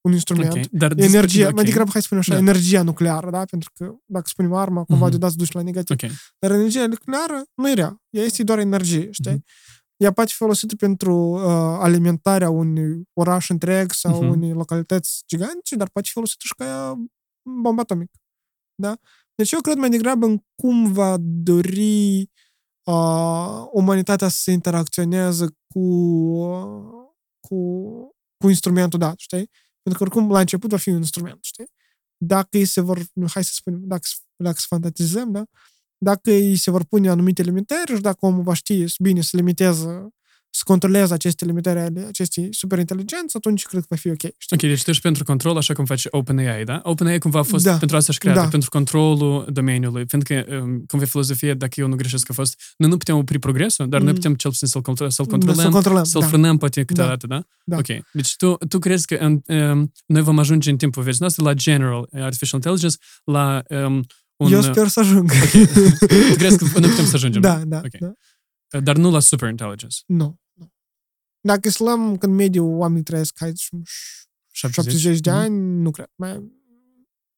[0.00, 0.50] un instrument.
[0.50, 1.52] Okay, dar energia, okay.
[1.52, 2.50] mai degrabă, hai să spunem așa, da.
[2.50, 3.44] energia nucleară, da?
[3.44, 5.10] Pentru că dacă spunem arma, cumva uh-huh.
[5.10, 5.96] de dați duci la negativ.
[5.96, 6.16] Okay.
[6.38, 8.02] Dar energia nucleară nu era.
[8.10, 9.32] Ea este doar energie, știi?
[9.32, 9.74] Uh-huh.
[9.96, 11.42] Ea poate fi folosită pentru uh,
[11.78, 14.28] alimentarea unui oraș întreg sau uh-huh.
[14.28, 16.94] unei localități gigantice, dar poate fi folosită și ca
[17.62, 18.18] bomba atomică.
[18.74, 18.96] Da?
[19.34, 22.30] Deci eu cred mai degrabă în cum va dori
[22.86, 25.86] uh, umanitatea să interacționeze cu,
[27.40, 27.56] cu,
[28.36, 29.50] cu instrumentul dat, știi?
[29.82, 31.66] Pentru că oricum la început va fi un instrument, știi?
[32.16, 34.06] Dacă îi se vor, hai să spunem, dacă,
[34.36, 35.44] dacă să fantatizăm, da?
[35.98, 40.08] Dacă îi se vor pune anumite limitări și dacă omul va ști bine să limiteze
[40.56, 44.32] să controleze aceste limitări ale acestei superinteligențe, atunci cred că va fi ok.
[44.38, 44.56] Știi?
[44.56, 46.80] Ok, deci tu ești pentru control, așa cum face OpenAI, da?
[46.82, 47.76] OpenAI cumva a fost da.
[47.76, 48.48] pentru asta și creată, da.
[48.48, 52.74] pentru controlul domeniului, pentru că, um, cum e filozofia, dacă eu nu greșesc, a fost,
[52.76, 54.04] noi nu putem opri progresul, dar mm.
[54.06, 56.26] noi putem cel puțin să-l, controlăm, să-l controlăm, să-l, controlăm, să-l da.
[56.26, 57.34] frânăm poate câteodată, da.
[57.36, 57.44] da?
[57.64, 57.76] da?
[57.76, 61.54] Ok, deci tu, tu crezi că um, noi vom ajunge în timpul vieții noastre la
[61.54, 64.04] General Artificial Intelligence, la um,
[64.36, 64.52] un...
[64.52, 65.30] Eu sper să ajung.
[65.30, 65.66] Okay.
[66.40, 67.40] crezi că nu putem să ajungem?
[67.50, 68.00] Da, da, okay.
[68.00, 68.12] da.
[68.80, 69.96] Dar nu la super intelligence.
[70.06, 70.40] Nu.
[71.46, 73.52] Dacă îți luăm când mediul oamenii trăiesc, hai,
[74.50, 75.82] 70, 70 de ani, mm-hmm.
[75.82, 76.10] nu cred.
[76.14, 76.52] Mai,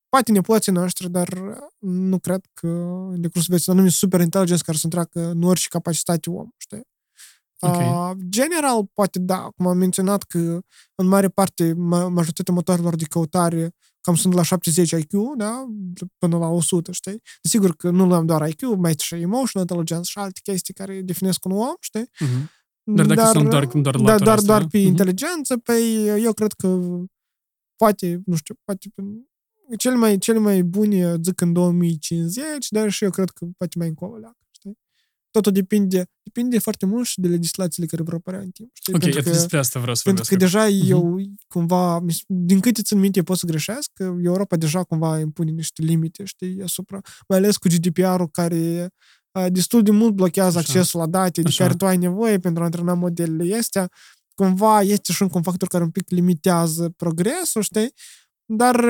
[0.08, 2.66] poate nepoții noștri, dar nu cred că
[3.10, 6.82] în decursul vieții anume super inteligenți care să treacă în orice capacitate om, știi?
[7.60, 7.88] Okay.
[7.88, 10.60] Uh, general, poate da, cum am menționat că
[10.94, 15.64] în mare parte majoritatea motorilor de căutare cam sunt la 70 IQ, da,
[16.18, 17.22] până la 100, știi?
[17.42, 21.44] Desigur că nu luăm doar IQ, mai și emotional intelligence și alte chestii care definesc
[21.44, 22.04] un om, știi?
[22.04, 22.57] Uh-huh.
[22.94, 24.82] Dar dacă dar, sunt doar, doar da, doar, doar, doar pe uh-huh.
[24.82, 26.78] inteligență, pe păi, eu cred că
[27.76, 28.88] poate, nu știu, poate
[29.76, 33.88] cel mai, cel mai bune zic în 2050, dar și eu cred că poate mai
[33.88, 34.78] încolo leacă, știi?
[35.30, 38.94] Totul depinde, depinde foarte mult și de legislațiile care vor apărea în timp, știi?
[38.94, 40.88] Ok, pentru că, despre asta vreau să Pentru că deja uh-huh.
[40.88, 45.82] eu cumva, din câte țin minte, pot să greșesc, că Europa deja cumva impune niște
[45.82, 48.90] limite, știi, asupra, mai ales cu GDPR-ul care
[49.48, 50.72] destul de mult blochează Așa.
[50.72, 51.64] accesul la date de Așa.
[51.64, 53.90] care tu ai nevoie pentru a antrena modelele astea.
[54.34, 57.92] Cumva este și un factor care un pic limitează progresul, știi?
[58.44, 58.84] Dar,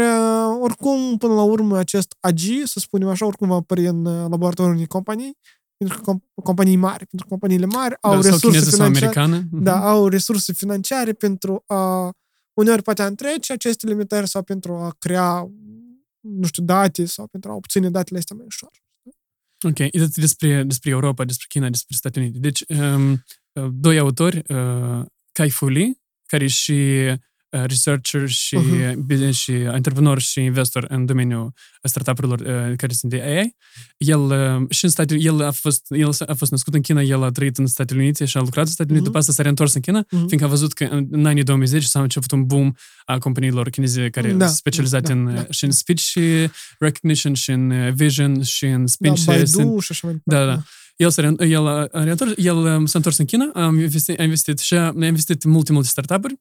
[0.61, 4.87] oricum, până la urmă, acest AG, să spunem așa, oricum va apări în laboratorul unei
[4.87, 5.37] companii,
[5.77, 9.49] pentru că companii mari, pentru că companiile mari au da, resurse financiare.
[9.51, 9.85] Da, uh-huh.
[9.85, 12.11] au resurse financiare pentru a
[12.55, 15.51] uneori poate a întrece aceste limitări sau pentru a crea,
[16.21, 18.71] nu știu, date sau pentru a obține datele astea mai ușor.
[19.67, 19.79] Ok,
[20.15, 22.39] despre, despre Europa, despre China, despre Statele Unite.
[22.39, 23.25] Deci, um,
[23.73, 27.15] doi autori, uh, Kai Fu Lee, care și Uh,
[27.51, 29.31] researcher și, uh-huh.
[29.31, 31.53] și antreprenor și investor în domeniul
[31.83, 33.57] startup-urilor uh, care sunt de AI.
[33.97, 37.23] El, uh, și în Statele, el, a fost, el a fost născut în China, el
[37.23, 39.13] a trăit în Statele Unite și a lucrat în Statele Unite, uh-huh.
[39.13, 40.09] după asta s-a reîntors în China, uh-huh.
[40.09, 42.73] fiindcă a văzut că în, în anii 2010 s-a început un boom
[43.05, 46.13] a companiilor chineze care da, specializate da, în, da, și în speech
[46.79, 49.25] recognition și în vision și în speech.
[49.25, 50.63] Da, Baidu și așa mai Da, da.
[50.97, 54.23] El, s-a, re- el, a reîntors, el um, s-a întors în China, a investit, a
[54.23, 56.41] investit și a, a investit în multe, multe startup-uri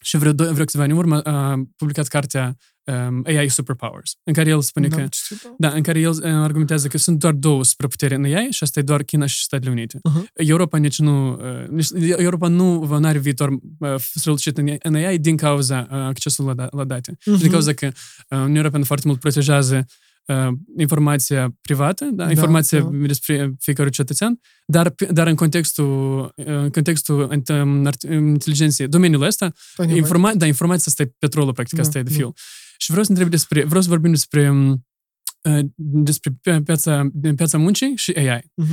[0.00, 4.32] și vreo, doi- vreo câțiva ani în urmă a publicat cartea um, AI Superpowers, în
[4.32, 5.48] care el spune da, că citit-o.
[5.58, 8.80] da, în care el uh, argumentează că sunt doar două supraputeri în AI și asta
[8.80, 9.98] e doar China și Statele Unite.
[10.02, 10.28] Mhm.
[10.34, 13.48] Europa nici nu, uh, nici, Europa nu va are viitor
[13.78, 17.16] uh, strălucit în, în AI din cauza uh, accesului la, da- la date.
[17.20, 17.50] Și din Mhm.
[17.50, 17.92] cauza că uh,
[18.28, 19.84] Uniunea Europeană foarte mult protejează uh,
[20.78, 22.88] informația privată, da, Da, informația da.
[23.06, 29.22] despre fiecare cetățean, dar, dar în contextul, uh, în contextul int- um, art- inteligenței, domeniul
[29.22, 30.04] ăsta, Tot nevoie.
[30.04, 32.16] informa- da, informația asta e petrolul, practic, Da, asta e de da.
[32.16, 32.32] fiul.
[32.78, 34.86] Și vreau să întreb despre, vreau să vorbim despre, um,
[35.42, 38.50] uh, despre pe- piața, piața muncii și AI.
[38.54, 38.72] Mhm.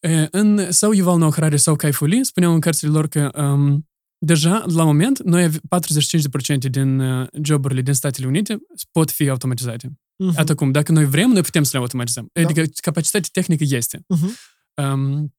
[0.00, 3.30] Uh, În, sau Yuval Noah Harari sau Kai Fu Lee spuneau în cărțile lor că
[3.42, 3.88] um,
[4.18, 8.58] deja, la moment, noi ave- 45% din uh, joburile din Statele Unite
[8.92, 9.92] pot fi automatizate.
[10.16, 10.32] Mhm.
[10.36, 12.28] Atât acum, dacă noi vrem, noi putem să le automatizăm.
[12.32, 12.40] Da.
[12.40, 14.04] Adică capacitatea tehnică este.
[14.08, 14.36] Mhm.
[14.74, 15.34] Um,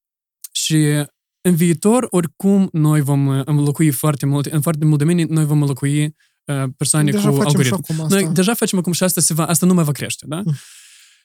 [0.51, 1.05] și
[1.41, 5.61] în viitor, oricum, noi vom uh, înlocui foarte mult, în foarte multe domenii, noi vom
[5.61, 6.03] înlocui
[6.45, 7.77] uh, persoane Deja cu facem și algoritmi.
[7.89, 8.19] acum asta.
[8.19, 10.41] Noi deja facem acum și asta, se va, asta nu mai va crește, da?
[10.45, 10.53] Mm.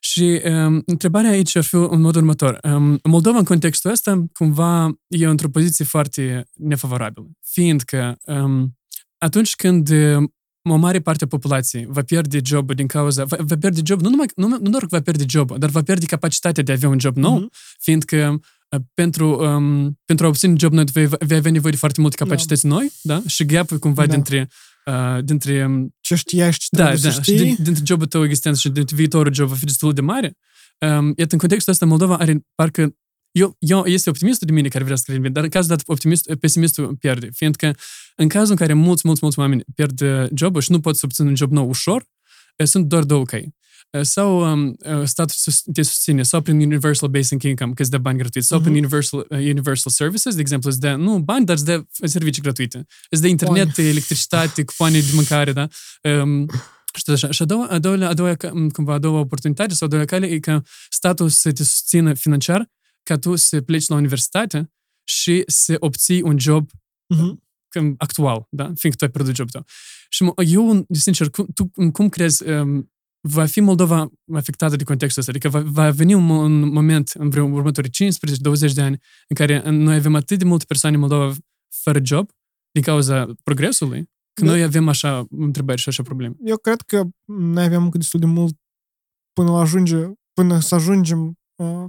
[0.00, 2.58] Și um, întrebarea aici ar fi în modul următor.
[2.62, 8.78] Um, Moldova, în contextul ăsta, cumva e într-o poziție foarte nefavorabilă, fiindcă um,
[9.18, 13.56] atunci când um, o mare parte a populației va pierde jobul din cauza, va, va
[13.56, 16.62] pierde job, nu, numai, nu, nu doar că va pierde jobul, dar va pierde capacitatea
[16.62, 17.50] de a avea un job nou, Mhm.
[17.78, 22.00] fiindcă uh, pentru, um, pentru a obține job noi vei, vei avea nevoie de foarte
[22.00, 23.22] multe capacități noi, da?
[23.26, 24.12] Și gap cumva Da.
[24.12, 24.48] dintre,
[24.86, 27.44] uh, dintre um, Ce știași și ce da, trebuie da, să și știi.
[27.44, 30.36] din, dintre jobul tău existent și dintre viitorul job va fi destul de mare.
[30.78, 32.94] Um, iată, în contextul ăsta, Moldova are parcă
[33.32, 36.34] eu, eu este optimistul de mine care vrea să reinvent, dar în cazul dat optimist,
[36.34, 37.76] pesimistul pierde, fiindcă
[38.16, 41.00] în cazul în care mulți, mulți, mulți oameni pierd uh, jobul și nu pot să
[41.04, 42.04] obțină un job nou ușor,
[42.56, 43.54] uh, sunt doar două căi.
[43.90, 47.90] Uh, Sau um, uh, statul sus- te susține, sau prin Universal Basic Income, că îți
[47.90, 48.80] dă bani gratuiți, sau prin Mhm.
[48.82, 52.86] Universal, uh, Universal Services, de exemplu, îți dă, nu bani, dar îți dă servicii gratuite.
[53.10, 53.88] Îți dă internet, Cupoane.
[53.90, 55.68] electricitate, cupoane de mâncare, da?
[56.22, 56.46] Um,
[56.94, 57.30] și tot așa.
[57.30, 60.04] Și a doua, a doua, a doua, ca- cumva, a doua oportunitate sau a doua
[60.04, 62.68] cale e ca statul să te susțină financiar
[63.02, 64.72] ca tu să pleci la universitate
[65.04, 66.70] și să obții un job
[67.14, 67.42] Mhm.
[67.68, 68.64] cam actual, da?
[68.64, 69.64] Fiindcă tu ai pierdut jobul tău.
[70.08, 72.92] Și mă- eu, sincer, cum, tu cum crezi um,
[73.28, 75.32] va fi Moldova afectată de contextul ăsta?
[75.36, 78.98] Adică va, va veni un, mo- un moment în vreo următorii 15-20 de ani
[79.28, 81.34] în care noi avem atât de multe persoane în Moldova
[81.82, 82.30] fără job
[82.72, 84.50] din cauza progresului, că Da.
[84.50, 86.34] noi avem așa întrebări și așa probleme.
[86.44, 88.56] Eu cred că noi avem încă destul de mult
[89.32, 89.96] până la ajunge,
[90.32, 91.34] până să ajungem uh,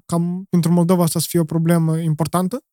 [0.05, 2.63] cam pentru Moldova asta să fie o problemă importantă,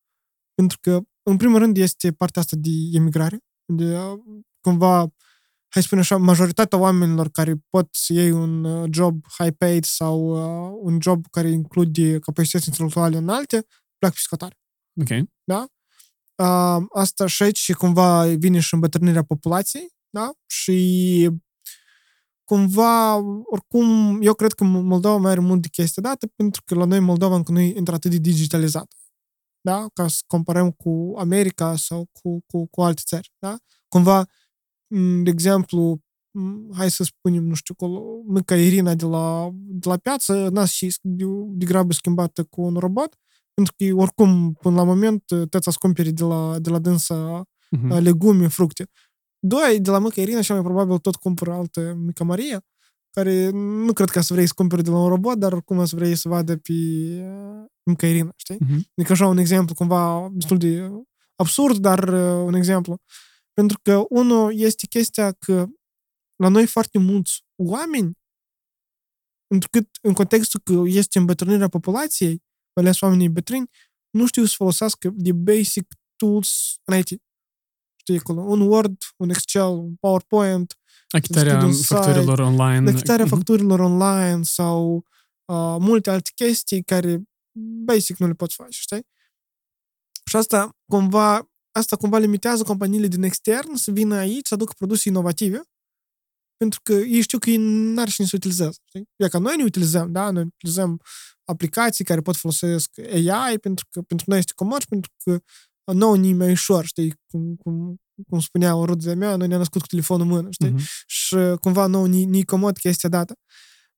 [0.54, 3.38] pentru că, în primul rând, este partea asta de emigrare,
[3.72, 4.18] de uh,
[4.60, 4.98] cumva,
[5.68, 10.18] hai să spun așa, majoritatea oamenilor care pot să iei un uh, job high-paid sau
[10.20, 13.66] uh, un job care include capacități intelectuale înalte,
[13.98, 14.58] pleacă pe scotare.
[15.00, 15.08] Ok.
[16.42, 20.32] Uh, asta și aici și cumva vine și îmbătrânirea populației, da?
[20.46, 21.30] Și
[22.48, 26.84] cumva, oricum, eu cred că Moldova mai are mult de chestii dată, pentru că la
[26.84, 28.96] noi Moldova încă nu e într-atât de digitalizată.
[29.60, 29.86] Da?
[29.92, 33.32] Ca să comparăm cu America sau cu, cu, cu alte țări.
[33.38, 33.56] Da?
[33.88, 34.26] Cumva,
[34.86, 36.00] m, de exemplu,
[36.30, 40.64] m, hai să spunem, nu știu, acolo, mica Irina de la, de la piață, n-a
[40.64, 43.16] și de, de grabă schimbată cu un robot,
[43.54, 47.90] pentru că oricum, până la moment, te să cumperi de la, de la dânsa Mhm.
[47.90, 48.88] uh, legume, fructe.
[49.38, 52.64] Doi, de la mica Irina, și mai probabil tot cumpără altă mica Maria,
[53.10, 53.50] care
[53.84, 56.16] nu cred că să vrei să cumperi de la un robot, dar oricum să vrei
[56.16, 58.56] să vadă pe uh, mica Irina, știi?
[58.60, 58.86] Mhm.
[58.96, 60.90] Adică așa un exemplu cumva destul de
[61.34, 63.00] absurd, dar uh, un exemplu.
[63.52, 65.66] Pentru că, unul, este chestia că
[66.36, 68.12] la noi foarte mulți oameni,
[69.54, 72.42] întrucât în contextul că este îmbătrânirea populației,
[72.74, 73.70] mai ales oamenii bătrâni,
[74.10, 77.22] nu știu să folosească de basic tools în IT.
[78.08, 80.78] Știi, acolo, un Word, un Excel, un PowerPoint,
[81.08, 82.90] Achitarea deschid un facturilor online.
[82.90, 83.34] achitarea Mhm.
[83.34, 84.94] facturilor online sau
[85.44, 87.22] uh, multe alte chestii care
[87.84, 89.06] basic nu le poți face, știi?
[90.24, 95.08] Și asta cumva, asta cumva limitează companiile din extern să vină aici să aducă produse
[95.08, 95.62] inovative
[96.56, 98.78] pentru că ei știu că ei n-ar cine să utilizează.
[98.84, 99.08] Știi?
[99.16, 100.30] E ca noi ne utilizăm, da?
[100.30, 101.00] Noi utilizăm
[101.44, 105.38] aplicații care pot folosesc AI pentru că pentru noi este comod și pentru că
[105.92, 107.14] nouă ni mai ușor, știi?
[107.26, 110.50] Cum, cum, cum spunea o rudă de mea, noi ne-am născut cu telefonul în mână,
[110.50, 110.70] știi?
[110.70, 110.82] Mhm.
[111.06, 113.38] și cumva nou ni, ni comod chestia dată.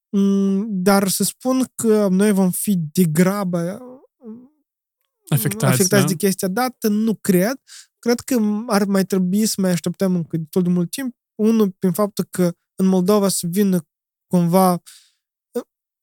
[0.09, 3.79] Mm, Dar să spun că noi vom fi degrabă
[5.29, 6.09] Afectați, afectați da?
[6.09, 7.61] de chestia dată, nu cred.
[7.99, 8.37] Cred că
[8.67, 11.17] ar mai trebui să mai așteptăm încă destul de mult timp.
[11.35, 13.87] Unul, prin faptul că în Moldova să vină
[14.27, 14.83] cumva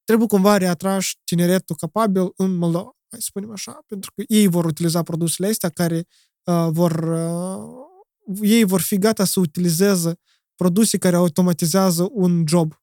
[0.03, 2.96] trebuie cumva reatrași tineretul capabil în Moldova.
[3.09, 6.07] Hai să spunem așa, pentru că ei vor utiliza produsele astea care
[6.43, 10.19] uh, vor, uh, ei vor fi gata să utilizeze
[10.55, 12.73] produse care automatizează un job.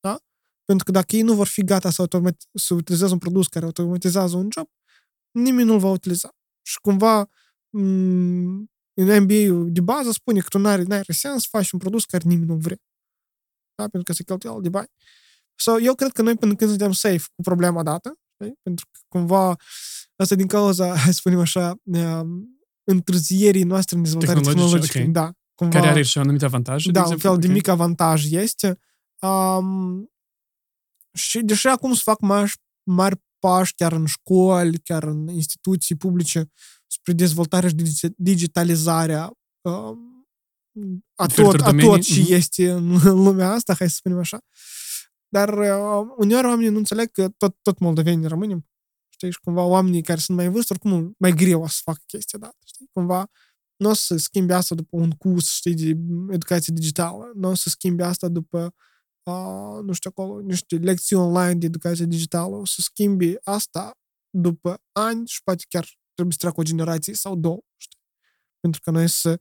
[0.00, 0.18] Da?
[0.64, 3.64] Pentru că dacă ei nu vor fi gata să, automat- să utilizeze un produs care
[3.64, 4.68] automatizează un job,
[5.30, 6.30] nimeni nu-l va utiliza.
[6.62, 8.64] Și cumva m-
[8.94, 12.24] în MBA de bază spune că tu n-are, n-are sens să faci un produs care
[12.26, 12.78] nimeni nu vrea.
[13.74, 13.82] Da?
[13.88, 14.88] Pentru că se cheltuială de bani.
[15.54, 18.25] So, eu cred că noi până când suntem safe cu problema dată, știi?
[18.62, 19.56] Pentru că cumva
[20.16, 24.98] asta din cauza, hai să spunem așa, um, întârzierii noastre în dezvoltare Tehnologice, tehnologică.
[24.98, 25.12] ok.
[25.12, 27.30] Da, cumva, Care are și anumite avantaje, da, de un exemplu?
[27.30, 27.52] fel de Ok.
[27.52, 28.78] mic avantaj este.
[29.20, 30.10] Um,
[31.12, 32.52] și deși acum se fac mari,
[32.82, 36.50] mari pași chiar în școli, chiar în instituții publice
[36.86, 39.30] spre dezvoltarea și digi- digitalizarea
[39.60, 40.26] um,
[41.14, 42.32] a Diferitor tot, a domenii, tot și mhm.
[42.32, 44.38] este în lumea asta, hai să spunem așa.
[45.28, 48.66] Dar uh, uneori oamenii nu înțeleg că tot, tot moldovenii rămânem.
[49.08, 52.02] Știi, și cumva oamenii care sunt mai în vârstă, oricum mai greu o să facă
[52.06, 52.56] chestia dată.
[52.64, 52.88] Știi?
[52.92, 53.30] Cumva
[53.76, 55.96] nu o să schimbi asta după un curs, știi, de
[56.32, 57.30] educație digitală.
[57.34, 58.74] Nu o să schimbi asta după,
[59.22, 62.56] uh, nu știu acolo, niște lecții online de educație digitală.
[62.56, 63.90] O să schimbi asta
[64.30, 65.84] după ani și poate chiar
[66.14, 68.00] trebuie să treacă o generație sau două, știi?
[68.60, 69.40] Pentru că noi să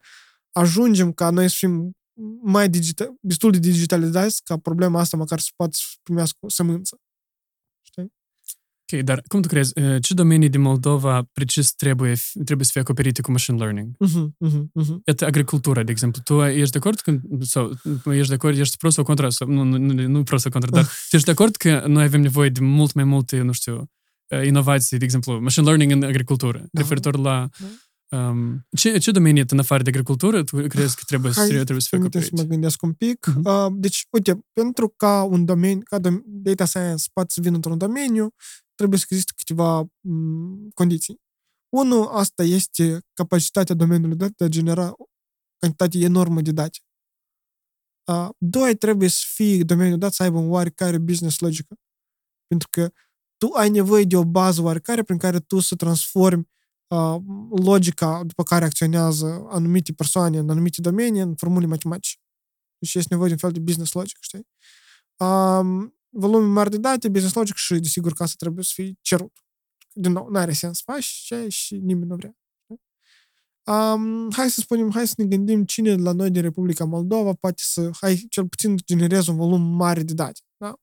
[0.51, 1.97] ajungem ca noi să fim
[2.41, 7.01] mai digital, destul de digitalizați ca problema asta măcar să poată să primească o sămânță.
[7.81, 8.13] Știi?
[8.93, 12.81] Ok, dar cum tu crezi, eh, ce domenii din Moldova precis trebuie, trebuie să fie
[12.81, 13.95] acoperite cu machine learning?
[14.05, 14.97] Uh-huh, uh-huh, uh-huh.
[15.05, 16.21] Iată, agricultura, de exemplu.
[16.23, 17.71] Tu ești de acord că, sau
[18.05, 20.71] ești de acord, ești pro sau contra, sau, nu, nu, nu, nu pro sau contra,
[20.71, 23.91] dar tu ești de acord că noi avem nevoie de mult mai multe, nu știu,
[24.27, 26.81] eh, inovații, de exemplu, machine learning în agricultură, Da.
[26.81, 27.49] referitor la
[28.09, 31.79] um, ce, ce domenii în afară de agricultură tu crezi că trebuie, să, Hai, trebuie
[31.79, 32.41] să fie Permite să acoperite?
[32.41, 33.25] mă gândesc un pic.
[33.25, 33.45] Mhm.
[33.45, 37.77] Uh, deci, uite, pentru ca un domeniu, ca dom- data science poate să vină într-un
[37.77, 38.33] domeniu,
[38.75, 41.21] trebuie să existe câteva m, condiții.
[41.73, 45.05] Unul, asta este capacitatea domeniului dat de a genera o
[45.57, 46.79] cantitate enormă de date.
[48.11, 51.75] Uh, doi, trebuie să fie domeniul dat să aibă un oarecare business logică.
[52.47, 52.91] Pentru că
[53.37, 56.54] tu ai nevoie de o bază oarecare prin care tu să transformi uh,
[57.49, 62.15] logica după care acționează anumite persoane în anumite domenii în formule matematice.
[62.77, 64.47] Deci este nevoie de un fel de business logic, știi?
[65.17, 69.33] Um, volume mari de date, business logic și, desigur, că asta trebuie să fie cerut.
[69.93, 72.35] Din nou, nu are sens să faci ce și nimeni nu vrea.
[73.67, 77.33] Um, hai să spunem, hai să ne gândim cine de la noi din Republica Moldova
[77.33, 80.39] poate să, hai, cel puțin genereze un volum mare de date.
[80.57, 80.73] Da?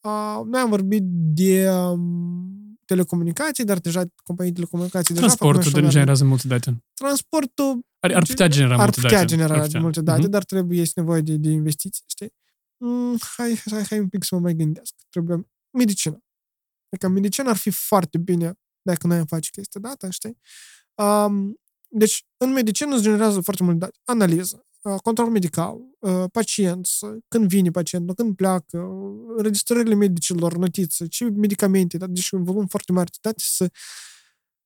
[0.00, 1.02] Uh, noi am vorbit
[1.34, 5.92] de um, telecomunicații, dar deja companii de telecomunicații deja fac Transportul machine learning.
[5.92, 6.84] generează multe date.
[6.94, 9.24] Transportul Ar, ar putea genera ar multe putea date.
[9.34, 9.80] genera Ar putea.
[9.80, 10.30] multe date, Mhm.
[10.30, 12.32] dar trebuie, este nevoie de, de investiții, știi?
[12.76, 14.94] Mm, hai, hai, hai un pic să mă mai gândesc.
[15.10, 16.18] Trebuie medicină.
[16.90, 18.52] Adică medicina ar fi foarte bine
[18.82, 20.38] dacă noi am face chestia dată, știi?
[20.94, 23.98] Um, deci, în medicină se generează foarte multe date.
[24.04, 24.67] Analiză, uh,
[25.02, 31.24] control medical, uh, pacienți, uh, când vine pacientul, când pleacă, uh, înregistrările medicilor, notițe, ce
[31.24, 32.06] medicamente, da?
[32.06, 33.70] deci un volum foarte mare de date să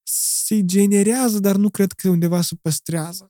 [0.03, 3.27] se generează, dar nu cred că undeva se păstrează.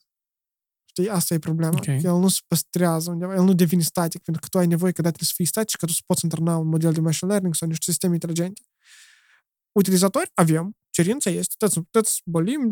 [0.84, 1.72] Știi, asta e problema.
[1.76, 1.84] Ok.
[1.84, 4.92] Că el nu se păstrează undeva, el nu devine static, pentru că tu ai nevoie
[4.92, 7.54] că datele să fie statice, ca tu să poți întrena un model de machine learning
[7.54, 8.62] sau niște sisteme inteligente.
[9.72, 12.68] Utilizatori avem, cerința este, toți, toți bolim,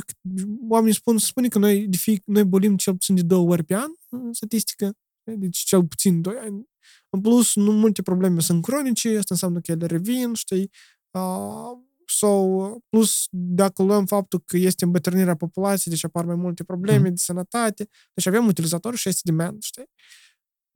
[0.69, 3.75] oamenii spun, spune că noi, de fie, noi bolim cel puțin de două ori pe
[3.75, 4.00] an, în
[4.31, 4.93] statistică,
[5.39, 6.69] deci cel puțin doi ani.
[7.11, 10.71] În plus, nu multe probleme sunt cronice, asta înseamnă că ele revin, știi,
[11.11, 16.99] uh, sau, plus, dacă luăm faptul că este îmbătrânirea populației, deci apar mai multe probleme
[17.01, 17.09] Mhm.
[17.11, 19.85] de sănătate, deci avem utilizatori și este demand, știi?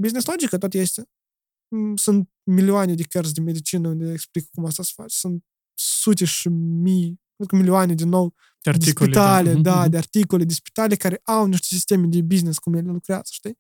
[0.03, 1.05] Business logică tot este.
[1.69, 5.17] Mm, Sunt milioane de cărți de medicină unde explică cum asta se face.
[5.17, 5.45] Sunt
[5.79, 9.11] sute și mii, cred că milioane din nou De de articole.
[9.11, 9.91] spitale, Mhm, da, mhm.
[9.91, 13.59] de articole de spitale care au niște sisteme de business cum ele lucrează, știi?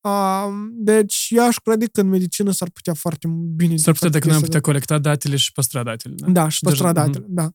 [0.00, 3.76] Um, deci, eu aș crede că în medicină s-ar putea foarte bine.
[3.76, 6.14] S-ar putea dacă noi am putea chestia colecta datele și păstra datele.
[6.16, 6.30] Da?
[6.30, 7.50] da, și păstra Deja- datele, da.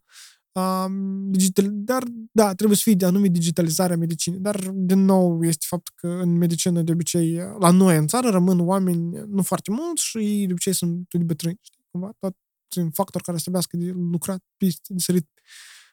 [0.61, 4.39] Um, digital, dar, da, trebuie să fie de anume digitalizarea medicinei.
[4.39, 8.59] Dar, din nou, este faptul că în medicină, de obicei, la noi în țară, rămân
[8.59, 11.59] oameni nu foarte mulți și ei, de obicei, sunt de bătrâni.
[11.61, 11.79] Știi?
[11.91, 12.35] Cumva, tot
[12.73, 15.29] sunt factori care să trebuiască de lucrat, piste, de sărit,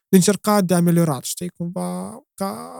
[0.08, 1.48] de încercat, de ameliorat, știi?
[1.48, 2.70] Cumva, ca...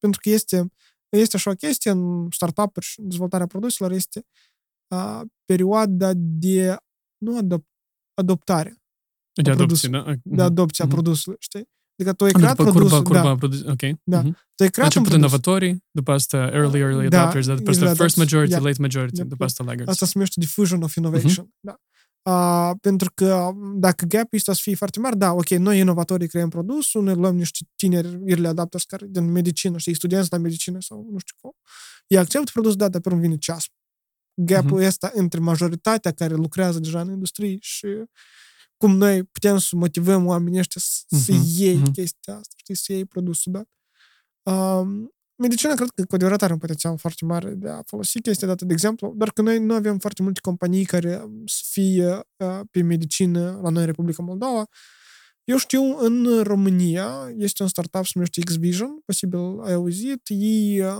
[0.00, 0.72] Pentru că este,
[1.08, 4.26] este așa o chestie în startup-uri și în dezvoltarea produselor, este
[4.94, 6.76] uh, perioada de,
[7.18, 7.66] nu adop,
[8.14, 8.82] adoptare,
[9.42, 10.14] De a adopție, da?
[10.22, 10.94] de adopție a Mhm.
[10.96, 11.68] produsului, știi?
[11.98, 13.80] Adică tu ai Ah, creat După produsul, curba, curba da, produs, ok.
[14.04, 14.20] Da.
[14.20, 14.30] Mhm.
[14.32, 15.16] tu ai A creat un început produs.
[15.18, 18.64] inovatorii, după asta early, early Da, adopters, după early asta first adopters, majority, yeah.
[18.64, 19.48] late majority, Yep, după yep.
[19.50, 19.90] asta laggards.
[19.92, 21.54] Asta se numește diffusion of innovation.
[21.60, 21.74] Da.
[22.24, 26.48] Uh, pentru că dacă gap este să fie foarte mare, da, ok, noi inovatorii creăm
[26.48, 31.08] produsul, ne luăm niște tineri early adapters care din medicină, știi, studenți la medicină sau
[31.10, 31.52] nu știu cum,
[32.06, 33.64] ei acceptă produsul, da, dar pe vine ceas.
[34.34, 34.86] Gap-ul uh-huh.
[34.86, 37.86] ăsta între majoritatea care lucrează deja în industrie și
[38.76, 41.24] cum noi putem să motivăm oamenii ăștia să, uh-huh.
[41.24, 41.32] să
[41.62, 41.92] iei uh-huh.
[41.92, 43.68] chestia asta, știi, să iei produsul dat.
[44.54, 48.46] Um, medicina cred că cu adevărat are un potențial foarte mare de a folosi chestia
[48.46, 52.06] dată de exemplu, dar că noi nu avem foarte multe companii care să fie
[52.36, 54.68] uh, pe medicină la noi în Republica Moldova.
[55.44, 60.20] Eu știu, în România este un startup se numește X-Vision, posibil ai auzit.
[60.28, 60.94] Ei uh,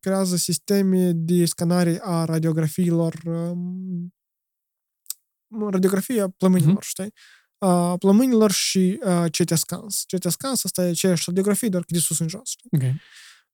[0.00, 4.14] creează sisteme de scanare a radiografiilor um,
[5.70, 6.88] radiografia plămânilor, mm-hmm.
[6.88, 7.12] știi?
[7.58, 10.04] Uh, plămânilor și uh, CT scans.
[10.06, 12.48] CT scans asta e aceeași radiografie, doar că de sus în jos.
[12.48, 12.68] Știi?
[12.72, 13.00] Okay.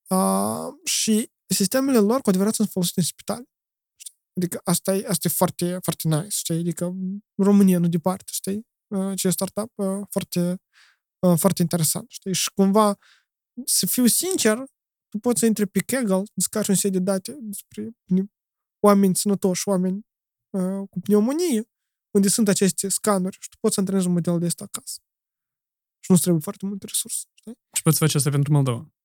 [0.09, 3.45] Uh, și sistemele lor cu adevărat sunt folosite în spital.
[4.37, 6.59] Adică asta e, asta e foarte, foarte nice, știi?
[6.59, 6.95] Adică
[7.43, 8.67] România, nu departe, știi?
[8.95, 10.61] Uh, ce startup uh, foarte,
[11.19, 12.35] uh, foarte interesant, știi?
[12.35, 12.99] Și cumva,
[13.65, 14.57] să fiu sincer,
[15.09, 17.91] tu poți să intri pe Kaggle, descarci un set de date despre
[18.85, 20.07] oameni sănătoși, oameni
[20.51, 21.71] uh, cu pneumonie,
[22.11, 25.01] unde sunt aceste scanuri și tu poți să antrenezi un model de asta acasă.
[26.01, 27.27] Și nu trebuie foarte multe resurse.
[27.35, 27.53] Știi?
[27.77, 28.96] Și poți face asta pentru Moldova.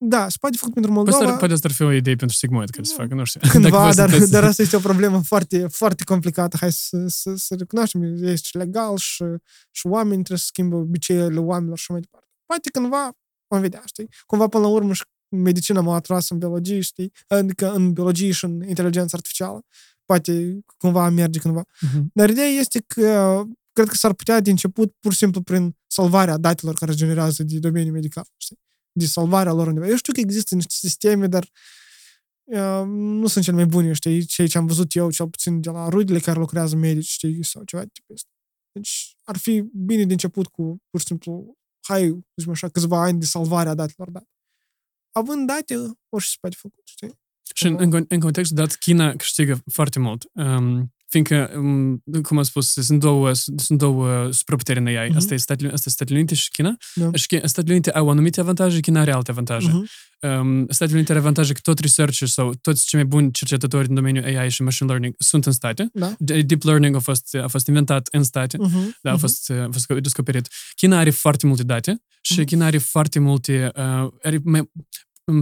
[0.00, 1.16] Da, se poate făcut pentru Moldova.
[1.16, 3.40] Poate, poate asta ar fi o idee pentru Sigmoid care să facă, nu știu.
[3.52, 4.30] Cândva, dar, sunteți...
[4.30, 6.56] dar asta este o problemă foarte, foarte complicată.
[6.60, 9.24] Hai să, să, să recunoaștem, este legal și,
[9.70, 12.28] și oamenii trebuie să schimbă obiceiurile oamenilor și mai departe.
[12.46, 13.10] Poate cândva
[13.48, 14.08] vom vedea, știi?
[14.26, 17.12] Cumva până la urmă și medicina m-a atras în biologie, știi?
[17.26, 19.64] Adică în biologie și în inteligență artificială.
[20.04, 21.62] Poate cumva merge cândva.
[21.62, 22.02] Uh-huh.
[22.12, 23.42] Dar ideea este că
[23.72, 27.58] cred că s-ar putea de început pur și simplu prin salvarea datelor care generează de
[27.58, 28.58] domeniul medical, știi?
[28.98, 29.88] De salvarea lor undeva.
[29.88, 31.50] Eu știu că există niște sisteme, dar
[32.44, 35.70] uh, nu sunt cele mai bune, știi, cei ce am văzut eu, cel puțin de
[35.70, 38.28] la rudele care lucrează medici, știi, sau ceva de tipul ăsta.
[38.72, 43.18] Deci ar fi bine de început cu, pur și simplu, hai, zicem așa, câțiva ani
[43.18, 44.28] de salvare a datelor date.
[45.12, 45.74] Având date,
[46.08, 47.18] orice se poate făcut, știi?
[47.54, 50.28] Și în, în, în context dat, China câștigă foarte mult.
[50.32, 55.10] Um, fiindcă, um, cum am spus, sunt două, sunt două supraputeri în AI.
[55.10, 55.16] Uh-huh.
[55.16, 56.76] Asta, e Statele, asta e Statele Unite și China.
[56.94, 57.10] Da.
[57.14, 59.68] Și Statele Unite au anumite avantaje, China are alte avantaje.
[59.68, 60.06] Uh-huh.
[60.40, 63.94] Um, Statele Unite are avantaje că tot researcher sau toți cei mai buni cercetători din
[63.94, 65.88] domeniul AI și machine learning sunt în state.
[65.92, 66.14] Da.
[66.18, 68.98] Deep learning a fost, a fost inventat în state, uh-huh.
[69.02, 70.48] da, a, fost, a fost descoperit.
[70.76, 72.44] China are foarte multe date și uh-huh.
[72.44, 73.70] China are foarte multe...
[73.74, 74.70] Uh, are mai,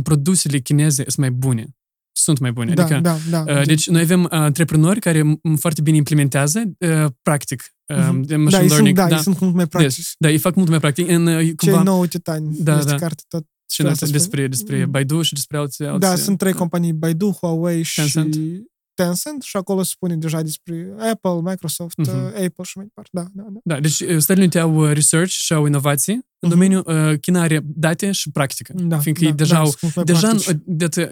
[0.02, 1.76] produsele chineze sunt mai bune
[2.18, 2.74] sunt mai bune.
[2.74, 3.44] Da, adică, da, da.
[3.58, 8.20] Uh, deci noi avem uh, antreprenori care foarte bine implementează uh, practic uh, mm-hmm.
[8.20, 8.98] de machine da, learning.
[8.98, 9.96] Sunt, da, da, sunt mult mai practic.
[9.96, 11.08] Yes, da, ei fac mult mai practic.
[11.08, 12.56] În, uh, cumva, Cei nouă titani.
[12.58, 12.94] Da, da.
[12.94, 13.46] carte tot.
[13.70, 14.90] Și despre, despre mm.
[14.90, 15.84] Baidu și despre alții.
[15.84, 16.58] Da, alții sunt trei da.
[16.58, 18.34] companii, Baidu, Huawei Tencent.
[18.34, 18.62] și
[18.94, 22.44] Tencent și acolo se spune deja despre Apple, Microsoft, uh-huh.
[22.46, 23.10] Apple și mai departe.
[23.12, 23.60] Da, da, da.
[23.64, 26.52] Da, deci Statele Unite au research și au inovații în uh-huh.
[26.52, 28.72] domeniul uh, China are date și practică.
[28.76, 30.34] Da, fiindcă da, ei deja da, au, deja,
[30.64, 31.08] de,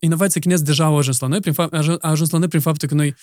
[0.00, 2.94] inovația chineză deja au ajuns la noi, prin, a ajuns la noi prin faptul că
[2.94, 3.14] noi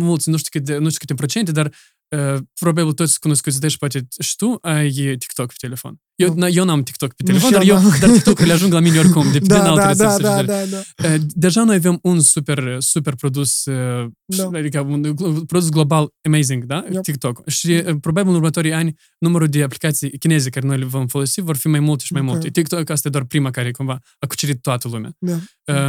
[0.00, 1.72] mulți, nu știu câte, nu știu câte procente, dar
[2.16, 6.00] Uh, probabil toți cunoscuți de și poate și tu ai TikTok pe telefon.
[6.14, 6.46] Eu, no.
[6.46, 9.54] eu n-am TikTok pe telefon, dar, eu, dar TikTok-urile ajung la mine oricum, de, da,
[9.54, 11.08] din alte da, da, da, da, da.
[11.08, 14.50] Uh, deja noi avem un super, super produs, uh, da.
[14.52, 15.14] adică un
[15.46, 16.84] produs global amazing, da?
[16.90, 17.02] Yep.
[17.02, 17.48] TikTok.
[17.48, 21.40] Și uh, probabil în următorii ani numărul de aplicații chineze care noi le vom folosi
[21.40, 22.34] vor fi mai multe și mai okay.
[22.34, 22.50] multe.
[22.50, 25.16] TikTok asta e doar prima care cumva a cucerit toată lumea.
[25.18, 25.38] Da.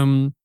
[0.01, 0.37] Um,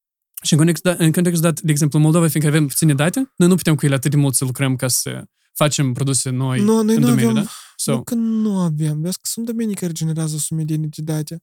[0.42, 3.54] și în context, în context dat, de exemplu, Moldova, fiindcă avem puține date, noi nu
[3.54, 6.94] putem cu ele atât de mult să lucrăm ca să facem produse noi nu, noi
[6.94, 7.48] în nu domeniu, avem, da?
[7.76, 7.94] So.
[7.94, 9.00] Nu că nu avem.
[9.00, 11.42] Vezi că sunt domenii care generează sumedenie de date.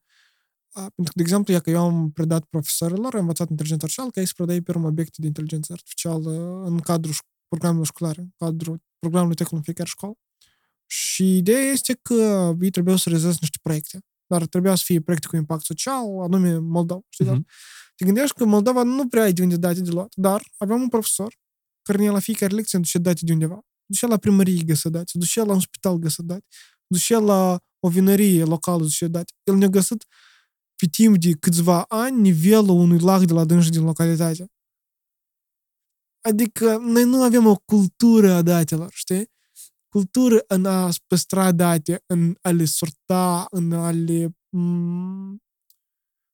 [0.74, 4.20] A, pentru că, de exemplu, dacă eu am predat profesorilor, am învățat inteligența artificială, că
[4.20, 7.14] ei să predai pe urmă obiecte de inteligență artificială în cadrul
[7.48, 10.16] programelor școlare, în cadrul programului tehnic în fiecare școală.
[10.92, 14.00] Și ideea este că ei trebuie să realizeze niște proiecte.
[14.26, 17.02] Dar trebuia să fie proiecte cu impact social, anume Moldova.
[17.10, 17.42] Știi, uh-huh.
[17.96, 20.90] Te gândești că Moldova nu prea ai de unde date de luat, dar aveam un
[20.90, 21.36] profesor
[21.82, 25.44] care ne la fiecare lecție duce date de undeva ducea la primărie găsă date, ducea
[25.44, 26.46] la un spital găsă date,
[26.88, 29.34] ducea la o vinărie locală ducea date.
[29.44, 30.06] El ne-a găsit
[30.76, 34.46] pe timp de câțiva ani nivelul unui lac de la dânsi din localitate.
[36.22, 39.30] Adică noi nu avem o cultură a datelor, știi?
[39.92, 44.30] Cultură în a păstra date, în a le sorta, în a le...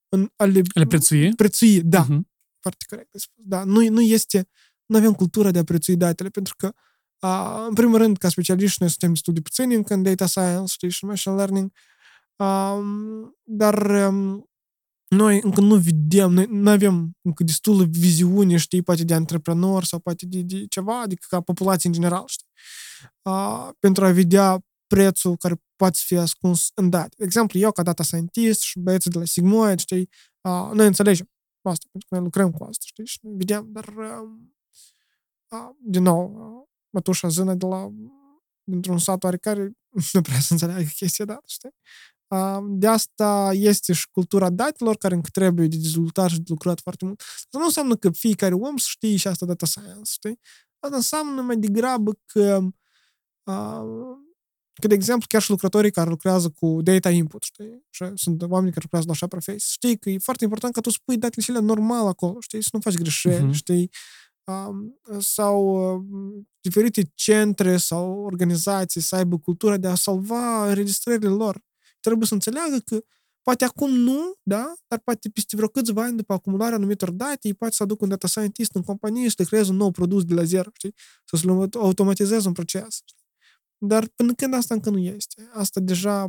[0.10, 0.62] în a le...
[0.74, 1.36] Le prețui?
[1.36, 2.06] Prețui, da.
[2.06, 2.20] Uh-huh.
[2.60, 3.44] Foarte corect spus.
[3.46, 4.48] Da, nu, nu este...
[4.86, 6.74] Nu avem cultura de a prețui datele, pentru că
[7.22, 10.74] Uh, în primul rând, ca specialiști, noi suntem destul de puțini încă în data science
[10.74, 11.72] știi, și machine learning,
[12.36, 14.50] um, dar um,
[15.08, 20.00] noi încă nu vedem, noi nu avem încă destulă viziune, știi, poate de antreprenor sau
[20.00, 22.48] poate de, de ceva, adică ca populație în general, știi,
[23.22, 27.16] uh, pentru a vedea prețul care poate fi ascuns în date.
[27.18, 30.10] De exemplu, eu ca data scientist și băieții de la Sigmoid, știi,
[30.42, 31.30] uh, noi înțelegem
[31.70, 34.30] asta, pentru că noi lucrăm cu asta, știi, și vedem, dar uh,
[35.48, 37.92] uh, din nou, uh, mătușa Zână de la
[38.64, 39.72] dintr-un sat oarecare
[40.14, 41.76] nu prea să înțeleagă chestia dată, știi?
[42.68, 47.06] De asta este și cultura datelor care încă trebuie de dezvoltat și de lucrat foarte
[47.06, 47.20] mult.
[47.20, 50.40] Asta nu înseamnă că fiecare om să știe și asta data science, știi?
[50.80, 52.60] Asta înseamnă mai degrabă că,
[54.82, 57.86] că, de exemplu, chiar și lucrătorii care lucrează cu data input, știi?
[57.90, 59.70] Și sunt oameni care lucrează la așa profesie.
[59.72, 62.64] Știi că e foarte important ca tu să pui datele cele normal acolo, știi?
[62.64, 63.54] Să nu faci greșeli, uh-huh.
[63.54, 63.90] știi?
[65.20, 66.06] sau
[66.62, 71.64] diferite centre sau organizații să aibă cultura de a salva înregistrările lor.
[72.00, 73.02] Trebuie să înțeleagă că
[73.42, 77.54] poate acum nu, da, dar poate peste vreo câțiva ani după acumularea anumitor date, ei
[77.54, 80.34] poate să aducă un data scientist în companie și să creeze un nou produs de
[80.34, 80.94] la zero, știi?
[81.26, 83.02] Să se automatizeze un proces.
[83.06, 83.17] Știi?
[83.78, 85.50] Dar până când asta încă nu este.
[85.54, 86.28] Asta deja...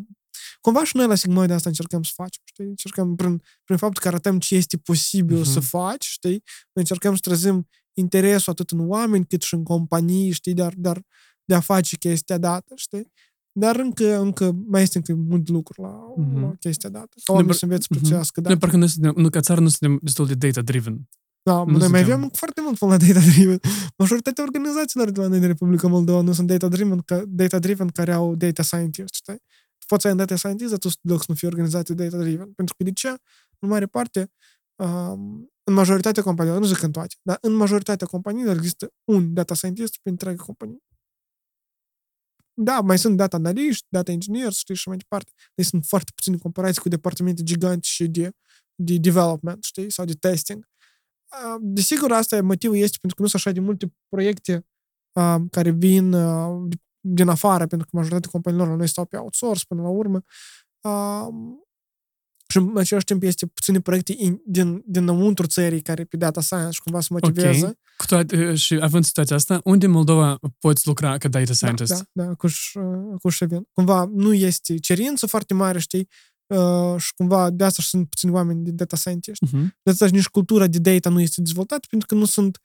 [0.60, 2.64] Cumva și noi la Sigmoid asta încercăm să facem, știi?
[2.64, 5.52] Încercăm prin, prin faptul că arătăm ce este posibil uh-huh.
[5.52, 6.42] să faci, știi?
[6.72, 11.02] Noi încercăm să trezim interesul atât în oameni cât și în companii, știi, dar, dar
[11.44, 13.12] de a face chestia dată, știi?
[13.52, 16.40] Dar încă, încă mai este încă mult lucru la, mm-hmm.
[16.40, 17.16] la chestia dată.
[17.24, 18.00] Ca oamenii să înveți să mhm.
[18.00, 18.56] prețuiască data.
[18.56, 21.08] parcă noi suntem, nu, ca țară nu suntem destul de data-driven.
[21.48, 23.60] Da, nu noi mai avem foarte mult până la data-driven.
[23.96, 28.34] Majoritatea organizațiilor de la noi în Republica Moldova nu sunt data-driven, ca, data-driven care au
[28.34, 29.36] data scientist, știi?
[29.78, 32.52] Tu poți să ai un data scientist, dar tu să nu fii organizație data-driven.
[32.52, 33.08] Pentru că de ce?
[33.58, 34.30] În mare parte,
[34.82, 39.54] um, în majoritatea companiilor, nu zic în toate, dar în majoritatea companiilor există un data
[39.54, 40.78] scientist pe întreaga companie.
[42.54, 45.32] Da, mai sunt data analiști, data engineers, știi, și mai departe.
[45.54, 48.30] Deci sunt foarte puțini comparații cu departamente gigante și de,
[48.74, 50.66] de development, știi, sau de testing.
[51.60, 54.66] Desigur, asta e motivul este pentru că nu sunt așa de multe proiecte
[55.12, 56.68] uh, care vin uh,
[57.00, 60.22] din afară, pentru că majoritatea companiilor la noi stau pe outsource până la urmă.
[60.80, 61.26] Uh,
[62.50, 66.70] și în același timp este puține proiecte in, din, dinăuntru țării care pe data science
[66.70, 67.58] și cumva să motiveze.
[67.58, 67.78] Okay.
[67.96, 71.92] Cu toate, și având situația asta, unde în Moldova poți lucra ca data da, scientist?
[71.92, 72.48] Da, da, da cu,
[73.22, 73.68] cu Șevin.
[73.72, 76.08] Cumva nu este cerință foarte mare, știi,
[76.48, 79.42] uh, și cumva de asta sunt puțini oameni de data scientist.
[79.46, 79.66] Uh-huh.
[79.82, 82.58] De asta nici cultura de data nu este dezvoltată, pentru că nu sunt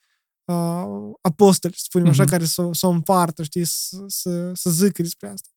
[0.46, 0.86] uh,
[1.22, 2.12] apostoli, să spunem uh-huh.
[2.12, 5.50] așa, care să, să o împartă, știi, să, să, să zică despre asta.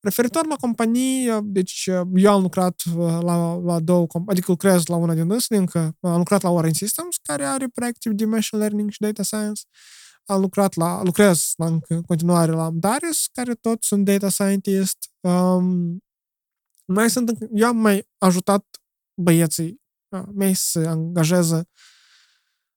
[0.00, 5.14] Referitor la companii, deci eu am lucrat la, la două companii, adică lucrez la una
[5.14, 9.00] din ele încă, am lucrat la Orange Systems, care are proiecte de machine learning și
[9.00, 9.62] data science.
[10.24, 14.98] Am lucrat la, lucrez la, în continuare la Darius, care tot sunt data scientist.
[15.20, 16.04] Um,
[16.86, 18.64] mai sunt, eu am mai ajutat
[19.22, 19.80] băieții
[20.34, 21.68] mei să angajeze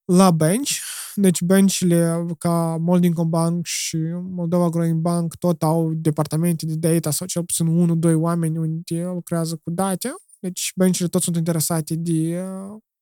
[0.04, 0.70] la bench,
[1.14, 7.26] deci băncile ca Molding Bank și Moldova Growing Bank tot au departamente de data sau
[7.26, 10.14] cel puțin unul, doi oameni unde lucrează cu date.
[10.38, 12.44] Deci băncile tot sunt interesate de,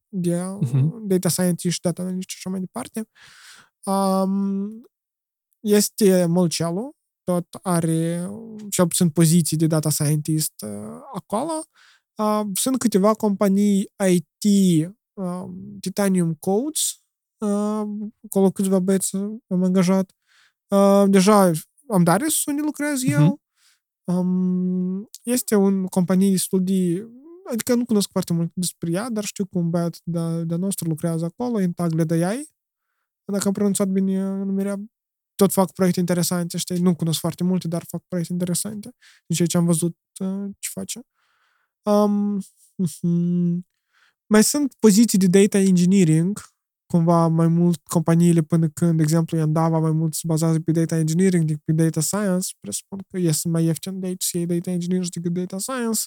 [0.09, 0.89] de uh-huh.
[1.07, 3.09] data scientist, data analyst și așa mai departe.
[3.85, 4.83] Um,
[5.61, 6.97] este Molcelu,
[7.29, 8.31] tot are
[8.71, 11.63] cel puțin poziții de data scientist uh, acolo.
[12.15, 14.45] Uh, sunt câteva companii IT,
[15.13, 15.45] uh,
[15.81, 17.03] Titanium Codes,
[18.25, 19.17] acolo câțiva băieți
[19.49, 20.13] am angajat.
[21.07, 21.51] Deja
[21.89, 23.13] am Darius unde lucrez uh-huh.
[23.13, 23.41] eu.
[24.05, 27.09] Um, este un companie destul de...
[27.53, 30.89] Adică nu cunosc foarte mult despre ea, dar știu că un băiat de, de nostru
[30.89, 32.49] lucrează acolo, în Tagle de ei.
[33.33, 34.77] Dacă am pronunțat bine numirea,
[35.39, 36.79] tot fac proiecte interesante, știi?
[36.79, 38.91] Nu cunosc foarte multe, dar fac proiecte interesante.
[39.27, 41.01] Din ceea ce am văzut uh, ce face.
[41.83, 42.41] Um,
[42.87, 43.59] uh-huh.
[44.27, 46.41] Mai sunt poziții de data engineering,
[46.87, 50.97] cumva mai mult companiile până când, de exemplu, Yandava mai mult se bazează pe data
[50.97, 54.71] engineering decât pe data science, presupun că ies mai ieftin de aici să iei data
[54.71, 56.01] engineering decât data science.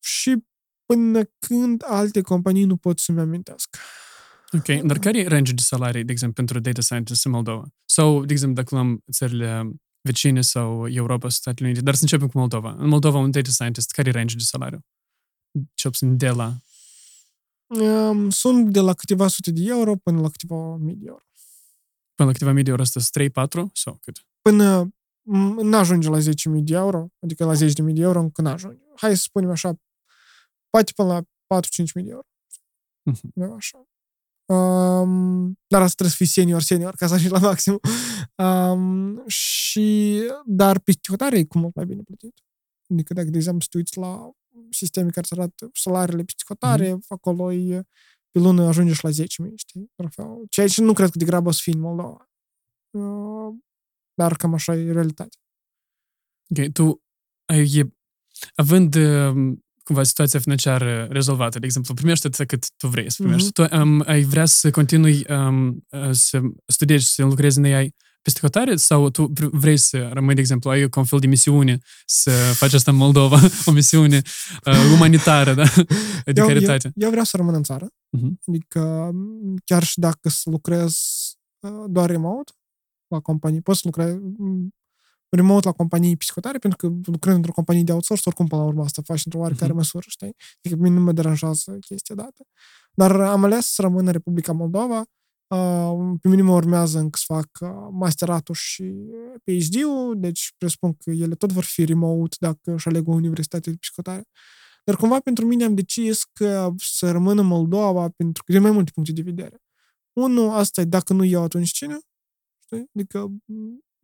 [0.00, 0.44] Și
[0.86, 3.76] până când alte companii nu pot să-mi amintesc.
[4.52, 7.64] Ok, dar care e range de salarii, de exemplu, pentru data scientist în Moldova?
[7.84, 9.70] Sau, de exemplu, dacă luăm țările
[10.00, 12.74] vecine sau Europa, Statele Unite, dar să începem cu Moldova.
[12.78, 14.80] În Moldova, un data scientist, care e range de salariu?
[15.74, 16.56] Ce puțin de la
[17.66, 21.24] Um, sunt de la câteva sute de euro până la câteva mii de euro.
[22.14, 24.26] Până la câteva mii de euro asta 3-4 sau cât?
[24.40, 24.90] Până
[25.62, 26.24] nu ajunge la 10.000
[26.62, 28.82] de euro, adică la 10.000 de euro încă nu ajunge.
[28.96, 29.74] Hai să spunem așa,
[30.70, 32.26] poate până la 4-5.000 de euro.
[33.10, 33.56] Uh-huh.
[33.56, 33.88] Așa.
[34.46, 37.80] Um, dar asta trebuie să fii senior, senior, ca să ajungi la maxim.
[38.36, 42.34] Um, și, dar pe hotare e cu mult mai bine plătit.
[42.92, 44.30] Adică dacă, de exemplu, să la
[44.70, 47.08] sisteme care îți arată salariile psihotare, mm-hmm.
[47.08, 47.82] acolo e,
[48.30, 49.16] pe lună ajunge și la 10.000,
[49.54, 49.90] știi?
[50.50, 52.30] Ceea ce nu cred că degrabă o să fie în Moldova.
[52.90, 53.54] Uh,
[54.14, 55.40] dar cam așa e realitatea.
[56.48, 57.02] Ok, tu
[57.44, 57.94] ai,
[58.54, 63.48] având um, cumva situația financiară rezolvată, de exemplu, primești atât cât tu vrei să primești,
[63.48, 63.68] mm-hmm.
[63.68, 68.76] tu um, ai vrea să continui um, să studiezi, să lucrezi în AI peste hotare
[68.76, 72.90] sau tu vrei să rămâi, de exemplu, ai un fel de misiune să faci asta
[72.90, 74.22] în Moldova, o misiune
[74.64, 75.64] uh, umanitară, da?
[76.24, 76.86] de eu, caritate.
[76.86, 78.46] Eu, eu vreau să rămân în țară, uh-huh.
[78.46, 79.10] adică
[79.64, 80.98] chiar și dacă să lucrez
[81.60, 82.52] uh, doar remote
[83.08, 84.18] la companii, poți să lucrezi
[85.36, 88.82] remote la companii psihotare, pentru că lucrând într-o companie de outsource, oricum până la urmă
[88.82, 89.76] asta faci într-o oarecare uh-huh.
[89.76, 90.36] măsură, știi?
[90.58, 92.46] Adică mine nu mă deranjează chestia dată.
[92.92, 95.04] Dar am ales să rămân în Republica Moldova.
[95.46, 98.94] Uh, pe mine mă urmează încă să fac uh, masteratul și
[99.44, 103.76] PhD-ul, deci presupun că ele tot vor fi remote dacă își aleg o universitate de
[103.80, 104.24] psihotare.
[104.84, 108.70] Dar cumva pentru mine am decis că să rămân în Moldova pentru că din mai
[108.70, 109.60] multe puncte de vedere.
[110.12, 111.98] Unul, asta e dacă nu eu, atunci cine?
[112.64, 112.90] Știi?
[112.94, 113.28] Adică,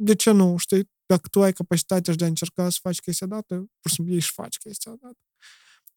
[0.03, 0.57] de ce nu?
[0.57, 0.91] Știi?
[1.07, 4.21] Dacă tu ai capacitatea de a încerca să faci chestia dată, pur și simplu ei
[4.21, 5.19] și faci chestia dată.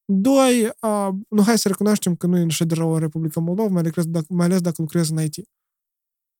[0.06, 3.69] Doi, uh, nu hai să recunoaștem că nu e așa de rău în Republica Moldova,
[3.69, 5.36] mai ales dacă, mai ales dacă lucrezi în IT.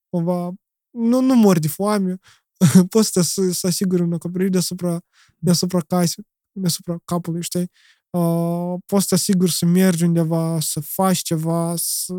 [0.10, 0.54] Cumva,
[0.90, 2.18] nu, nu mori de foame,
[2.90, 5.02] poți să, să, să asiguri un acoperire deasupra,
[5.38, 7.72] deasupra casei, deasupra capului, știi?
[8.10, 12.14] Uh, poți să asiguri să mergi undeva, să faci ceva, să,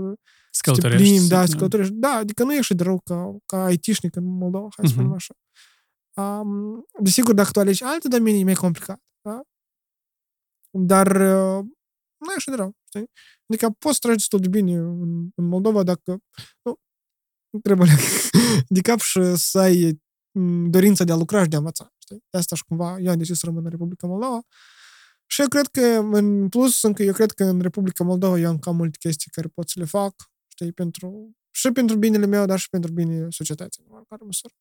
[0.62, 1.92] să te plimbi, da, să călătorești.
[1.94, 4.94] Da, adică nu e așa de rău ca, ca IT-șnic în Moldova, hai să uh-huh.
[4.94, 5.34] spunem așa.
[6.16, 9.00] Um, desigur, dacă tu alegi alte domenii, e mai complicat.
[9.20, 9.40] Da?
[10.70, 11.64] Dar uh,
[12.16, 12.76] nu e așa de rău.
[12.84, 13.10] Știi?
[13.48, 16.18] Adică poți să tragi destul de bine în, în Moldova dacă
[16.62, 16.78] nu,
[17.62, 17.90] trebuie
[18.74, 20.00] de cap și să ai
[20.38, 21.92] mm, dorința de a lucra și de a învăța.
[21.98, 22.24] Știi?
[22.30, 24.40] De asta și cumva eu am decis să rămân în Republica Moldova.
[25.26, 25.80] Și eu cred că,
[26.12, 29.48] în plus, încă eu cred că în Republica Moldova eu am cam multe chestii care
[29.48, 30.14] pot să le fac,
[30.56, 34.54] știi, pentru, și pentru binele meu, dar și pentru binele societății, în oricare măsură.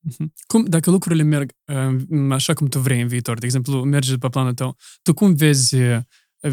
[0.00, 0.32] Mhm.
[0.46, 4.28] Cum, dacă lucrurile merg uh, așa cum tu vrei în viitor, de exemplu, mergi pe
[4.28, 5.98] planul tău, tu cum vezi uh,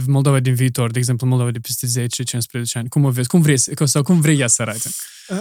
[0.07, 2.07] Moldova din viitor, de exemplu, Moldova de peste 10-15
[2.73, 3.27] ani, cum o vezi?
[3.27, 4.89] Cum vrei, sau cum vrei ea să arate?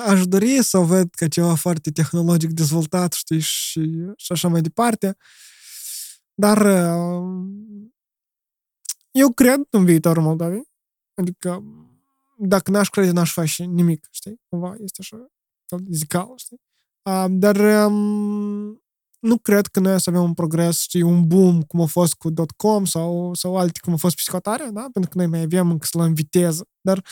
[0.07, 4.61] Aș dori să o văd ca ceva foarte tehnologic dezvoltat, știi, și, și așa mai
[4.61, 5.17] departe.
[6.35, 7.47] Dar uh,
[9.11, 10.71] eu cred în viitorul Moldovei.
[11.15, 11.65] Adică,
[12.47, 14.41] dacă n-aș crede, n-aș face nimic, știi?
[14.49, 15.27] Cumva este așa,
[15.91, 16.61] zical, știi?
[17.31, 18.83] dar um,
[19.21, 22.33] nu cred că noi să avem un progres, știi, un boom cum a fost cu
[22.57, 24.89] .com sau, sau alte cum a fost psihotarea, da?
[24.93, 26.69] Pentru că noi mai avem încă să în viteză.
[26.81, 27.05] Dar,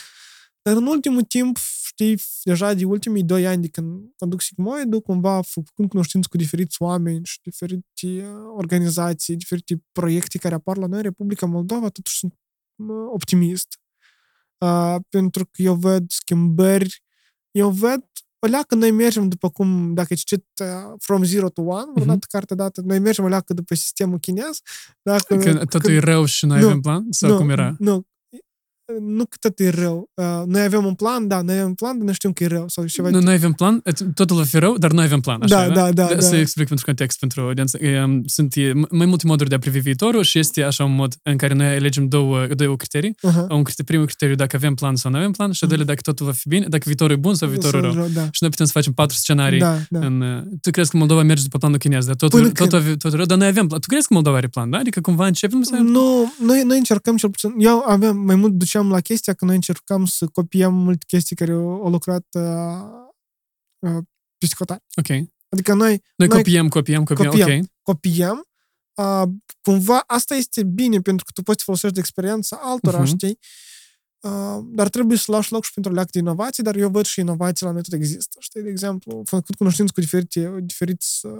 [0.61, 5.41] dar în ultimul timp, știi, deja de ultimii doi ani de când conduc Sigmoid, cumva
[5.41, 8.23] făcând cunoștință cu diferiți oameni și diferite uh,
[8.55, 12.33] organizații, diferite proiecte care apar la noi în Republica Moldova, totuși sunt
[13.13, 13.79] optimist.
[14.65, 17.03] Uh, pentru că eu văd schimbări,
[17.51, 18.03] eu văd
[18.45, 21.93] o leacă noi mergem după cum, dacă ai citit uh, From Zero to One, uh-huh.
[21.93, 24.59] vreodată carte dată, noi mergem o leacă după sistemul chinez.
[25.01, 27.05] Dacă, că totul când, e rău și noi nu, avem plan?
[27.09, 27.75] Sau nu, cum era?
[27.79, 28.07] Nu,
[28.99, 30.09] nu că tot e rău.
[30.13, 32.47] Uh, noi avem un plan, da, noi avem un plan, dar nu știm că e
[32.47, 32.67] rău.
[32.67, 33.81] Sau ceva nu, noi avem plan,
[34.13, 35.41] totul va fi rău, dar noi avem plan.
[35.41, 36.39] Așa, da, da, da, da, Să da.
[36.39, 37.79] explic pentru context, pentru audiență.
[38.03, 38.55] Um, sunt
[38.89, 41.67] mai multe moduri de a privi viitorul și este așa un mod în care noi
[41.67, 43.15] alegem două, două criterii.
[43.27, 43.47] Uh-huh.
[43.49, 45.67] Un criterii, primul criteriu dacă avem plan sau nu avem plan și uh-huh.
[45.67, 47.93] doilea dacă totul va fi bine, dacă viitorul e bun sau viitorul rău.
[47.93, 48.21] rău da.
[48.21, 49.59] Și noi putem să facem patru scenarii.
[49.59, 49.99] Da, da.
[49.99, 53.17] În, uh, tu crezi că Moldova merge după planul chinez, dar totul, totul, totul, totul
[53.17, 53.79] rău, dar noi avem plan.
[53.79, 54.77] Tu crezi că Moldova are plan, da?
[54.77, 55.75] Adică cumva începem să...
[55.75, 57.53] Nu, noi, noi încercăm cel puțin...
[57.57, 61.51] Eu aveam, mai mult duceam la chestia că noi încercam să copiem multe chestii care
[61.51, 64.03] au, au lucrat uh, uh,
[64.37, 64.83] psihotari.
[64.95, 65.27] Ok.
[65.49, 65.89] Adică noi...
[66.15, 67.65] Noi, noi copiem, copiem, copiem, copiem ok.
[67.81, 68.45] Copiem.
[68.93, 69.23] Uh,
[69.61, 73.07] cumva asta este bine pentru că tu poți să folosești de experiența altora, uh-huh.
[73.07, 73.39] știi?
[74.19, 77.19] Uh, dar trebuie să lași loc și pentru leac de inovații, dar eu văd și
[77.19, 78.37] inovații la noi tot există.
[78.39, 81.31] Știi, de exemplu, făcut cunoștință cu diferite, diferiți uh,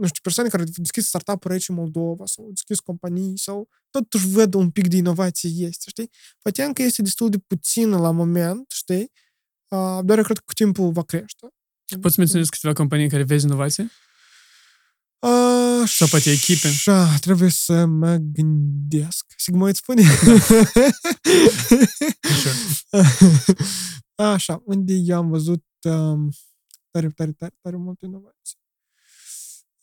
[0.00, 3.68] nu știu, persoane care au deschis startup-uri aici în Moldova sau au deschis companii sau
[3.90, 6.10] totuși văd un pic de inovație este, știi?
[6.42, 9.12] Poate încă este destul de puțină la moment, știi?
[9.68, 11.48] Uh, dar eu cred că cu timpul va crește.
[12.00, 13.90] Poți menționa câteva companii care vezi inovație?
[15.18, 16.68] Uh, sau poate echipe?
[16.68, 19.24] Așa, trebuie să mă gândesc.
[19.36, 20.02] Sigmă îți spune?
[22.90, 23.02] Da.
[24.32, 26.30] Așa, unde eu am văzut um,
[26.90, 28.58] tare, tare, tare, tare multe inovații.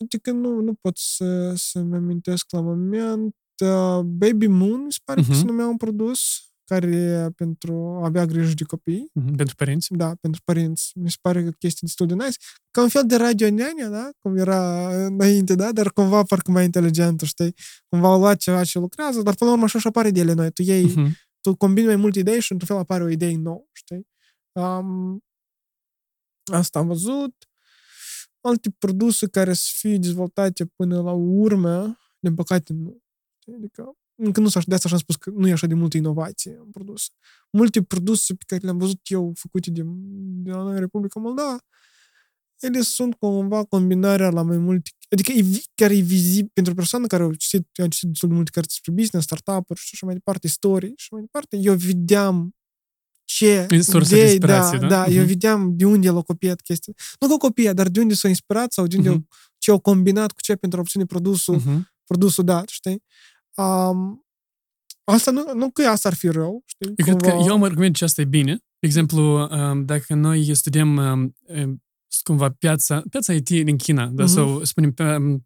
[0.04, 3.34] Adică nu, nu pot să, să-mi amintesc la moment.
[3.64, 5.26] Uh, Baby Moon, se pare uh-huh.
[5.26, 6.20] că se numea un produs
[6.64, 9.88] care pentru a avea grijă de copii, Mhm, Pentru părinți.
[9.92, 10.92] da, pentru părinți.
[10.98, 12.36] Mi se pare că chestie destul de nice.
[12.70, 14.10] Ca un fel de radio neanea, da?
[14.18, 15.72] Cum era înainte, da?
[15.72, 17.54] Dar cumva parcă mai inteligentă, știi?
[17.88, 20.32] Cumva au luat ceva ce lucrează, dar până la urmă așa și apare de ele
[20.32, 20.50] noi.
[20.52, 21.14] Tu iei, Mhm.
[21.40, 24.06] tu combini mai multe idei și într-un fel apare o idee nouă, știi?
[24.52, 25.20] Um,
[26.52, 27.34] asta am văzut.
[28.40, 33.02] Alte produse care să fie dezvoltate până la urmă, din păcate nu.
[33.38, 33.54] Știi?
[33.54, 36.56] Adică încă nu s-a, de asta am spus că nu e așa de multă inovație
[36.64, 37.08] în produs.
[37.50, 39.82] Multe produse pe care le-am văzut eu făcute de,
[40.42, 41.58] de la noi în Republica Moldova,
[42.58, 44.90] ele sunt cumva combinarea la mai multe...
[45.10, 48.28] Adică e, vi- chiar e vizibil pentru persoană care au citit, eu am citit destul
[48.28, 51.56] de multe cărți despre business, startup-uri și așa mai departe, istorii și mai departe.
[51.56, 52.54] Eu vedeam
[53.30, 54.86] ce E sursă de idei, inspirație, da?
[54.86, 55.06] da?
[55.06, 55.26] eu Mhm.
[55.26, 56.92] vedeam de unde l-au copiat chestia.
[57.20, 59.18] Nu că au copiat, dar de unde s-au inspirat sau de unde Mhm.
[59.30, 61.88] au, ce au combinat cu ce pentru a obține produsul, Mhm.
[62.04, 63.02] produsul dat, știi?
[63.56, 64.26] Um,
[65.04, 66.92] asta nu, nu că asta ar fi rău, știi?
[66.96, 68.52] Eu cred că Cumva- eu am argument ce asta e bine.
[68.54, 71.82] De exemplu, um, dacă noi studiem um, um,
[72.22, 74.32] cumva piața, piața IT din China, da, Mhm.
[74.32, 75.40] sau spunem pe, um, uh,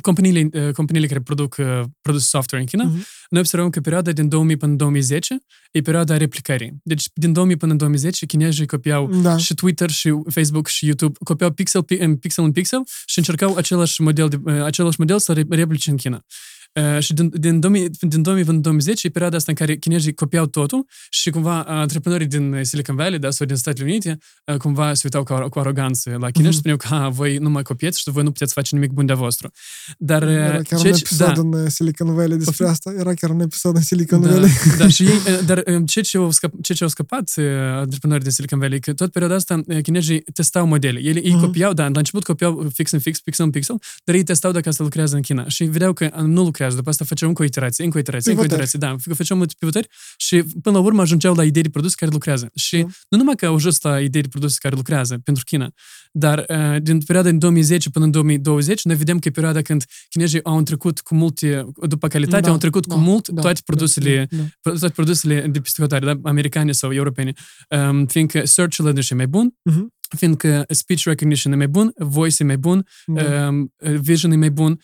[0.00, 3.06] companiile, uh, companiile care produc uh, produse software în China, Mhm.
[3.30, 5.38] noi observăm că perioada din 2000 până în 2010
[5.72, 6.72] e perioada replicării.
[6.82, 9.36] Deci din 2000 până în 2010 chinezii copiau Da.
[9.36, 13.54] și Twitter și Facebook și YouTube copiau pixel, pi- în pixel în pixel și încercau
[13.56, 16.24] același model, de, uh, același model să re- replice în China.
[16.76, 19.76] Uh, și din, din, 2000, din 2000 până în 2010 e perioada asta în care
[19.76, 24.18] chinezii copiau totul și cumva uh, antreprenorii din Silicon Valley da, sau din Statele Unite
[24.44, 26.50] uh, cumva se uitau cu, ar- cu aroganță la chinezi Mhm.
[26.50, 29.06] și spuneau că ha, voi nu mai copiați și voi nu puteți face nimic bun
[29.06, 29.50] de vostru.
[29.98, 32.92] Dar uh, Era chiar un ceea ce- episod în uh, Silicon Valley despre asta.
[32.98, 34.50] Era chiar un episod în Silicon da, Valley.
[34.78, 37.44] da, și ei, eh, dar eh, ce ce au, scăp, ce ce au scăpat eh,
[37.72, 40.98] antreprenorii din Silicon Valley, că tot perioada asta eh, chinezii testau modele.
[41.02, 41.40] Ei, ei Mhm.
[41.40, 44.68] copiau, da, la început copiau fix în fix, pixel în pixel, dar ei testau dacă
[44.68, 47.44] asta lucrează în China și vedeau că ah, nu lucrează, după asta făceau încă o
[47.44, 48.68] iterație, încă o iterație, încă o Pivotări.
[48.76, 52.10] iterație, da, făceau multe pivotări și până la urmă ajungeau la idei de produs care
[52.12, 52.50] lucrează.
[52.54, 52.86] Și Da.
[53.08, 55.70] nu numai că au ajuns la idei de produs care lucrează pentru China,
[56.12, 59.84] dar uh, din perioada din 2010 până în 2020, noi vedem că e perioada când
[60.08, 63.54] chinezii au trecut cu multe, după calitate, Da, au trecut da, cu mult da, toate
[63.56, 64.42] da, produsele da, da.
[64.60, 66.28] pro- toate produsele de peste hotare, da?
[66.28, 67.32] americane sau europene,
[67.90, 69.94] um, fiindcă search-ul ăla e mai bun, Mhm.
[70.16, 73.48] fiindcă speech recognition e mai bun, voice e mai bun, Da.
[73.48, 74.82] um, vision e mai bun, uh, tu-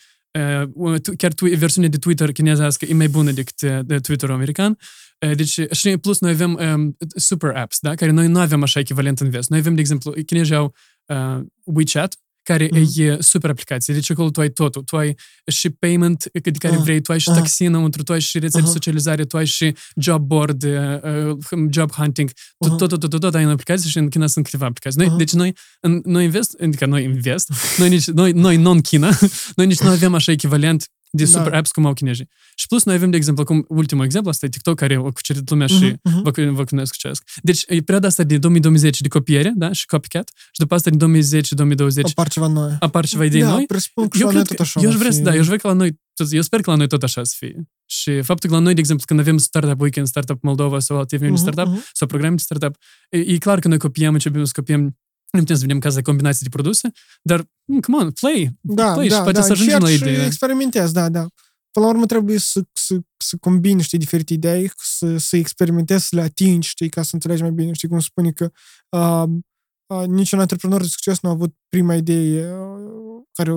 [1.17, 4.77] chiar tu, versiunea de Twitter chinezească e mai bună decât uh, de Twitter-ul american.
[5.25, 7.95] Uh, Deci, și plus noi avem um, super apps, da?
[7.95, 9.49] care noi nu avem așa echivalent în vest.
[9.49, 12.89] Noi avem, de exemplu, chinezii au uh, WeChat, care Mhm.
[12.95, 13.93] e super aplicație.
[13.93, 14.81] Deci acolo tu ai totul.
[14.83, 15.15] Tu ai
[15.51, 17.37] și payment de care Ah, vrei, tu ai și aha.
[17.39, 18.75] taxi înăuntru, tu ai și rețele de Aha.
[18.77, 20.71] socializare, tu ai și job board, uh,
[21.31, 22.77] uh, job hunting, tot, Aha.
[22.77, 24.99] tot, tot, tot, tot, tot ai în aplicație și în China sunt câteva aplicații.
[24.99, 25.17] Noi, Aha.
[25.17, 27.49] deci noi, în, noi invest, adică noi invest,
[27.79, 29.09] noi, nici, noi, noi non-China,
[29.55, 31.29] noi nici nu avem așa echivalent de Da.
[31.29, 32.27] super apps cum au chinezii.
[32.55, 35.49] Și plus noi avem, de exemplu, cum ultimul exemplu, asta e TikTok, care a cucerit
[35.49, 36.21] lumea și Mhm, mhm.
[36.21, 37.23] vă, vă cunoscesc.
[37.41, 40.99] Deci, e perioada asta de 2020 de copiere, da, și copycat, și după asta din
[40.99, 42.75] 2010-2020 Apar ceva noi.
[42.79, 43.65] apar ceva idei da, noi.
[43.65, 45.17] presupun că și Eu, la noi cred tot că, așa eu aș va vrea să,
[45.17, 45.23] fi.
[45.23, 47.23] da, eu aș vrea că la noi, tot- eu sper că la noi tot așa
[47.23, 47.69] să fie.
[47.85, 51.15] Și faptul că la noi, de exemplu, când avem Startup Weekend, Startup Moldova sau alte
[51.15, 51.89] evenimente de Mhm, startup, mhm.
[51.93, 52.75] sau programe de startup,
[53.09, 54.97] e, e clar că noi copiem, începem să copiem
[55.33, 56.91] nu putem să vedem cazul de combinații de produse,
[57.21, 60.01] dar, mm, come on, play, Da, play da, și poate da, să ajungem la încerci
[60.01, 60.19] idee.
[60.19, 61.27] și experimentezi, da, da.
[61.71, 66.15] Până la urmă trebuie să, să, să combini, știi, diferite idei, să, să experimentezi, să
[66.15, 67.73] le atingi, știi, ca să înțelegi mai bine.
[67.73, 68.51] Știi cum se spune că
[68.89, 69.39] uh, uh,
[70.07, 73.53] niciun antreprenor de succes nu a avut prima idee uh, care a,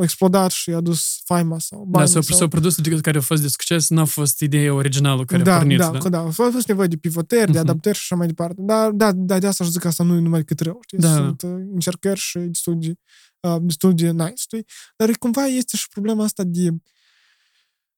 [0.00, 2.08] a explodat și a dus faima sau Da, banii.
[2.08, 2.36] sau, sau...
[2.36, 5.78] sau produsul care a fost de succes n-a fost ideea originală care da, a pornit.
[5.78, 5.98] da, da?
[5.98, 7.68] că da, a fost nevoie de pivotări, de Mhm.
[7.68, 8.62] adaptări și așa mai departe.
[8.62, 10.80] Dar da, da, de asta aș zic că asta nu e numai decât rău.
[10.86, 10.98] Știi?
[10.98, 11.14] Da.
[11.14, 12.94] Sunt uh, încercări și destul de,
[13.40, 14.32] uh, destul de nice.
[14.34, 14.64] Știi?
[14.96, 16.68] Dar cumva este și problema asta de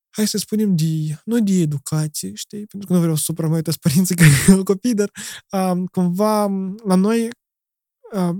[0.09, 2.65] hai să spunem, de, nu de educație, știi?
[2.65, 5.11] Pentru că nu vreau să supra toți părinții care au copii, dar
[5.51, 6.41] um, cumva
[6.85, 7.29] la noi uh,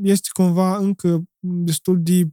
[0.02, 2.28] este cumva încă destul de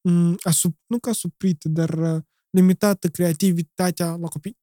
[0.00, 4.58] um, asup, nu ca suprită, dar uh, limitată creativitatea la copii.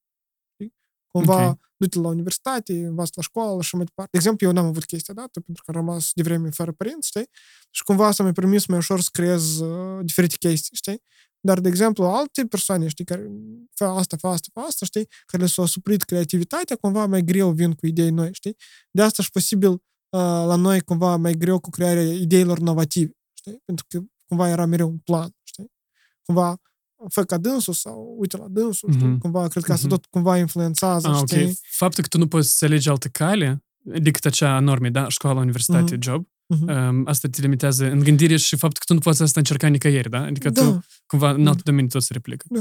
[0.54, 0.74] Știi?
[1.08, 1.60] Cumva Ok.
[1.78, 4.12] du-te la universitate, învață la școală și mai departe.
[4.12, 7.08] De exemplu, eu n-am avut chestia dată pentru că am rămas de vreme fără părinți,
[7.08, 7.30] știi?
[7.70, 11.02] Și cumva asta mi-a permis mai ușor să creez uh, diferite chestii, știi?
[11.40, 13.32] Dar, de exemplu, alte persoane, știi, care
[13.76, 17.52] fă asta, fă asta, fă asta, știi, care le s-au suprit creativitatea, cumva mai greu
[17.52, 18.56] vin cu idei noi, știi?
[18.92, 19.80] De asta și posibil uh,
[20.22, 23.62] la noi cumva mai greu cu crearea ideilor inovative, știi?
[23.66, 25.72] Pentru că cumva era mereu un plan, știi?
[26.26, 26.58] Cumva
[27.10, 29.06] fă ca dânsul sau uite la dânsul, știi?
[29.08, 29.18] Mhm.
[29.18, 29.96] Cumva, cred că asta Mhm.
[29.96, 31.44] tot cumva influențează, Ah, știi?
[31.44, 31.52] ok.
[31.62, 35.08] Faptul că tu nu poți să alegi altă cale decât acea normă, da?
[35.10, 36.02] Școală, universitate, Mhm.
[36.02, 36.28] job.
[36.48, 36.70] Mhm.
[36.70, 40.10] Um, asta te limitează în gândire și faptul că tu nu poți asta încerca nicăieri,
[40.10, 40.20] da?
[40.22, 42.46] Adică tu Da, cumva în alt domeniu tot se replică.
[42.50, 42.60] Da.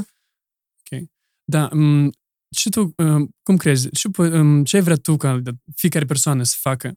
[0.91, 1.01] Ok.
[1.43, 2.11] Da, um,
[2.55, 3.89] Și tu, um, cum crezi?
[3.93, 5.41] Și, um, ce ai vrea tu ca
[5.75, 6.93] fiecare persoană să facă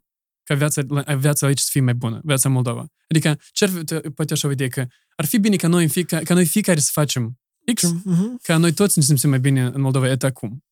[0.48, 0.82] ca viața,
[1.16, 2.86] viața aici să fie mai bună, viața Moldova?
[3.08, 5.88] Adică, ce ar fi, poate așa o idee, că ar fi bine ca noi, în
[5.88, 7.38] fiecare, ca noi fiecare să facem
[7.74, 8.42] X, uh-huh.
[8.42, 10.64] ca noi toți ne simțim mai bine în Moldova, e acum.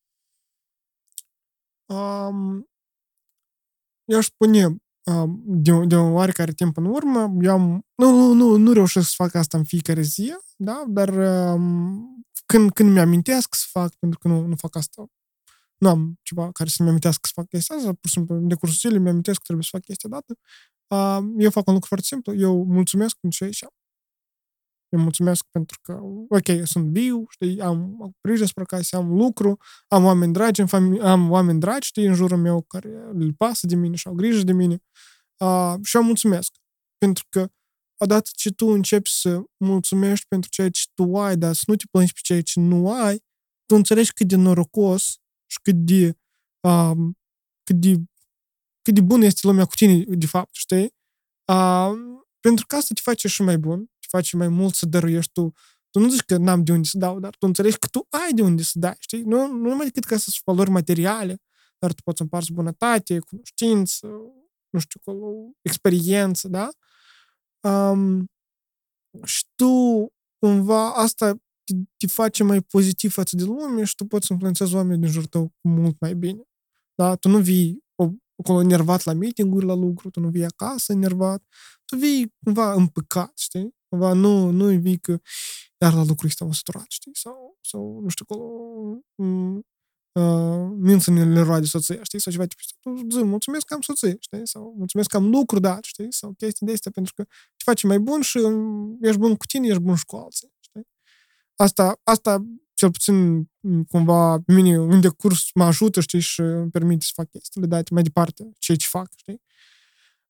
[1.86, 2.69] Um,
[4.05, 4.77] eu aș spune,
[5.44, 9.35] de, de oarecare timp în urmă, eu am, nu, nu, nu, nu reușesc să fac
[9.35, 10.85] asta în fiecare zi, da?
[10.89, 11.09] dar
[11.55, 15.07] um, când, când mi-amintesc să fac, pentru că nu, nu fac asta,
[15.78, 18.78] nu am ceva care să-mi amintească să fac chestia asta, pur și simplu, de cursul
[18.78, 20.39] zilei mi-amintesc că trebuie să fac chestia dată.
[20.86, 23.70] Uh, eu fac un lucru foarte simplu, eu mulțumesc pentru ce ieșeam.
[24.89, 25.98] Eu mulțumesc pentru că,
[26.28, 29.57] ok, sunt viu, știi, am grijă spre casă, am lucru,
[29.89, 33.66] am oameni dragi în familie, am oameni dragi, știi, în jurul meu care îl pasă
[33.66, 34.82] de mine și au grijă de mine.
[35.39, 36.53] Uh, și eu mulțumesc.
[36.98, 37.48] Pentru că
[37.97, 41.85] odată ce tu începi să mulțumești pentru ceea ce tu ai, dar să nu te
[41.90, 43.16] plângi pe ceea ce nu ai,
[43.66, 46.16] tu înțelegi cât de norocos și cât de,
[46.60, 47.18] um,
[47.62, 47.97] cât de,
[48.82, 50.94] cât de bun este lumea cu tine, de fapt, știi?
[51.52, 51.93] Uh,
[52.40, 55.52] pentru că asta te face și mai bun, te face mai mult să dăruiești tu.
[55.90, 58.32] Tu nu zici că n-am de unde să dau, dar tu înțelegi că tu ai
[58.32, 59.23] de unde să dai, știi?
[59.23, 61.40] Nu, nu numai decât ca să-ți valori materiale,
[61.78, 64.06] dar tu poți împarți bunătate, cunoștință,
[64.70, 65.01] nu știu,
[65.62, 66.68] experiență, da?
[67.70, 68.31] Um,
[69.24, 70.06] și tu,
[70.39, 71.36] cumva, asta
[71.66, 75.28] te, te face mai pozitiv față de lume și tu poți influențeza oamenii din jurul
[75.28, 76.43] tău mult mai bine.
[76.94, 77.14] Da?
[77.14, 77.84] Tu nu vii
[78.36, 81.43] acolo nervat la meeting la lucru, tu nu vii acasă nervat,
[81.84, 83.74] tu vii cumva împăcat, știi?
[83.88, 85.18] Cumva nu, nu vii că
[85.78, 87.12] iar la lucru este săturat, știi?
[87.14, 88.48] Sau, sau nu știu, acolo
[89.16, 89.62] uh,
[90.78, 92.20] mințele roade soția, știi?
[92.20, 94.47] Sau ceva tipul zi, mulțumesc că am soție, știi?
[94.47, 96.12] Sau mulțumesc că am lucru dat, știi?
[96.12, 98.38] Sau chestii de astea, pentru că te face mai bun și
[99.01, 100.55] ești bun cu tine, ești bun și cu alții, știi?
[101.56, 103.48] Asta, asta cel puțin
[103.88, 107.94] cumva pe mine în decurs mă ajută, știi, și îmi permite să fac chestiile date
[107.94, 109.42] mai departe, ce ce fac, știi?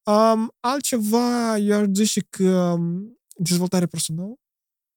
[0.03, 4.35] Um, altceva, eu aș zice că um, dezvoltare personală.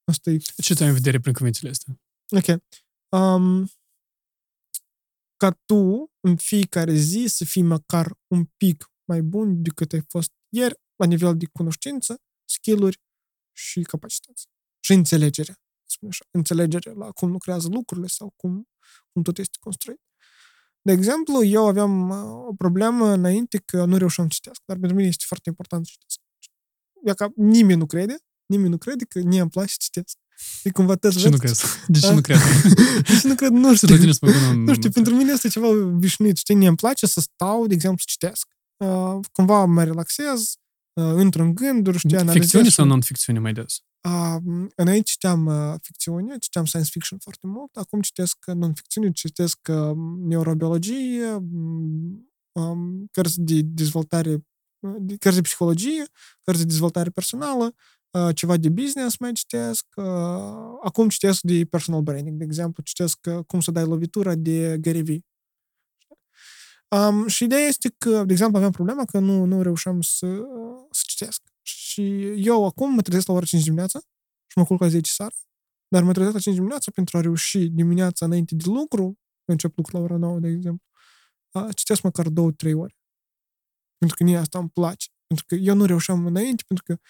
[0.03, 0.37] Asta e...
[0.37, 1.99] Ce tu ai în vedere prin cuvintele astea?
[2.29, 2.61] Ok.
[3.09, 3.69] Um,
[5.37, 10.31] ca tu, în fiecare zi, să fii măcar un pic mai bun decât ai fost
[10.49, 13.01] ieri, la nivel de cunoștință, skill-uri
[13.51, 14.47] și capacități.
[14.79, 15.59] Și înțelegere.
[15.99, 18.67] Spune așa, înțelegere la cum lucrează lucrurile sau cum,
[19.11, 19.99] cum tot este construit.
[20.81, 24.95] De exemplu, eu aveam uh, o problemă înainte că nu reușeam să citesc, dar pentru
[24.95, 26.19] mine este foarte important să citesc.
[27.05, 30.17] E ca nimeni nu crede, nimeni nu crede că mie îmi place să citesc.
[30.63, 31.63] E cumva te De ce nu crezi?
[31.87, 32.39] De ce nu cred?
[33.07, 33.51] De ce nu cred?
[33.51, 33.87] Nu știu.
[34.53, 36.37] Nu știu, pentru mine este ceva obișnuit.
[36.37, 38.47] Știi, mie îmi place să stau, de exemplu, să citesc.
[38.77, 40.53] Uh, cumva mă relaxez,
[40.93, 42.41] uh, intru în gânduri, știi, analizez.
[42.41, 43.83] Ficțiune sau non-ficțiune mai des?
[44.01, 49.95] Uh, înainte citeam uh, ficțiune, citeam science fiction foarte mult, acum citesc non-ficțiune, citesc uh,
[50.17, 51.31] neurobiologie,
[52.51, 54.45] um, cărți de dezvoltare,
[55.19, 56.03] cărți de psihologie,
[56.41, 57.75] cărți de dezvoltare personală,
[58.11, 60.05] uh, ceva de business mai citesc, uh,
[60.83, 65.01] acum citesc de personal branding, de exemplu, citesc uh, cum să dai lovitura de Gary
[65.01, 65.23] Vee.
[66.95, 70.41] Um, și ideea este că, de exemplu, aveam problema că nu, nu reușeam să,
[70.91, 71.41] să citesc.
[71.99, 73.99] Și eu acum mă trezesc la ora 5 dimineața
[74.47, 75.35] și mă culc la 10 seara,
[75.87, 79.97] dar mă trezesc la 5 dimineața pentru a reuși dimineața înainte de lucru, încep lucru
[79.97, 80.85] la ora 9, de exemplu,
[81.75, 82.31] citesc măcar 2-3
[82.73, 82.95] ore.
[83.97, 85.07] Pentru că mie asta îmi place.
[85.27, 87.01] Pentru că eu nu reușeam înainte, pentru că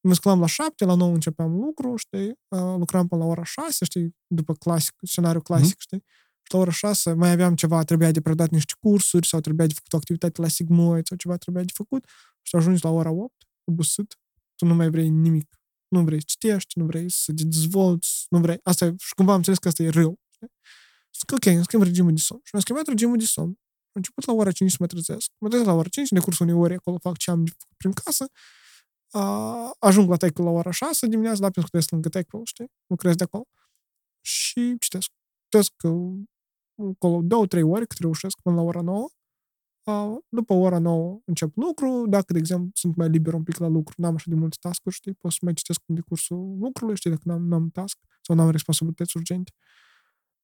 [0.00, 2.40] mă sculam la 7, la 9 începeam lucru, știi,
[2.76, 5.86] lucram până la ora 6, știi, după clasic, scenariu clasic, mm-hmm.
[5.86, 6.04] știi,
[6.42, 9.74] și la ora 6 mai aveam ceva, trebuia de predat niște cursuri sau trebuia de
[9.74, 12.04] făcut o activitate la Sigmoid sau ceva trebuia de făcut
[12.42, 13.34] și ajungi la ora 8
[13.64, 14.19] obosit,
[14.60, 15.60] tu nu mai vrei nimic.
[15.88, 18.58] Nu vrei să citești, nu vrei să te dezvolți, nu vrei.
[18.62, 20.18] Asta e, și cumva am înțeles că asta e rău.
[21.18, 22.40] Zic, ok, îmi schimb regimul de somn.
[22.44, 23.48] Și mi-am schimbat regimul de somn.
[23.48, 25.30] Am început la ora 5 să mă trezesc.
[25.38, 27.76] Mă trezesc la ora 5, în decursul unei ore acolo fac ce am de făcut
[27.76, 28.24] prin casă.
[29.10, 32.70] A, ajung la tecul la ora 6 dimineața, la pentru că lângă tecul, știi?
[32.86, 33.46] Lucrez de acolo.
[34.20, 35.10] Și citesc.
[35.42, 35.72] Citesc
[36.94, 39.08] acolo două, trei ore cât reușesc până la ora 9
[40.28, 43.94] după ora 9 încep lucru, dacă, de exemplu, sunt mai liber un pic la lucru,
[43.96, 47.22] n-am așa de multe task știi, pot să mai citesc în decursul lucrului, știi, dacă
[47.24, 49.52] n-am, n-am task sau n-am responsabilități urgente.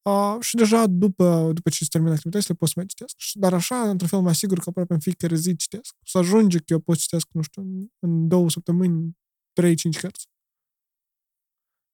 [0.02, 3.14] Uh, și deja după, după ce se termină activitățile pot să mai citesc.
[3.32, 5.94] Dar așa, într-un fel mai sigur că aproape în fiecare zi citesc.
[6.04, 9.16] Să ajunge că eu pot citesc, nu știu, în, în două săptămâni,
[9.60, 10.28] 3-5 cărți.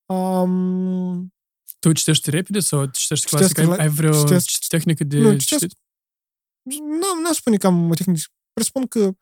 [0.06, 1.32] Um,
[1.78, 3.59] tu citești repede sau citești clasic?
[3.59, 5.78] Ai, ai vreo citesc, tehnică de nu, citesc, citit?
[6.62, 8.20] Nu, nu spune că am o tehnică.
[8.52, 9.12] Presupun că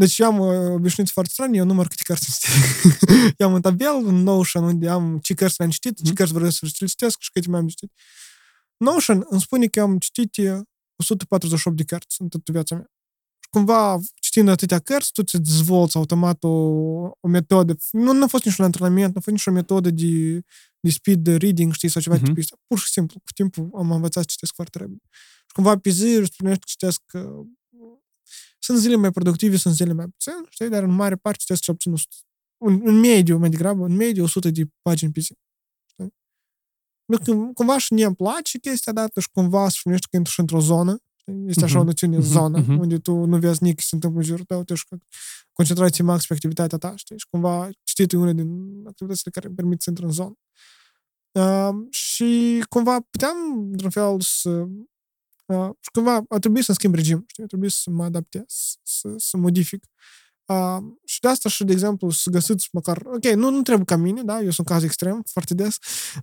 [0.00, 3.60] deci eu am uh, obișnuit foarte strani, eu număr câte cărți am eu am un
[3.60, 7.20] tabel, un Notion unde am ce cărți le-am citit, ce cărți vreau să le citesc
[7.20, 7.92] și câte mai am citit.
[8.76, 10.36] Notion îmi spune că am citit
[10.96, 12.90] 148 de cărți în toată viața mea.
[13.40, 16.48] Și cumva, citind atâtea cărți, tu ți dezvolți automat o,
[17.20, 17.76] o metodă.
[17.90, 20.40] Nu, nu a fost niciun antrenament, nu a fost nicio metodă de,
[20.80, 22.22] de speed reading, știi, sau ceva uh-huh.
[22.22, 22.56] tipul ăsta.
[22.66, 25.02] Pur și simplu, cu timpul am învățat să citesc foarte repede.
[25.50, 27.02] Și cumva pe zi își spunești că citesc
[28.58, 31.74] sunt zile mai productive, sunt zile mai puțin, știi, dar în mare parte citesc cel
[31.74, 32.16] puțin 100.
[32.64, 35.38] În, în mediu, mai degrabă, în mediu 100 de pagini pe zi.
[35.84, 36.14] Știi?
[37.54, 40.60] Cumva și mie îmi place chestia dată și cumva să spunești că intru și într-o
[40.60, 40.98] zonă,
[41.46, 42.78] este așa o noțiune uh-huh, zonă, uh-huh.
[42.78, 44.86] unde tu nu vezi nici ce se întâmplă în jurul tău, tu ești
[45.52, 47.18] concentrație max pe activitatea ta, știi?
[47.18, 50.34] Și cumva cititul e una din activitățile care îmi permit să intru în zonă.
[51.32, 53.36] Uh, și cumva puteam,
[53.70, 54.66] într-un fel, să
[55.50, 57.42] Uh, și cumva a trebuit să schimb regim, știi?
[57.42, 58.44] a trebuit să mă adaptez,
[58.82, 59.84] să, să modific.
[60.44, 63.96] Uh, și de asta și, de exemplu, să găsiți măcar, ok, nu, nu trebuie ca
[63.96, 65.76] mine, da, eu sunt caz extrem, foarte des,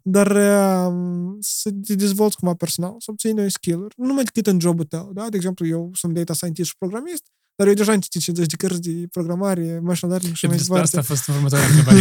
[0.03, 4.59] dar uh, să te dezvolți cumva personal, să obții noi skill-uri, nu numai decât în
[4.59, 7.23] jobul tău, da, de exemplu, eu sunt data scientist și programist,
[7.55, 10.83] dar eu deja am citit 50 de cărți de programare, machine learning și mai departe.
[10.83, 11.99] Asta a fost următoarea întrebare.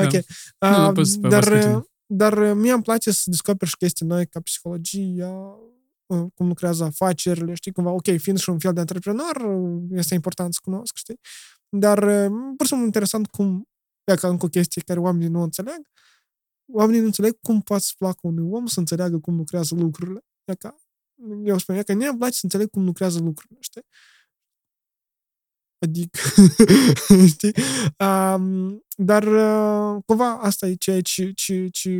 [0.04, 0.12] ok.
[0.12, 1.44] Uh, dar,
[2.10, 5.58] dar mie îmi place să descoperi și chestii noi ca psihologia,
[6.34, 9.58] cum lucrează afacerile, știi, cumva, ok, fiind și un fel de antreprenor,
[9.90, 11.20] este important să cunosc, știi?
[11.68, 11.98] Dar,
[12.28, 13.68] pur și simplu, interesant cum,
[14.04, 15.88] e ca încă o chestie care oamenii nu înțeleg,
[16.72, 20.24] oamenii nu înțeleg cum poate să placă unui om să înțeleagă cum lucrează lucrurile.
[20.44, 20.76] E ca,
[21.44, 23.84] eu spun, e că mie îmi place să înțeleg cum lucrează lucrurile, știi?
[25.78, 26.20] Adică,
[27.32, 27.52] știi?
[27.98, 31.90] Um, dar, uh, cumva, asta e ceea ce, ce, ce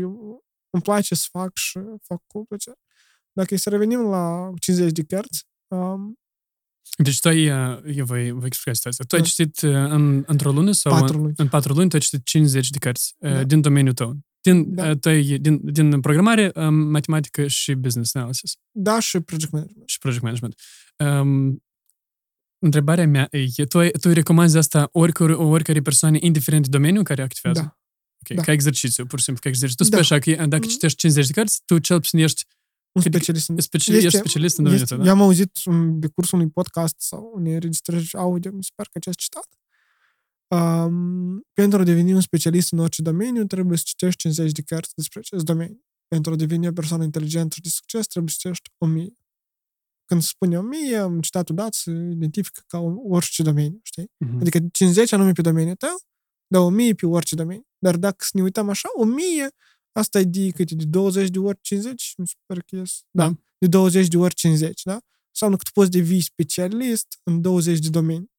[0.70, 2.76] îmi place să fac și fac cu plăcere.
[3.32, 6.18] Dacă e să revenim la 50 de cărți, um,
[7.02, 7.44] deci tu ai,
[7.96, 9.04] eu voi, voi explica situația.
[9.08, 11.28] Tu ai citit în, într-o lună sau patru luni.
[11.28, 13.44] În, în patru luni tu ai citit 50 de cărți da.
[13.44, 14.18] din domeniul tău.
[14.40, 14.96] Din, da.
[14.96, 18.52] tu ai, din, din programare, matematică și business analysis.
[18.70, 19.88] Da, și project management.
[19.88, 20.54] Și project management.
[20.96, 21.62] Um,
[22.58, 27.04] întrebarea mea e, tu, ai, tu recomanzi asta oricare, oricare persoane, indiferent de domeniul în
[27.04, 27.60] care activează?
[27.60, 27.78] Da.
[28.22, 28.36] Okay.
[28.36, 28.42] Da.
[28.42, 29.84] Ca exercițiu, pur și simplu, ca exercițiu.
[29.84, 30.02] Tu da.
[30.02, 30.70] spui așa că dacă mm.
[30.70, 32.44] citești 50 de cărți, tu cel puțin ești
[32.92, 33.48] un specialist.
[33.48, 33.60] În...
[33.60, 35.08] Specialist, este, ești specialist în domeniul ăsta, da?
[35.08, 38.98] Eu am auzit în cursul unui podcast sau unei înregistrări audio, mi se pare că
[38.98, 39.48] ce ați citat.
[40.48, 44.94] Um, pentru a deveni un specialist în orice domeniu, trebuie să citești 50 de cărți
[44.94, 45.82] despre acest domeniu.
[46.08, 49.12] Pentru a deveni o persoană inteligentă și de succes, trebuie să citești 1000.
[50.08, 52.78] Când se spune 1000, am citat odată, se identifică ca
[53.08, 54.04] orice domeniu, știi?
[54.04, 54.40] Uh-huh.
[54.40, 55.96] Adică 50 anume pe domeniul tău,
[56.46, 57.66] dar 1000 pe orice domeniu.
[57.78, 59.54] Dar dacă să ne uităm așa, 1000
[59.98, 60.74] Asta e de câte?
[60.74, 62.14] De 20 de ori 50?
[62.16, 63.00] Mi se pare că ies.
[63.10, 63.26] Da.
[63.26, 63.34] da.
[63.58, 65.00] De 20 de ori 50, da?
[65.30, 68.30] Sau că tu poți devii specialist în 20 de domenii.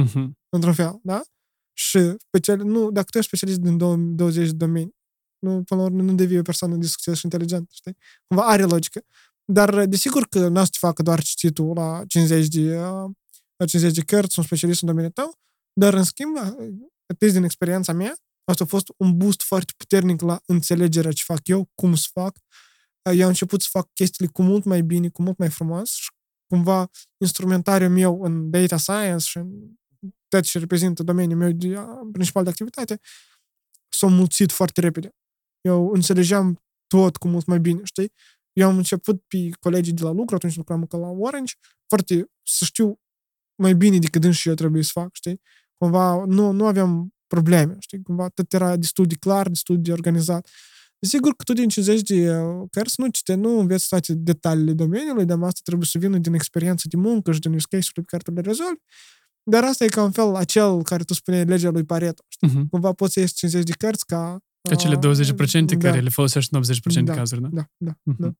[0.00, 0.30] Mm-hmm.
[0.48, 1.22] Într-un fel, da?
[1.72, 3.76] Și special, nu, dacă tu ești specialist din
[4.16, 4.94] 20 de domenii,
[5.38, 7.96] nu, până la urmă, nu devii o persoană de succes și inteligentă, știi?
[8.26, 9.04] Cumva are logică.
[9.52, 12.74] Dar, desigur că nu o să te facă doar cititul la 50 de,
[13.56, 15.34] la 50 de cărți, un specialist în domeniul tău,
[15.72, 16.36] dar, în schimb,
[17.06, 18.14] atât din experiența mea,
[18.50, 22.38] Asta a fost un boost foarte puternic la înțelegerea ce fac eu, cum să fac.
[23.12, 26.10] Eu am început să fac chestiile cu mult mai bine, cu mult mai frumos și
[26.46, 29.48] cumva instrumentariul meu în data science și în
[30.28, 31.76] tot ce reprezintă domeniul meu de,
[32.12, 33.00] principal de activitate
[33.88, 35.10] s-a mulțit foarte repede.
[35.60, 38.12] Eu înțelegeam tot cu mult mai bine, știi?
[38.56, 41.54] Eu am început pe colegii de la lucru, atunci lucram ca la Orange,
[41.88, 43.00] foarte să știu
[43.62, 45.40] mai bine decât și eu trebuie să fac, știi?
[45.76, 50.48] Cumva nu, nu aveam probleme, știi, cumva tot era destul de clar, destul de organizat.
[50.98, 55.38] Desigur că tu din 50 de cărți nu cite, nu înveți toate detaliile domeniului, dar
[55.42, 58.30] asta trebuie să vină din experiență de muncă și din use case-uri pe care tu
[58.32, 58.80] le rezolvi.
[59.50, 62.24] Dar asta e ca un fel acel care tu spuneai legea lui Pareto.
[62.28, 62.48] Știi?
[62.48, 62.68] Uh-huh.
[62.70, 64.38] Cumva poți să ieși 50 de cărți ca...
[64.70, 65.76] Acele 20% da.
[65.76, 67.48] care le folosești în 80% da, cazuri, da?
[67.52, 68.16] Da, da, uh-huh.
[68.18, 68.30] da.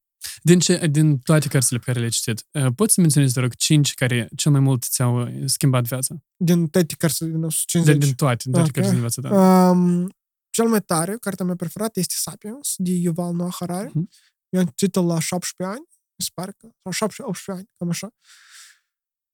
[0.42, 3.54] Din, ce, din toate cărțile pe care le-ai citit, uh, poți să menționezi, te rog,
[3.54, 6.16] 5 care cel mai mult ți-au uh, schimbat viața?
[6.36, 7.96] Din toate cărțile din 50?
[7.96, 8.82] Din, din toate, din toate okay.
[8.82, 9.70] cărțile din viața, da.
[9.70, 10.08] Um,
[10.50, 13.90] cel mai tare, cartea mea preferată, este Sapiens, de Yuval Noah Harari.
[13.90, 14.34] Uh-huh.
[14.48, 15.86] Eu am citit la 17 ani,
[16.18, 18.08] mi se pare că, sau 17-18 ani, cam așa.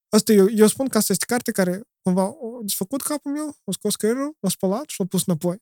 [0.09, 3.71] Asta eu, eu spun că asta este carte care cumva a desfăcut capul meu, a
[3.73, 5.57] scos creierul, l-a spălat și l-a pus înapoi.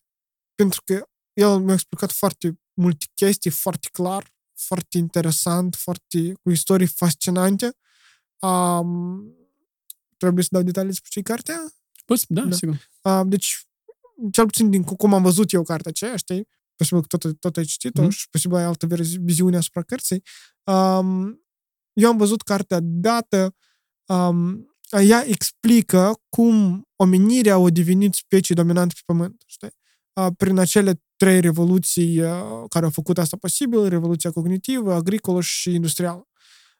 [0.54, 1.04] Pentru că
[1.40, 7.76] el mi-a explicat foarte multe chestii, foarte clar, foarte interesant, foarte, cu istorii fascinante.
[8.40, 9.34] Um,
[10.16, 11.58] trebuie să dau detalii despre ce cartea?
[12.04, 12.56] Poți, da, da.
[12.56, 12.88] sigur.
[13.02, 13.66] Uh, deci,
[14.32, 16.48] cel puțin din cum am văzut eu cartea aceea, știi?
[16.76, 18.10] Posibil că tot, tot ai citit-o mm.
[18.10, 18.86] și posibil ai altă
[19.20, 20.22] viziune asupra cărții.
[20.64, 21.44] Um,
[21.92, 23.54] eu am văzut cartea dată,
[24.06, 29.74] um, ea explică cum omenirea a devenit specie dominantă pe pământ, știi?
[30.12, 35.74] Uh, prin acele trei revoluții uh, care au făcut asta posibil, revoluția cognitivă, agricolă și
[35.74, 36.28] industrială.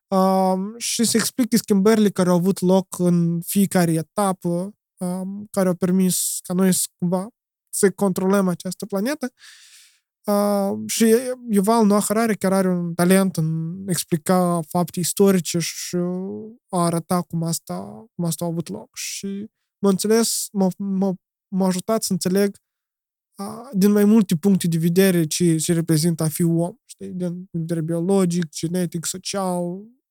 [0.08, 5.74] Uh, și se explică schimbările care au avut loc în fiecare etapă, uh, care au
[5.74, 7.28] permis ca noi să, cumva
[7.70, 9.32] să controlăm această planetă.
[10.24, 11.14] Uh, și
[11.50, 15.96] Yuval Noah Harari chiar are un talent în explica fapte istorice și
[16.68, 18.88] a arăta cum asta, cum asta a avut loc.
[18.96, 19.46] Și
[19.78, 21.14] m-a înțeles, m-a, m-a,
[21.48, 22.56] m-a ajutat să înțeleg
[23.72, 27.08] din mai multe puncte de vedere ce, ce reprezintă a fi om, știi?
[27.08, 29.62] Din punct de vedere biologic, genetic, social.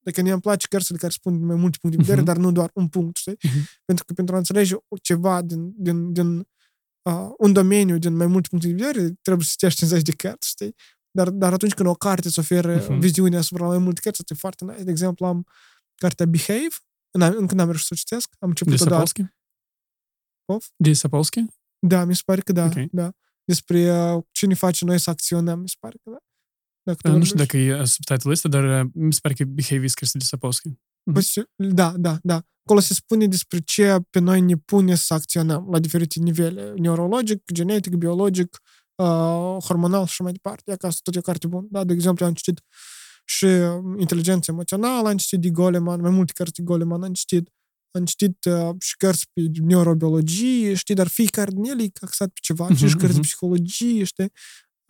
[0.04, 2.34] Adică mie îmi place cărțile care spun din mai multe puncte de vedere, uh-huh.
[2.34, 3.36] dar nu doar un punct, știi?
[3.36, 3.82] Uh-huh.
[3.86, 6.38] Pentru că pentru a înțelege ceva din, din, din
[7.02, 10.48] uh, un domeniu, din mai multe puncte de vedere, trebuie să citești 50 de cărți,
[10.48, 10.76] știi?
[11.12, 13.00] Dar, dar atunci când o carte îți oferă uh-huh.
[13.00, 14.84] viziune asupra mai multe cărți, este foarte nice.
[14.84, 15.46] De exemplu, am
[15.96, 16.76] cartea Behave,
[17.12, 19.24] încă n-am reușit să o citesc, am început de Sapolsky?
[20.76, 21.46] De Sapolsky?
[21.80, 22.66] Da, mi se pare că da.
[22.66, 22.88] Okay.
[22.92, 23.12] da.
[23.44, 26.18] Despre uh, ce ne face noi să acționăm, mi se pare că da.
[26.84, 30.12] Dacă nu știu dacă e subtitlul ăsta, dar uh, mi se pare că Behavior scris
[30.12, 30.70] de Sapolsky.
[30.70, 31.44] Mm-hmm.
[31.56, 32.42] Da, da, da.
[32.64, 36.74] Acolo se spune despre ce pe noi ne pune să acționăm la diferite nivele.
[36.78, 38.62] Neurologic, genetic, biologic,
[38.96, 40.72] uh, hormonal și mai departe.
[40.72, 41.68] E ca asta tot e o carte bună.
[41.70, 42.62] Da, de exemplu, am citit
[43.26, 43.46] și
[43.98, 47.50] inteligență emoțională, am citit de Goleman, mai multe cărți de Goleman am citit
[47.92, 52.40] am citit uh, și cărți pe neurobiologie, știi, dar fiecare din ele e axat pe
[52.42, 54.32] ceva, uh-huh, și cărți de psihologie, știi,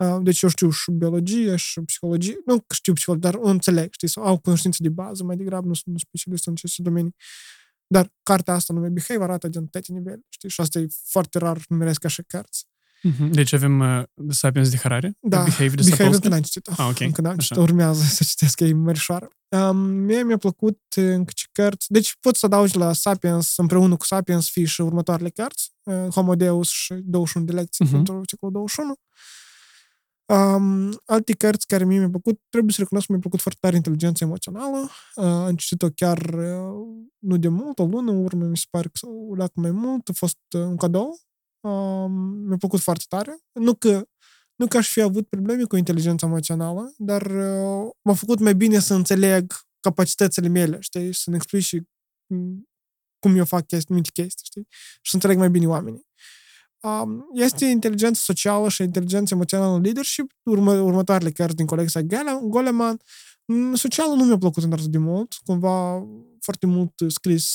[0.04, 4.08] uh, deci eu știu și biologie și psihologie, nu știu psihologie, dar o înțeleg, știi,
[4.08, 7.14] sau au cunoștințe de bază, mai degrabă nu sunt specialist în aceste domenii.
[7.86, 11.64] Dar cartea asta nume Behave arată din toate nivele, știi, și asta e foarte rar
[11.68, 12.69] numeresc așa cărți.
[13.08, 13.30] Uh-huh.
[13.30, 15.16] Deci avem uh, Sapiens de Harare?
[15.20, 17.06] Da, Behavior de Behavior încă n-am citit ah, okay.
[17.06, 19.28] Încă n-am citit urmează să citesc, e mărișoară.
[19.48, 21.86] Um, mie mi-a plăcut încă ce cărți.
[21.92, 25.72] Deci pot să adaugi la Sapiens, împreună cu Sapiens, fi și următoarele cărți.
[25.82, 27.90] Uh, Homo Deus și 21 de lecții uh-huh.
[27.90, 28.94] pentru ciclul 21.
[30.30, 33.76] Um, alte cărți care mie mi-a plăcut, trebuie să recunosc că mi-a plăcut foarte tare
[33.76, 34.90] inteligența emoțională.
[35.14, 36.86] Uh, am citit-o chiar uh,
[37.18, 40.08] nu de mult, o lună în urmă, mi se pare că s-au mai mult.
[40.08, 41.20] A fost uh, un cadou
[41.60, 42.12] Um,
[42.46, 43.38] mi-a plăcut foarte tare.
[43.52, 44.04] Nu că,
[44.54, 48.78] nu că aș fi avut probleme cu inteligența emoțională, dar uh, m-a făcut mai bine
[48.78, 51.14] să înțeleg capacitățile mele, știi?
[51.14, 51.82] Să-mi explic și
[53.18, 54.66] cum eu fac chestii, multe chestii, știi?
[54.70, 56.08] Și să înțeleg mai bine oamenii.
[56.80, 62.02] Um, este inteligența socială și inteligența emoțională în leadership, urmă, următoarele cărți din colecția
[62.42, 63.00] Goleman.
[63.44, 66.06] Mm, socialul nu mi-a plăcut într de mult, cumva
[66.40, 67.46] foarte mult scris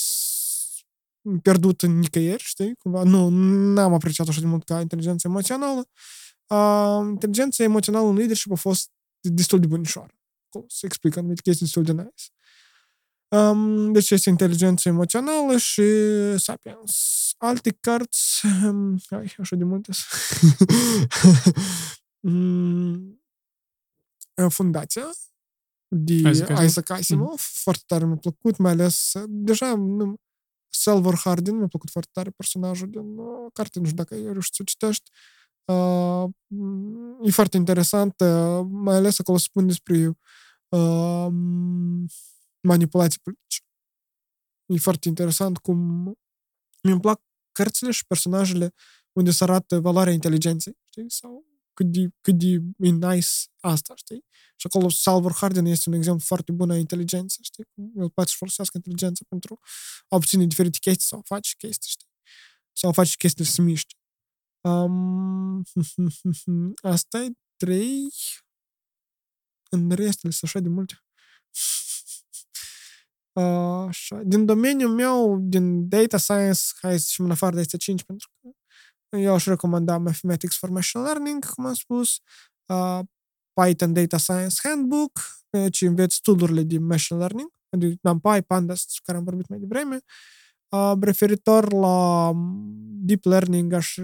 [1.42, 2.76] pierdut în nicăieri, știi?
[2.76, 3.30] Cumva nu,
[3.74, 5.90] n-am apreciat așa de mult ca inteligența emoțională.
[6.48, 8.90] Uh, inteligența emoțională în leadership a fost
[9.22, 10.14] destul de bunișoară.
[10.68, 12.24] Se explică anumite chestii destul de nice.
[13.28, 15.84] Um, deci este inteligența emoțională și
[16.38, 17.34] Sapiens.
[17.38, 19.92] Alte cărți, um, ai, așa de multe.
[22.20, 23.20] um,
[24.50, 25.10] Fundația
[25.88, 26.14] de
[26.64, 27.40] Isaac Asimov.
[27.40, 27.60] Mm-hmm.
[27.62, 30.16] Foarte tare mi-a plăcut, mai ales deja nu,
[30.70, 34.54] Salvor Hardin, mi-a plăcut foarte tare personajul din uh, carte, nu știu dacă ai reușit
[34.54, 35.12] să o citești.
[35.66, 36.30] Uh,
[37.22, 40.18] e foarte interesant, uh, mai ales acolo spun despre
[40.68, 41.28] uh,
[42.62, 43.60] manipulații politice.
[44.66, 45.78] E foarte interesant cum
[46.84, 47.22] mi-mi plac
[47.52, 48.74] cărțile și personajele
[49.12, 51.12] unde se arată valoarea inteligenței, știi?
[51.12, 52.48] Sau cât de, cât de
[52.78, 53.30] e nice
[53.60, 54.26] asta, știi?
[54.56, 57.64] Și acolo Salvor Hardin este un exemplu foarte bun a inteligenței, știi?
[57.96, 59.60] El poate să folosească inteligența pentru
[60.08, 62.08] a obține diferite chestii sau a face chestii, știi?
[62.74, 63.96] Sau a face chestii să miște.
[64.62, 65.64] Um,
[66.96, 68.08] asta e trei.
[69.70, 70.94] În restele sunt așa de multe.
[73.88, 74.22] Așa.
[74.24, 78.35] Din domeniul meu, din data science, hai să în afară de astea 5, pentru că
[79.18, 82.20] eu aș recomanda Mathematics for Machine Learning, cum am spus,
[82.66, 83.00] uh,
[83.54, 85.20] Python Data Science Handbook,
[85.72, 90.00] ci înveți tool de machine learning, adică NumPy, Pandas, care am vorbit mai devreme.
[90.70, 92.32] Uh, referitor la
[93.06, 93.98] deep learning, aș,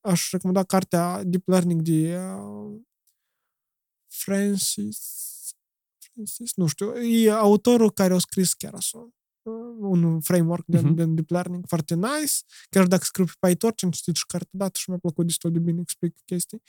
[0.00, 2.80] aș recomanda cartea Deep Learning de uh,
[4.06, 4.98] Francis,
[6.12, 9.08] Francis, nu știu, e autorul care a scris chiar așa
[9.79, 10.93] un framework de, uh-huh.
[10.93, 12.33] de deep learning foarte nice.
[12.69, 15.59] Chiar dacă scriu pe PyTorch, am citit și cartea dată și mi-a plăcut destul de
[15.59, 16.61] bine explic chestii.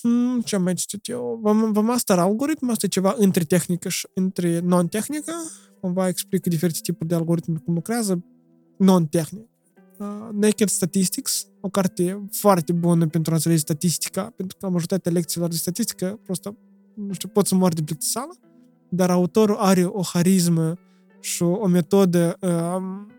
[0.00, 1.38] Hmm, ce am mai citit eu?
[1.42, 5.32] V-am, v-am master algoritm, asta e ceva între tehnică și între non-tehnică.
[5.80, 8.24] va explică diferite tipuri de algoritmi cum lucrează
[8.78, 9.48] non-tehnic.
[9.98, 15.12] Uh, Naked Statistics, o carte foarte bună pentru a înțelege statistica, pentru că am ajutat
[15.12, 16.56] lecțiilor de statistică, просто,
[16.94, 18.34] nu știu, pot să mor de plictisală,
[18.89, 20.77] dar autorul are o harismă
[21.19, 23.11] și o metodă um,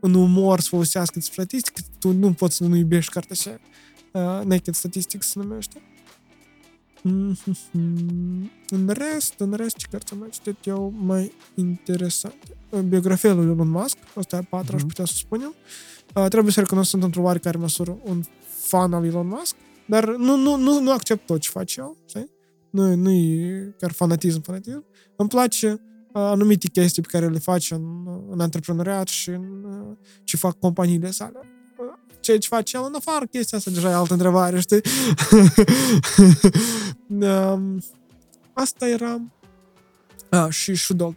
[0.00, 3.58] în umor să folosească de statistică, tu nu poți să nu iubești cartea așa.
[4.40, 5.82] uh, Naked Statistics se numește.
[7.02, 8.50] Mhm.
[8.68, 12.56] În rest, în rest, ce cărți am mai citit eu mai interesante?
[12.70, 14.88] Uh, Biografia lui Elon Musk, asta e a patra, aș Mhm.
[14.88, 15.54] putea să spunem.
[16.14, 18.22] Uh, trebuie să recunosc, sunt într-o oarecare măsură un
[18.58, 19.54] fan al Elon Musk,
[19.86, 22.30] dar nu, nu, nu, nu accept tot ce face el, știi?
[22.72, 24.84] Nu, nu e chiar fanatism, fanatism.
[25.16, 25.80] Îmi place uh,
[26.12, 31.10] anumite chestii pe care le face în, în antreprenoriat și în uh, ce fac companiile
[31.10, 31.38] sale.
[31.42, 31.84] Uh,
[32.20, 34.80] Ceea ce face el în afară, chestia asta deja e altă întrebare, știi?
[37.52, 37.82] um,
[38.52, 39.20] asta era...
[40.28, 41.14] Ah, și Shudog.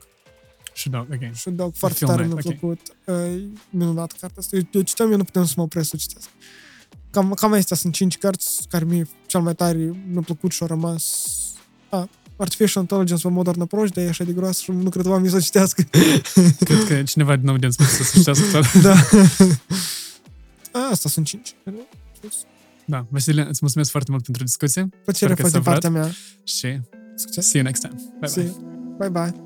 [0.73, 1.36] Și da, ok.
[1.36, 2.60] Shudog foarte film tare night, mi-a ok.
[2.60, 2.80] plăcut.
[3.06, 4.56] Uh, minunat cartea asta.
[4.56, 6.30] Eu, eu citeam, eu nu putem să mă opresc să citesc.
[7.10, 10.68] Cam, cam astea sunt cinci cărți care mi cel mai tare mi-a plăcut și au
[10.68, 11.30] rămas...
[11.90, 15.10] A, Artificial Intelligence, One Modern Approach, dar e așa de groasă și nu cred că
[15.10, 15.84] oamenii să o citească.
[16.66, 18.74] Cred că cineva din audiență poate să citească tot.
[18.88, 18.95] da.
[20.80, 21.56] A, Asta sunt cinci.
[22.86, 25.90] Da, Vasile, îți mulțumesc foarte mult pentru discuție Plăcere Sper că fost din s-a partea
[25.90, 26.12] mea.
[26.44, 26.80] și
[27.16, 27.48] Succes!
[27.48, 27.95] see you next time.
[28.98, 29.45] Bye bye.